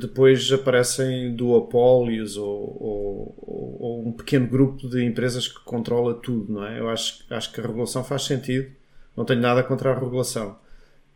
depois 0.00 0.50
aparecem 0.50 1.34
duopólios 1.34 2.36
ou, 2.36 2.76
ou, 2.80 3.34
ou, 3.78 4.08
um 4.08 4.12
pequeno 4.12 4.48
grupo 4.48 4.88
de 4.88 5.04
empresas 5.04 5.46
que 5.46 5.60
controla 5.60 6.14
tudo, 6.14 6.52
não 6.52 6.66
é? 6.66 6.80
Eu 6.80 6.88
acho, 6.88 7.24
acho 7.30 7.52
que 7.52 7.60
a 7.60 7.66
regulação 7.66 8.02
faz 8.02 8.24
sentido, 8.24 8.68
não 9.16 9.24
tenho 9.24 9.40
nada 9.40 9.62
contra 9.62 9.92
a 9.92 9.98
regulação. 9.98 10.58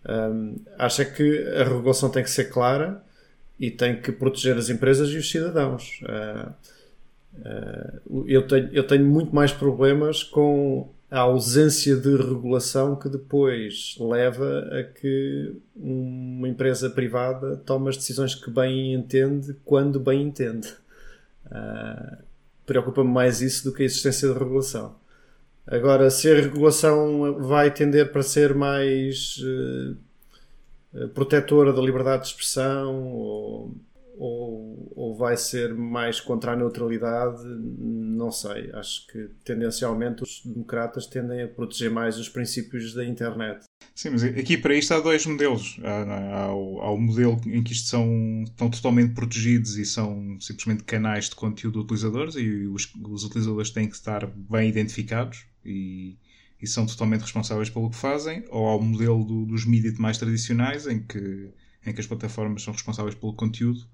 Um, 0.08 0.56
acho 0.78 1.02
é 1.02 1.04
que 1.04 1.48
a 1.48 1.64
regulação 1.64 2.10
tem 2.10 2.22
que 2.22 2.30
ser 2.30 2.44
clara 2.44 3.02
e 3.58 3.70
tem 3.70 4.00
que 4.00 4.12
proteger 4.12 4.56
as 4.56 4.70
empresas 4.70 5.10
e 5.10 5.16
os 5.16 5.28
cidadãos. 5.28 6.00
Uh, 6.02 6.50
uh, 7.40 8.24
eu, 8.28 8.46
tenho, 8.46 8.68
eu 8.72 8.86
tenho 8.86 9.04
muito 9.04 9.34
mais 9.34 9.52
problemas 9.52 10.22
com 10.22 10.93
a 11.14 11.20
ausência 11.20 11.94
de 11.94 12.16
regulação 12.16 12.96
que 12.96 13.08
depois 13.08 13.94
leva 14.00 14.68
a 14.72 14.82
que 14.82 15.54
uma 15.76 16.48
empresa 16.48 16.90
privada 16.90 17.56
tome 17.58 17.88
as 17.88 17.96
decisões 17.96 18.34
que 18.34 18.50
bem 18.50 18.92
entende 18.94 19.54
quando 19.64 20.00
bem 20.00 20.22
entende. 20.22 20.74
Uh, 21.46 22.16
Preocupa-me 22.66 23.10
mais 23.10 23.40
isso 23.40 23.62
do 23.62 23.72
que 23.72 23.84
a 23.84 23.86
existência 23.86 24.26
de 24.26 24.36
regulação. 24.36 24.96
Agora, 25.64 26.10
se 26.10 26.28
a 26.28 26.34
regulação 26.34 27.40
vai 27.44 27.70
tender 27.70 28.10
para 28.10 28.22
ser 28.22 28.52
mais 28.52 29.36
uh, 30.92 31.08
protetora 31.10 31.72
da 31.72 31.80
liberdade 31.80 32.24
de 32.24 32.30
expressão 32.30 33.04
ou, 33.12 33.74
ou, 34.16 34.92
ou 34.94 35.16
vai 35.16 35.36
ser 35.36 35.74
mais 35.74 36.20
contra 36.20 36.52
a 36.52 36.56
neutralidade, 36.56 37.42
não 37.44 38.30
sei. 38.30 38.70
Acho 38.72 39.06
que 39.08 39.28
tendencialmente 39.44 40.22
os 40.22 40.42
democratas 40.44 41.06
tendem 41.06 41.42
a 41.42 41.48
proteger 41.48 41.90
mais 41.90 42.18
os 42.18 42.28
princípios 42.28 42.94
da 42.94 43.04
internet. 43.04 43.64
Sim, 43.94 44.10
mas 44.10 44.24
aqui 44.24 44.56
para 44.56 44.74
isto 44.74 44.94
há 44.94 45.00
dois 45.00 45.26
modelos. 45.26 45.78
Há, 45.82 46.42
há, 46.42 46.54
o, 46.54 46.80
há 46.80 46.90
o 46.90 46.98
modelo 46.98 47.40
em 47.46 47.62
que 47.62 47.72
isto 47.72 47.88
são, 47.88 48.44
estão 48.44 48.70
totalmente 48.70 49.14
protegidos 49.14 49.76
e 49.76 49.84
são 49.84 50.38
simplesmente 50.40 50.84
canais 50.84 51.28
de 51.28 51.34
conteúdo 51.34 51.78
de 51.78 51.84
utilizadores 51.84 52.36
e 52.36 52.66
os, 52.66 52.92
os 52.94 53.24
utilizadores 53.24 53.70
têm 53.70 53.88
que 53.88 53.96
estar 53.96 54.26
bem 54.26 54.68
identificados 54.68 55.44
e, 55.64 56.16
e, 56.60 56.66
são 56.66 56.86
totalmente 56.86 57.22
responsáveis 57.22 57.68
pelo 57.70 57.90
que 57.90 57.96
fazem. 57.96 58.44
Ou 58.48 58.68
há 58.68 58.76
o 58.76 58.82
modelo 58.82 59.24
do, 59.24 59.44
dos 59.46 59.64
mídias 59.64 59.98
mais 59.98 60.18
tradicionais 60.18 60.86
em 60.86 61.00
que, 61.00 61.50
em 61.84 61.92
que 61.92 62.00
as 62.00 62.06
plataformas 62.06 62.62
são 62.62 62.72
responsáveis 62.72 63.14
pelo 63.14 63.34
conteúdo 63.34 63.86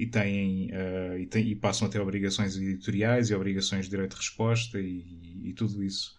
e, 0.00 0.06
têm, 0.06 0.70
uh, 0.72 1.18
e, 1.18 1.26
têm, 1.26 1.46
e 1.48 1.54
passam 1.54 1.86
a 1.86 1.90
ter 1.90 2.00
obrigações 2.00 2.56
editoriais 2.56 3.28
e 3.28 3.34
obrigações 3.34 3.84
de 3.84 3.90
direito 3.90 4.12
de 4.12 4.16
resposta 4.16 4.80
e, 4.80 5.04
e 5.44 5.52
tudo 5.52 5.82
isso. 5.82 6.16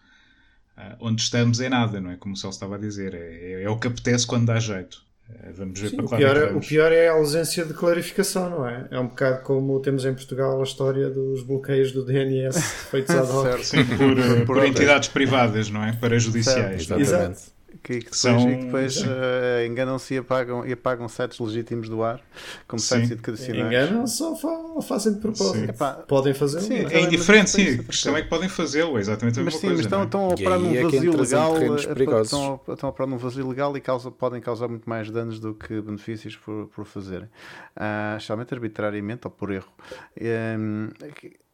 Uh, 0.78 0.96
onde 1.00 1.20
estamos 1.20 1.60
é 1.60 1.68
nada, 1.68 2.00
não 2.00 2.12
é? 2.12 2.16
Como 2.16 2.34
o 2.34 2.36
Celso 2.36 2.56
estava 2.56 2.76
a 2.76 2.78
dizer, 2.78 3.12
é, 3.12 3.18
é, 3.18 3.62
é 3.64 3.68
o 3.68 3.76
que 3.76 3.88
apetece 3.88 4.24
quando 4.24 4.46
dá 4.46 4.60
jeito. 4.60 5.02
Uh, 5.28 5.52
vamos 5.52 5.80
ver 5.80 5.90
Sim, 5.90 5.96
para 5.96 6.04
o 6.04 6.08
pior, 6.08 6.36
é, 6.36 6.52
o 6.52 6.60
pior 6.60 6.92
é 6.92 7.08
a 7.08 7.12
ausência 7.14 7.64
de 7.64 7.74
clarificação, 7.74 8.48
não 8.48 8.68
é? 8.68 8.86
É 8.90 9.00
um 9.00 9.08
bocado 9.08 9.42
como 9.42 9.80
temos 9.80 10.04
em 10.04 10.14
Portugal 10.14 10.60
a 10.60 10.62
história 10.62 11.10
dos 11.10 11.42
bloqueios 11.42 11.90
do 11.90 12.04
DNS 12.04 12.62
feitos 12.88 13.14
ad 13.16 13.30
hoc. 13.30 13.64
Sim, 13.64 13.84
por, 13.84 14.14
por, 14.14 14.46
por 14.46 14.64
entidades 14.64 15.08
privadas, 15.08 15.68
não 15.68 15.84
é? 15.84 15.92
Para 15.92 16.18
judiciais. 16.20 16.86
Certo, 16.86 17.00
exatamente 17.00 17.61
que, 17.82 17.98
que 17.98 18.04
depois, 18.04 18.16
São... 18.16 18.50
e 18.50 18.56
depois 18.56 18.96
uh, 18.98 19.66
enganam-se 19.66 20.14
e 20.14 20.18
apagam, 20.18 20.66
e 20.66 20.72
apagam 20.72 21.08
sites 21.08 21.38
legítimos 21.40 21.88
do 21.88 22.02
ar, 22.02 22.20
como 22.68 22.80
sim. 22.80 22.96
sites 22.96 23.10
educacionais. 23.10 23.66
Enganam-se 23.66 24.22
ou 24.22 24.82
fazem 24.82 25.14
de 25.14 25.20
propósito. 25.20 25.70
Epá, 25.70 25.92
podem 25.94 26.32
fazer 26.32 26.60
sim, 26.60 26.74
é, 26.74 26.94
é 26.94 27.00
indiferente, 27.00 27.50
sim. 27.50 27.80
A 27.80 27.82
questão 27.84 28.16
é 28.16 28.22
que 28.22 28.28
podem 28.28 28.48
fazê-lo, 28.48 28.96
é 28.96 29.00
exatamente 29.00 29.40
a 29.40 29.42
mas, 29.42 29.54
mesma 29.54 29.60
sim, 29.60 29.66
coisa. 29.66 29.76
Mas 29.76 29.86
estão, 29.86 30.00
é? 30.00 30.04
estão 30.04 30.24
a 30.24 30.28
operar 30.28 30.58
num 30.58 30.82
vazio 30.82 31.16
legal, 31.16 32.22
estão, 32.22 32.60
estão 32.68 32.88
a 32.88 32.90
operar 32.90 33.08
num 33.08 33.18
vazio 33.18 33.48
legal 33.48 33.76
e 33.76 33.80
causa, 33.80 34.10
podem 34.10 34.40
causar 34.40 34.68
muito 34.68 34.88
mais 34.88 35.10
danos 35.10 35.40
do 35.40 35.54
que 35.54 35.80
benefícios 35.80 36.36
por, 36.36 36.68
por 36.68 36.84
fazerem. 36.84 37.28
Uh, 37.76 38.16
especialmente 38.16 38.54
arbitrariamente 38.54 39.26
ou 39.26 39.30
por 39.30 39.50
erro. 39.50 39.72
Um, 40.20 40.88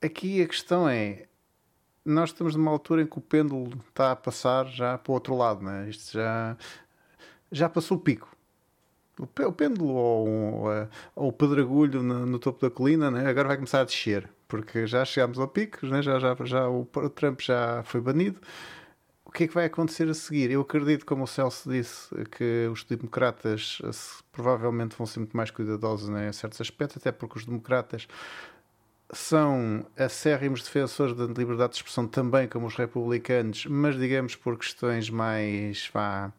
aqui 0.03 0.43
a 0.43 0.47
questão 0.47 0.89
é 0.89 1.28
nós 2.05 2.31
estamos 2.31 2.55
numa 2.55 2.71
altura 2.71 3.03
em 3.03 3.07
que 3.07 3.19
o 3.19 3.21
pêndulo 3.21 3.71
está 3.89 4.13
a 4.13 4.17
passar 4.17 4.67
já 4.67 4.97
para 4.99 5.11
o 5.11 5.15
outro 5.15 5.37
lado, 5.37 5.63
né? 5.63 5.89
Isto 5.89 6.13
já, 6.15 6.57
já 7.51 7.69
passou 7.69 7.97
o 7.97 8.01
pico. 8.01 8.29
O 9.21 9.53
pêndulo 9.53 9.95
ou, 9.95 10.67
ou 11.17 11.29
o 11.29 11.33
pedregulho 11.33 12.03
no, 12.03 12.25
no, 12.25 12.39
topo 12.39 12.61
da 12.61 12.71
colina 12.71 13.11
né? 13.11 13.27
agora 13.27 13.49
vai 13.49 13.57
começar 13.57 13.81
a 13.81 13.85
descer, 13.85 14.31
porque 14.47 14.87
já 14.87 15.05
chegámos 15.05 15.41
ao 15.41 15.49
pico, 15.49 15.85
né? 15.87 16.01
já, 16.01 16.21
já, 16.21 16.37
já 16.45 16.69
o 16.69 16.87
Trump 17.15 17.41
já 17.41 17.83
foi 17.83 18.01
banido. 18.01 18.41
O 19.25 19.31
que 19.31 19.45
é 19.45 19.49
que 19.49 19.53
vai 19.53 19.67
acontecer 19.67 20.09
a 20.09 20.15
seguir? 20.15 20.51
Eu 20.51 20.63
acredito, 20.63 21.05
como 21.05 21.25
o 21.25 21.27
Celso 21.27 21.69
disse, 21.69 22.09
que 22.31 22.67
os 22.73 22.83
democratas 22.85 23.79
provavelmente 24.33 24.97
vão 24.97 25.07
ser 25.07 25.19
muito 25.19 25.37
mais 25.37 25.51
cuidadosos 25.51 26.09
né, 26.09 26.29
em 26.29 26.33
certos 26.33 26.61
aspectos, 26.61 26.97
até 26.97 27.13
porque 27.13 27.39
os 27.39 27.45
democratas 27.45 28.09
são 29.13 29.87
acérrimos 29.97 30.63
defensores 30.63 31.17
da 31.17 31.25
liberdade 31.27 31.73
de 31.73 31.79
expressão 31.79 32.07
também 32.07 32.47
como 32.47 32.67
os 32.67 32.75
republicanos, 32.75 33.67
mas 33.67 33.99
digamos 33.99 34.37
por 34.37 34.59
questões 34.59 35.09
mais 35.09 35.89
vá, 35.93 36.33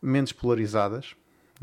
menos 0.00 0.32
polarizadas 0.32 1.14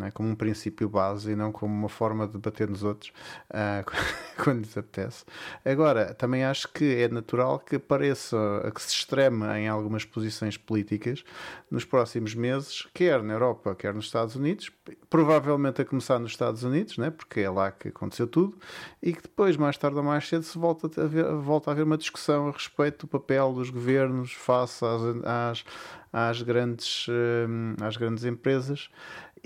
é? 0.05 0.11
como 0.11 0.29
um 0.29 0.35
princípio 0.35 0.89
base 0.89 1.31
e 1.31 1.35
não 1.35 1.51
como 1.51 1.73
uma 1.73 1.89
forma 1.89 2.27
de 2.27 2.37
bater 2.37 2.69
nos 2.69 2.83
outros 2.83 3.11
uh, 3.49 3.83
quando 4.43 4.59
lhes 4.59 4.77
apetece. 4.77 5.25
Agora, 5.65 6.13
também 6.13 6.43
acho 6.43 6.67
que 6.69 7.01
é 7.01 7.07
natural 7.07 7.59
que 7.59 7.77
apareça, 7.77 8.37
que 8.73 8.81
se 8.81 8.93
extreme 8.93 9.45
em 9.57 9.67
algumas 9.67 10.05
posições 10.05 10.57
políticas 10.57 11.23
nos 11.69 11.83
próximos 11.85 12.35
meses, 12.35 12.87
quer 12.93 13.21
na 13.23 13.33
Europa, 13.33 13.75
quer 13.75 13.93
nos 13.93 14.05
Estados 14.05 14.35
Unidos, 14.35 14.71
provavelmente 15.09 15.81
a 15.81 15.85
começar 15.85 16.19
nos 16.19 16.31
Estados 16.31 16.63
Unidos, 16.63 16.97
né? 16.97 17.09
porque 17.09 17.41
é 17.41 17.49
lá 17.49 17.71
que 17.71 17.89
aconteceu 17.89 18.27
tudo, 18.27 18.57
e 19.01 19.13
que 19.13 19.21
depois, 19.21 19.57
mais 19.57 19.77
tarde 19.77 19.97
ou 19.97 20.03
mais 20.03 20.27
cedo, 20.27 20.43
se 20.43 20.57
volta 20.57 20.87
a, 21.01 21.07
ver, 21.07 21.33
volta 21.35 21.69
a 21.69 21.73
haver 21.73 21.83
uma 21.83 21.97
discussão 21.97 22.47
a 22.47 22.51
respeito 22.51 23.05
do 23.05 23.09
papel 23.09 23.53
dos 23.53 23.69
governos 23.69 24.31
face 24.33 24.83
às, 24.85 25.01
às, 25.25 25.65
às 26.11 26.41
grandes, 26.41 27.07
hum, 27.09 27.75
às 27.81 27.97
grandes 27.97 28.23
empresas. 28.23 28.89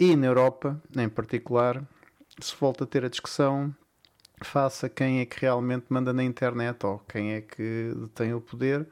E 0.03 0.15
na 0.15 0.25
Europa, 0.25 0.81
em 0.97 1.07
particular, 1.07 1.87
se 2.39 2.55
volta 2.59 2.85
a 2.85 2.87
ter 2.87 3.05
a 3.05 3.07
discussão 3.07 3.71
face 4.41 4.87
a 4.87 4.89
quem 4.89 5.19
é 5.19 5.27
que 5.27 5.39
realmente 5.39 5.85
manda 5.89 6.11
na 6.11 6.23
internet 6.23 6.83
ou 6.87 6.97
quem 7.07 7.33
é 7.33 7.41
que 7.41 7.93
tem 8.15 8.33
o 8.33 8.41
poder, 8.41 8.87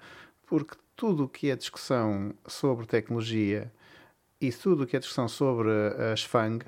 porque 0.45 0.78
tudo 0.95 1.24
o 1.24 1.28
que 1.28 1.49
é 1.49 1.55
discussão 1.55 2.32
sobre 2.45 2.86
tecnologia 2.86 3.74
e 4.39 4.51
tudo 4.51 4.84
o 4.84 4.86
que 4.86 4.97
é 4.97 4.99
discussão 4.99 5.28
sobre 5.28 5.72
as 6.14 6.22
FANG, 6.22 6.64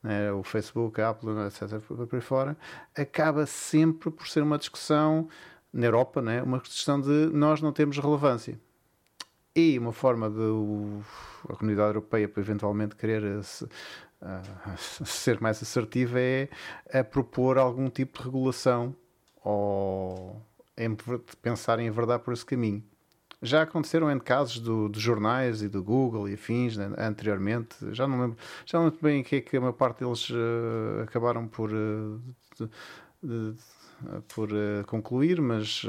né, 0.00 0.30
o 0.30 0.44
Facebook, 0.44 1.00
a 1.00 1.08
Apple, 1.08 1.30
etc., 1.48 1.80
por 1.80 2.14
aí 2.14 2.20
fora, 2.20 2.56
acaba 2.96 3.46
sempre 3.46 4.12
por 4.12 4.28
ser 4.28 4.44
uma 4.44 4.58
discussão 4.58 5.28
na 5.72 5.86
Europa, 5.86 6.22
né, 6.22 6.40
uma 6.40 6.60
discussão 6.60 7.00
de 7.00 7.30
nós 7.32 7.60
não 7.60 7.72
temos 7.72 7.98
relevância. 7.98 8.60
E 9.58 9.78
uma 9.78 9.90
forma 9.90 10.28
de 10.28 10.42
a 11.48 11.56
comunidade 11.56 11.88
europeia 11.88 12.30
eventualmente 12.36 12.94
querer 12.94 13.24
eh, 13.24 13.42
se, 13.42 13.64
uh, 13.64 13.68
ser 15.06 15.40
mais 15.40 15.62
assertiva 15.62 16.20
é 16.20 16.50
a 16.92 17.02
propor 17.02 17.56
algum 17.56 17.88
tipo 17.88 18.18
de 18.18 18.24
regulação 18.24 18.94
ou 19.42 20.42
em 20.76 20.94
pensar 21.40 21.78
em 21.78 21.90
verdade 21.90 22.22
por 22.22 22.34
esse 22.34 22.44
caminho. 22.44 22.84
Já 23.40 23.62
aconteceram 23.62 24.18
casos 24.18 24.58
do, 24.58 24.90
dos 24.90 25.00
jornais 25.00 25.62
e 25.62 25.68
do 25.68 25.82
Google 25.82 26.28
e 26.28 26.34
afins 26.34 26.76
né, 26.76 26.92
anteriormente. 26.98 27.76
Já 27.92 28.06
não 28.06 28.20
lembro, 28.20 28.36
já 28.66 28.78
não 28.78 28.86
lembro 28.86 29.00
bem 29.00 29.22
o 29.22 29.24
que 29.24 29.36
é 29.36 29.40
que 29.40 29.56
a 29.56 29.60
maior 29.60 29.72
parte 29.72 30.04
deles 30.04 30.28
uh, 30.28 31.02
acabaram 31.02 31.48
por 31.48 31.70
uh, 31.72 32.20
de, 32.58 32.68
de, 33.22 33.54
por 34.34 34.50
uh, 34.52 34.84
concluir, 34.86 35.40
mas 35.40 35.84
uh, 35.84 35.88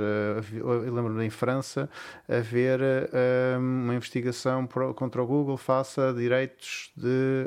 eu 0.54 0.94
lembro-me 0.94 1.26
em 1.26 1.30
França 1.30 1.90
haver 2.28 2.80
uh, 2.80 3.60
uma 3.60 3.96
investigação 3.96 4.66
por, 4.66 4.94
contra 4.94 5.22
o 5.22 5.28
Google 5.28 5.58
face 5.58 6.00
a 6.00 6.12
direitos 6.12 6.92
de, 6.96 7.46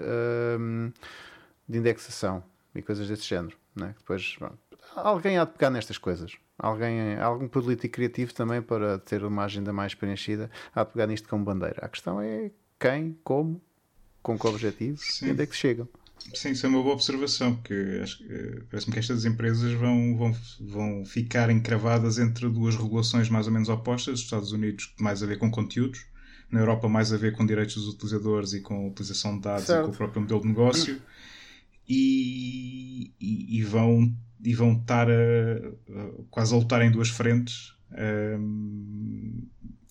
de 1.68 1.78
indexação 1.78 2.42
e 2.74 2.82
coisas 2.82 3.08
desse 3.08 3.24
género. 3.24 3.56
Né? 3.74 3.94
Depois, 3.98 4.36
bom, 4.38 4.52
alguém 4.94 5.38
há 5.38 5.44
de 5.44 5.52
pegar 5.52 5.70
nestas 5.70 5.98
coisas. 5.98 6.36
Alguém, 6.58 7.16
algum 7.18 7.48
político 7.48 7.94
criativo 7.94 8.34
também 8.34 8.61
para 8.61 8.98
ter 8.98 9.24
uma 9.24 9.44
agenda 9.44 9.72
mais 9.72 9.94
preenchida 9.94 10.50
há 10.74 10.84
de 10.84 10.92
pegar 10.92 11.06
nisto 11.06 11.28
como 11.28 11.44
bandeira. 11.44 11.78
A 11.80 11.88
questão 11.88 12.20
é 12.20 12.50
quem, 12.78 13.18
como, 13.24 13.61
com 14.22 14.38
que 14.38 14.46
objetivo 14.46 15.00
e 15.22 15.30
onde 15.30 15.42
é 15.42 15.46
que 15.46 15.56
chegam. 15.56 15.88
Sim, 16.34 16.50
isso 16.50 16.66
é 16.66 16.68
uma 16.68 16.82
boa 16.82 16.94
observação, 16.94 17.56
porque 17.56 17.74
eh, 17.74 18.62
parece-me 18.70 18.92
que 18.92 18.98
estas 18.98 19.24
empresas 19.24 19.72
vão, 19.72 20.16
vão, 20.16 20.36
vão 20.60 21.04
ficar 21.04 21.50
encravadas 21.50 22.18
entre 22.18 22.48
duas 22.48 22.76
regulações 22.76 23.28
mais 23.28 23.46
ou 23.46 23.52
menos 23.52 23.68
opostas, 23.68 24.14
os 24.14 24.24
Estados 24.24 24.52
Unidos 24.52 24.94
mais 25.00 25.22
a 25.22 25.26
ver 25.26 25.38
com 25.38 25.50
conteúdos, 25.50 26.06
na 26.50 26.60
Europa 26.60 26.88
mais 26.88 27.12
a 27.12 27.16
ver 27.16 27.32
com 27.32 27.44
direitos 27.44 27.74
dos 27.76 27.94
utilizadores 27.94 28.52
e 28.52 28.60
com 28.60 28.74
a 28.74 28.88
utilização 28.88 29.36
de 29.36 29.42
dados 29.42 29.64
certo. 29.64 29.82
e 29.82 29.84
com 29.86 29.92
o 29.92 29.96
próprio 29.96 30.22
modelo 30.22 30.40
de 30.42 30.48
negócio, 30.48 31.00
e, 31.88 33.12
e, 33.20 33.58
e 33.58 33.62
vão, 33.64 34.14
e 34.44 34.54
vão 34.54 34.74
estar 34.74 35.08
a, 35.10 35.12
a, 35.12 36.10
quase 36.30 36.54
a 36.54 36.58
lutar 36.58 36.82
em 36.82 36.90
duas 36.90 37.08
frentes. 37.08 37.74
Um, 37.90 37.96
ehm, 37.96 39.50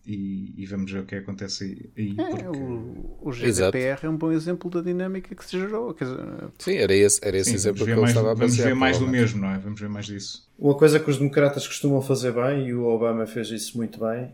e, 0.09 0.53
e, 0.57 0.65
vamos 0.65 0.91
ver 0.91 1.01
o 1.01 1.05
que 1.05 1.15
acontece 1.15 1.91
aí. 1.95 2.13
É, 2.17 2.31
porque... 2.31 2.45
o, 2.47 3.19
o 3.21 3.31
GDPR 3.31 3.77
Exato. 3.77 4.05
é 4.07 4.09
um 4.09 4.17
bom 4.17 4.31
exemplo 4.31 4.67
da 4.71 4.81
dinâmica 4.81 5.35
que 5.35 5.45
se 5.45 5.59
gerou. 5.59 5.93
Dizer... 5.93 6.17
Sim, 6.57 6.77
era 6.77 6.95
esse, 6.95 7.19
era 7.23 7.37
esse 7.37 7.51
Sim, 7.51 7.55
exemplo 7.55 7.85
que 7.85 7.91
eu 7.91 7.97
mais, 7.97 8.09
estava 8.09 8.31
a 8.31 8.33
Vamos 8.33 8.57
ver 8.57 8.73
mais 8.73 8.97
do 8.97 9.07
mesmo, 9.07 9.41
não 9.41 9.51
é? 9.51 9.59
Vamos 9.59 9.79
ver 9.79 9.87
mais 9.87 10.07
disso. 10.07 10.49
Uma 10.57 10.73
coisa 10.73 10.99
que 10.99 11.11
os 11.11 11.19
democratas 11.19 11.67
costumam 11.67 12.01
fazer 12.01 12.31
bem, 12.31 12.69
e 12.69 12.73
o 12.73 12.85
Obama 12.85 13.27
fez 13.27 13.49
isso 13.51 13.77
muito 13.77 13.99
bem, 13.99 14.31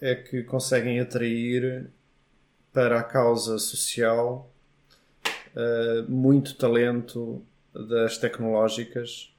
é 0.00 0.14
que 0.14 0.42
conseguem 0.42 0.98
atrair 1.00 1.90
para 2.72 3.00
a 3.00 3.02
causa 3.02 3.58
social 3.58 4.50
uh, 5.54 6.10
muito 6.10 6.56
talento 6.56 7.42
das 7.74 8.16
tecnológicas 8.16 9.30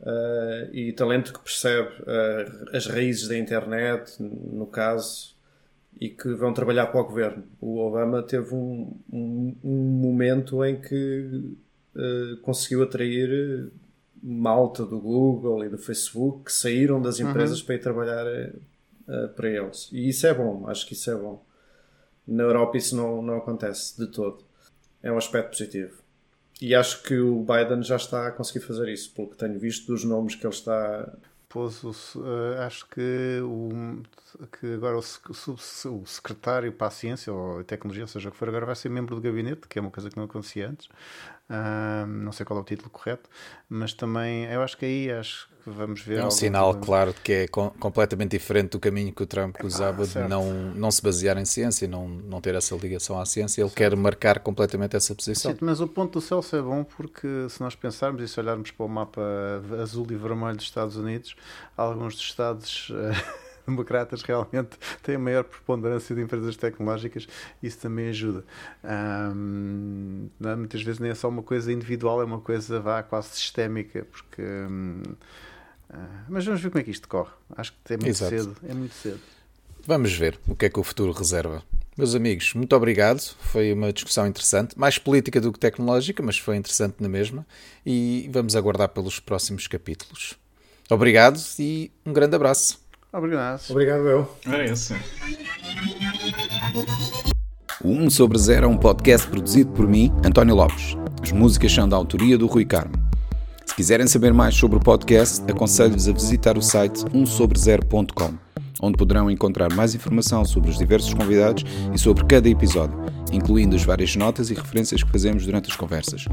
uh, 0.00 0.74
e 0.74 0.92
talento 0.92 1.32
que 1.32 1.40
percebe 1.40 1.90
uh, 2.02 2.76
as 2.76 2.86
raízes 2.86 3.28
da 3.28 3.36
internet, 3.36 4.22
no 4.22 4.66
caso, 4.66 5.34
e 6.00 6.08
que 6.08 6.32
vão 6.34 6.52
trabalhar 6.52 6.86
para 6.86 7.00
o 7.00 7.04
governo. 7.04 7.44
O 7.60 7.78
Obama 7.78 8.22
teve 8.22 8.54
um, 8.54 8.96
um, 9.12 9.56
um 9.62 9.76
momento 9.76 10.64
em 10.64 10.80
que 10.80 11.56
uh, 11.94 12.36
conseguiu 12.42 12.82
atrair 12.82 13.70
malta 14.22 14.84
do 14.84 15.00
Google 15.00 15.64
e 15.64 15.68
do 15.68 15.78
Facebook 15.78 16.44
que 16.44 16.52
saíram 16.52 17.00
das 17.00 17.18
uhum. 17.18 17.30
empresas 17.30 17.60
uhum. 17.60 17.66
para 17.66 17.74
ir 17.74 17.80
trabalhar 17.80 18.24
para 19.34 19.48
eles. 19.48 19.88
E 19.90 20.08
isso 20.08 20.26
é 20.26 20.32
bom, 20.32 20.68
acho 20.68 20.86
que 20.86 20.92
isso 20.92 21.10
é 21.10 21.14
bom. 21.16 21.42
Na 22.28 22.44
Europa 22.44 22.76
isso 22.76 22.94
não, 22.94 23.20
não 23.22 23.38
acontece 23.38 23.98
de 23.98 24.06
todo. 24.06 24.44
É 25.02 25.10
um 25.10 25.16
aspecto 25.16 25.50
positivo. 25.50 25.99
E 26.60 26.74
acho 26.74 27.02
que 27.02 27.18
o 27.18 27.40
Biden 27.40 27.82
já 27.82 27.96
está 27.96 28.28
a 28.28 28.30
conseguir 28.30 28.64
fazer 28.64 28.88
isso, 28.88 29.12
pelo 29.14 29.28
que 29.28 29.36
tenho 29.36 29.58
visto 29.58 29.86
dos 29.86 30.04
nomes 30.04 30.34
que 30.34 30.46
ele 30.46 30.54
está. 30.54 31.10
Pôs 31.48 31.82
o, 31.82 31.90
uh, 31.90 32.60
acho 32.64 32.86
que, 32.86 33.40
o, 33.42 34.02
que 34.60 34.74
agora 34.74 34.96
o, 34.96 35.00
o, 35.00 36.06
secretário 36.06 36.72
para 36.72 36.86
a 36.86 36.90
ciência 36.90 37.32
ou 37.32 37.60
a 37.60 37.64
tecnologia, 37.64 38.06
seja 38.06 38.28
o 38.28 38.32
que 38.32 38.38
for, 38.38 38.48
agora 38.48 38.66
vai 38.66 38.76
ser 38.76 38.88
membro 38.88 39.16
do 39.16 39.20
gabinete, 39.20 39.66
que 39.66 39.78
é 39.78 39.82
uma 39.82 39.90
coisa 39.90 40.10
que 40.10 40.16
não 40.16 40.24
acontecia 40.24 40.68
antes. 40.68 40.88
Uh, 41.50 42.06
não 42.06 42.30
sei 42.30 42.46
qual 42.46 42.60
é 42.60 42.62
o 42.62 42.64
título 42.64 42.88
correto, 42.90 43.28
mas 43.68 43.92
também 43.92 44.44
eu 44.44 44.62
acho 44.62 44.76
que 44.78 44.84
aí 44.84 45.10
acho 45.10 45.48
que 45.64 45.68
vamos 45.68 46.00
ver. 46.00 46.20
É 46.20 46.24
um 46.24 46.30
sinal 46.30 46.72
claro 46.76 47.12
de 47.12 47.20
que 47.22 47.32
é 47.32 47.48
com, 47.48 47.70
completamente 47.70 48.30
diferente 48.30 48.70
do 48.70 48.78
caminho 48.78 49.12
que 49.12 49.24
o 49.24 49.26
Trump 49.26 49.56
é, 49.58 49.66
usava 49.66 50.06
de 50.06 50.18
não, 50.28 50.52
não 50.52 50.92
se 50.92 51.02
basear 51.02 51.36
em 51.38 51.44
ciência, 51.44 51.88
não, 51.88 52.06
não 52.06 52.40
ter 52.40 52.54
essa 52.54 52.76
ligação 52.76 53.20
à 53.20 53.26
ciência. 53.26 53.62
Ele 53.62 53.68
certo. 53.68 53.78
quer 53.78 53.96
marcar 53.96 54.38
completamente 54.38 54.94
essa 54.94 55.12
posição. 55.12 55.50
Sim, 55.50 55.58
mas 55.60 55.80
o 55.80 55.88
ponto 55.88 56.20
do 56.20 56.20
Celso 56.20 56.54
é 56.54 56.62
bom 56.62 56.84
porque 56.84 57.48
se 57.48 57.60
nós 57.60 57.74
pensarmos 57.74 58.22
e 58.22 58.28
se 58.28 58.38
olharmos 58.38 58.70
para 58.70 58.86
o 58.86 58.88
mapa 58.88 59.20
azul 59.82 60.06
e 60.08 60.14
vermelho 60.14 60.56
dos 60.56 60.66
Estados 60.66 60.94
Unidos, 60.94 61.34
alguns 61.76 62.14
dos 62.14 62.22
estados. 62.22 62.92
Democratas 63.66 64.22
realmente 64.22 64.78
têm 65.02 65.16
a 65.16 65.18
maior 65.18 65.44
preponderância 65.44 66.14
de 66.14 66.22
empresas 66.22 66.56
tecnológicas, 66.56 67.26
isso 67.62 67.78
também 67.78 68.08
ajuda. 68.08 68.44
Um, 68.84 70.28
é? 70.44 70.56
muitas 70.56 70.82
vezes 70.82 71.00
nem 71.00 71.10
é 71.10 71.14
só 71.14 71.28
uma 71.28 71.42
coisa 71.42 71.72
individual, 71.72 72.20
é 72.20 72.24
uma 72.24 72.40
coisa 72.40 72.80
vá, 72.80 73.02
quase 73.02 73.28
sistémica, 73.28 74.06
porque. 74.10 74.42
Um, 74.42 75.02
uh, 75.02 75.16
ah, 75.92 76.24
mas 76.28 76.44
vamos 76.44 76.60
ver 76.60 76.70
como 76.70 76.80
é 76.80 76.84
que 76.84 76.90
isto 76.90 77.08
corre. 77.08 77.30
Acho 77.56 77.72
que 77.84 77.94
é 77.94 77.96
muito 77.96 78.08
Exato. 78.08 78.30
cedo. 78.30 78.56
É 78.68 78.74
muito 78.74 78.94
cedo. 78.94 79.20
Vamos 79.86 80.12
ver 80.12 80.38
o 80.46 80.54
que 80.54 80.66
é 80.66 80.68
que 80.68 80.78
o 80.78 80.84
futuro 80.84 81.12
reserva. 81.12 81.62
Meus 81.96 82.14
amigos, 82.14 82.54
muito 82.54 82.74
obrigado. 82.76 83.20
Foi 83.40 83.72
uma 83.72 83.92
discussão 83.92 84.26
interessante, 84.26 84.78
mais 84.78 84.98
política 84.98 85.40
do 85.40 85.52
que 85.52 85.58
tecnológica, 85.58 86.22
mas 86.22 86.38
foi 86.38 86.56
interessante 86.56 86.96
na 87.00 87.08
mesma. 87.08 87.46
E 87.84 88.28
vamos 88.32 88.54
aguardar 88.56 88.88
pelos 88.90 89.20
próximos 89.20 89.66
capítulos. 89.66 90.34
Obrigado 90.88 91.38
e 91.58 91.90
um 92.04 92.12
grande 92.12 92.36
abraço. 92.36 92.80
Obrigado. 93.12 93.60
Obrigado, 93.70 94.08
eu. 94.08 94.36
É 94.46 94.64
isso. 94.66 94.94
O 97.82 97.88
1 97.88 98.10
sobre 98.10 98.38
0 98.38 98.66
é 98.66 98.68
um 98.68 98.76
podcast 98.76 99.26
produzido 99.26 99.72
por 99.72 99.88
mim, 99.88 100.12
António 100.24 100.54
Lopes. 100.54 100.96
As 101.22 101.32
músicas 101.32 101.72
são 101.72 101.88
da 101.88 101.96
autoria 101.96 102.38
do 102.38 102.46
Rui 102.46 102.64
Carmo. 102.64 102.94
Se 103.66 103.74
quiserem 103.74 104.06
saber 104.06 104.32
mais 104.32 104.54
sobre 104.54 104.78
o 104.78 104.80
podcast, 104.80 105.42
aconselho-vos 105.50 106.08
a 106.08 106.12
visitar 106.12 106.58
o 106.58 106.62
site 106.62 107.04
1sobre0.com, 107.06 108.34
onde 108.82 108.96
poderão 108.96 109.30
encontrar 109.30 109.72
mais 109.74 109.94
informação 109.94 110.44
sobre 110.44 110.70
os 110.70 110.78
diversos 110.78 111.12
convidados 111.14 111.64
e 111.94 111.98
sobre 111.98 112.24
cada 112.24 112.48
episódio, 112.48 112.98
incluindo 113.32 113.76
as 113.76 113.82
várias 113.82 114.16
notas 114.16 114.50
e 114.50 114.54
referências 114.54 115.02
que 115.02 115.10
fazemos 115.10 115.44
durante 115.44 115.70
as 115.70 115.76
conversas 115.76 116.26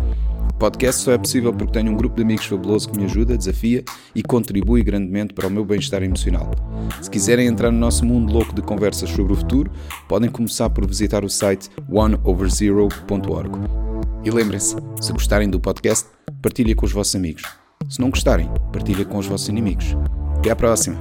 podcast 0.58 1.02
só 1.04 1.12
é 1.12 1.18
possível 1.18 1.54
porque 1.54 1.74
tenho 1.74 1.92
um 1.92 1.96
grupo 1.96 2.16
de 2.16 2.24
amigos 2.24 2.46
fabuloso 2.46 2.90
que 2.90 2.98
me 2.98 3.06
ajuda, 3.06 3.38
desafia 3.38 3.84
e 4.16 4.24
contribui 4.24 4.84
grandemente 4.84 5.34
para 5.34 5.48
o 5.48 5.52
meu 5.52 5.64
bem-estar 5.64 6.04
emocional. 6.04 6.52
Se 7.02 7.10
quiserem 7.10 7.48
entrar 7.48 7.72
no 7.72 7.78
nosso 7.78 8.06
mundo 8.06 8.34
louco 8.34 8.54
de 8.54 8.62
conversas 8.62 9.10
sobre 9.10 9.34
o 9.34 9.36
futuro, 9.36 9.72
podem 10.08 10.30
começar 10.30 10.70
por 10.70 10.86
visitar 10.86 11.24
o 11.24 11.30
site 11.30 11.70
oneoverzero.org. 11.90 13.52
E 14.24 14.32
lembrem-se, 14.32 14.76
se 15.00 15.14
gostarem 15.14 15.50
do 15.50 15.60
podcast, 15.60 16.08
partilhem 16.42 16.76
com 16.76 16.86
os 16.86 16.92
vossos 16.92 17.16
amigos. 17.16 17.44
Se 17.88 18.02
não 18.02 18.10
gostarem, 18.10 18.50
partilhem 18.74 19.06
com 19.06 19.18
os 19.18 19.28
vossos 19.28 19.48
inimigos. 19.48 19.96
Até 20.40 20.50
à 20.50 20.56
próxima! 20.56 20.98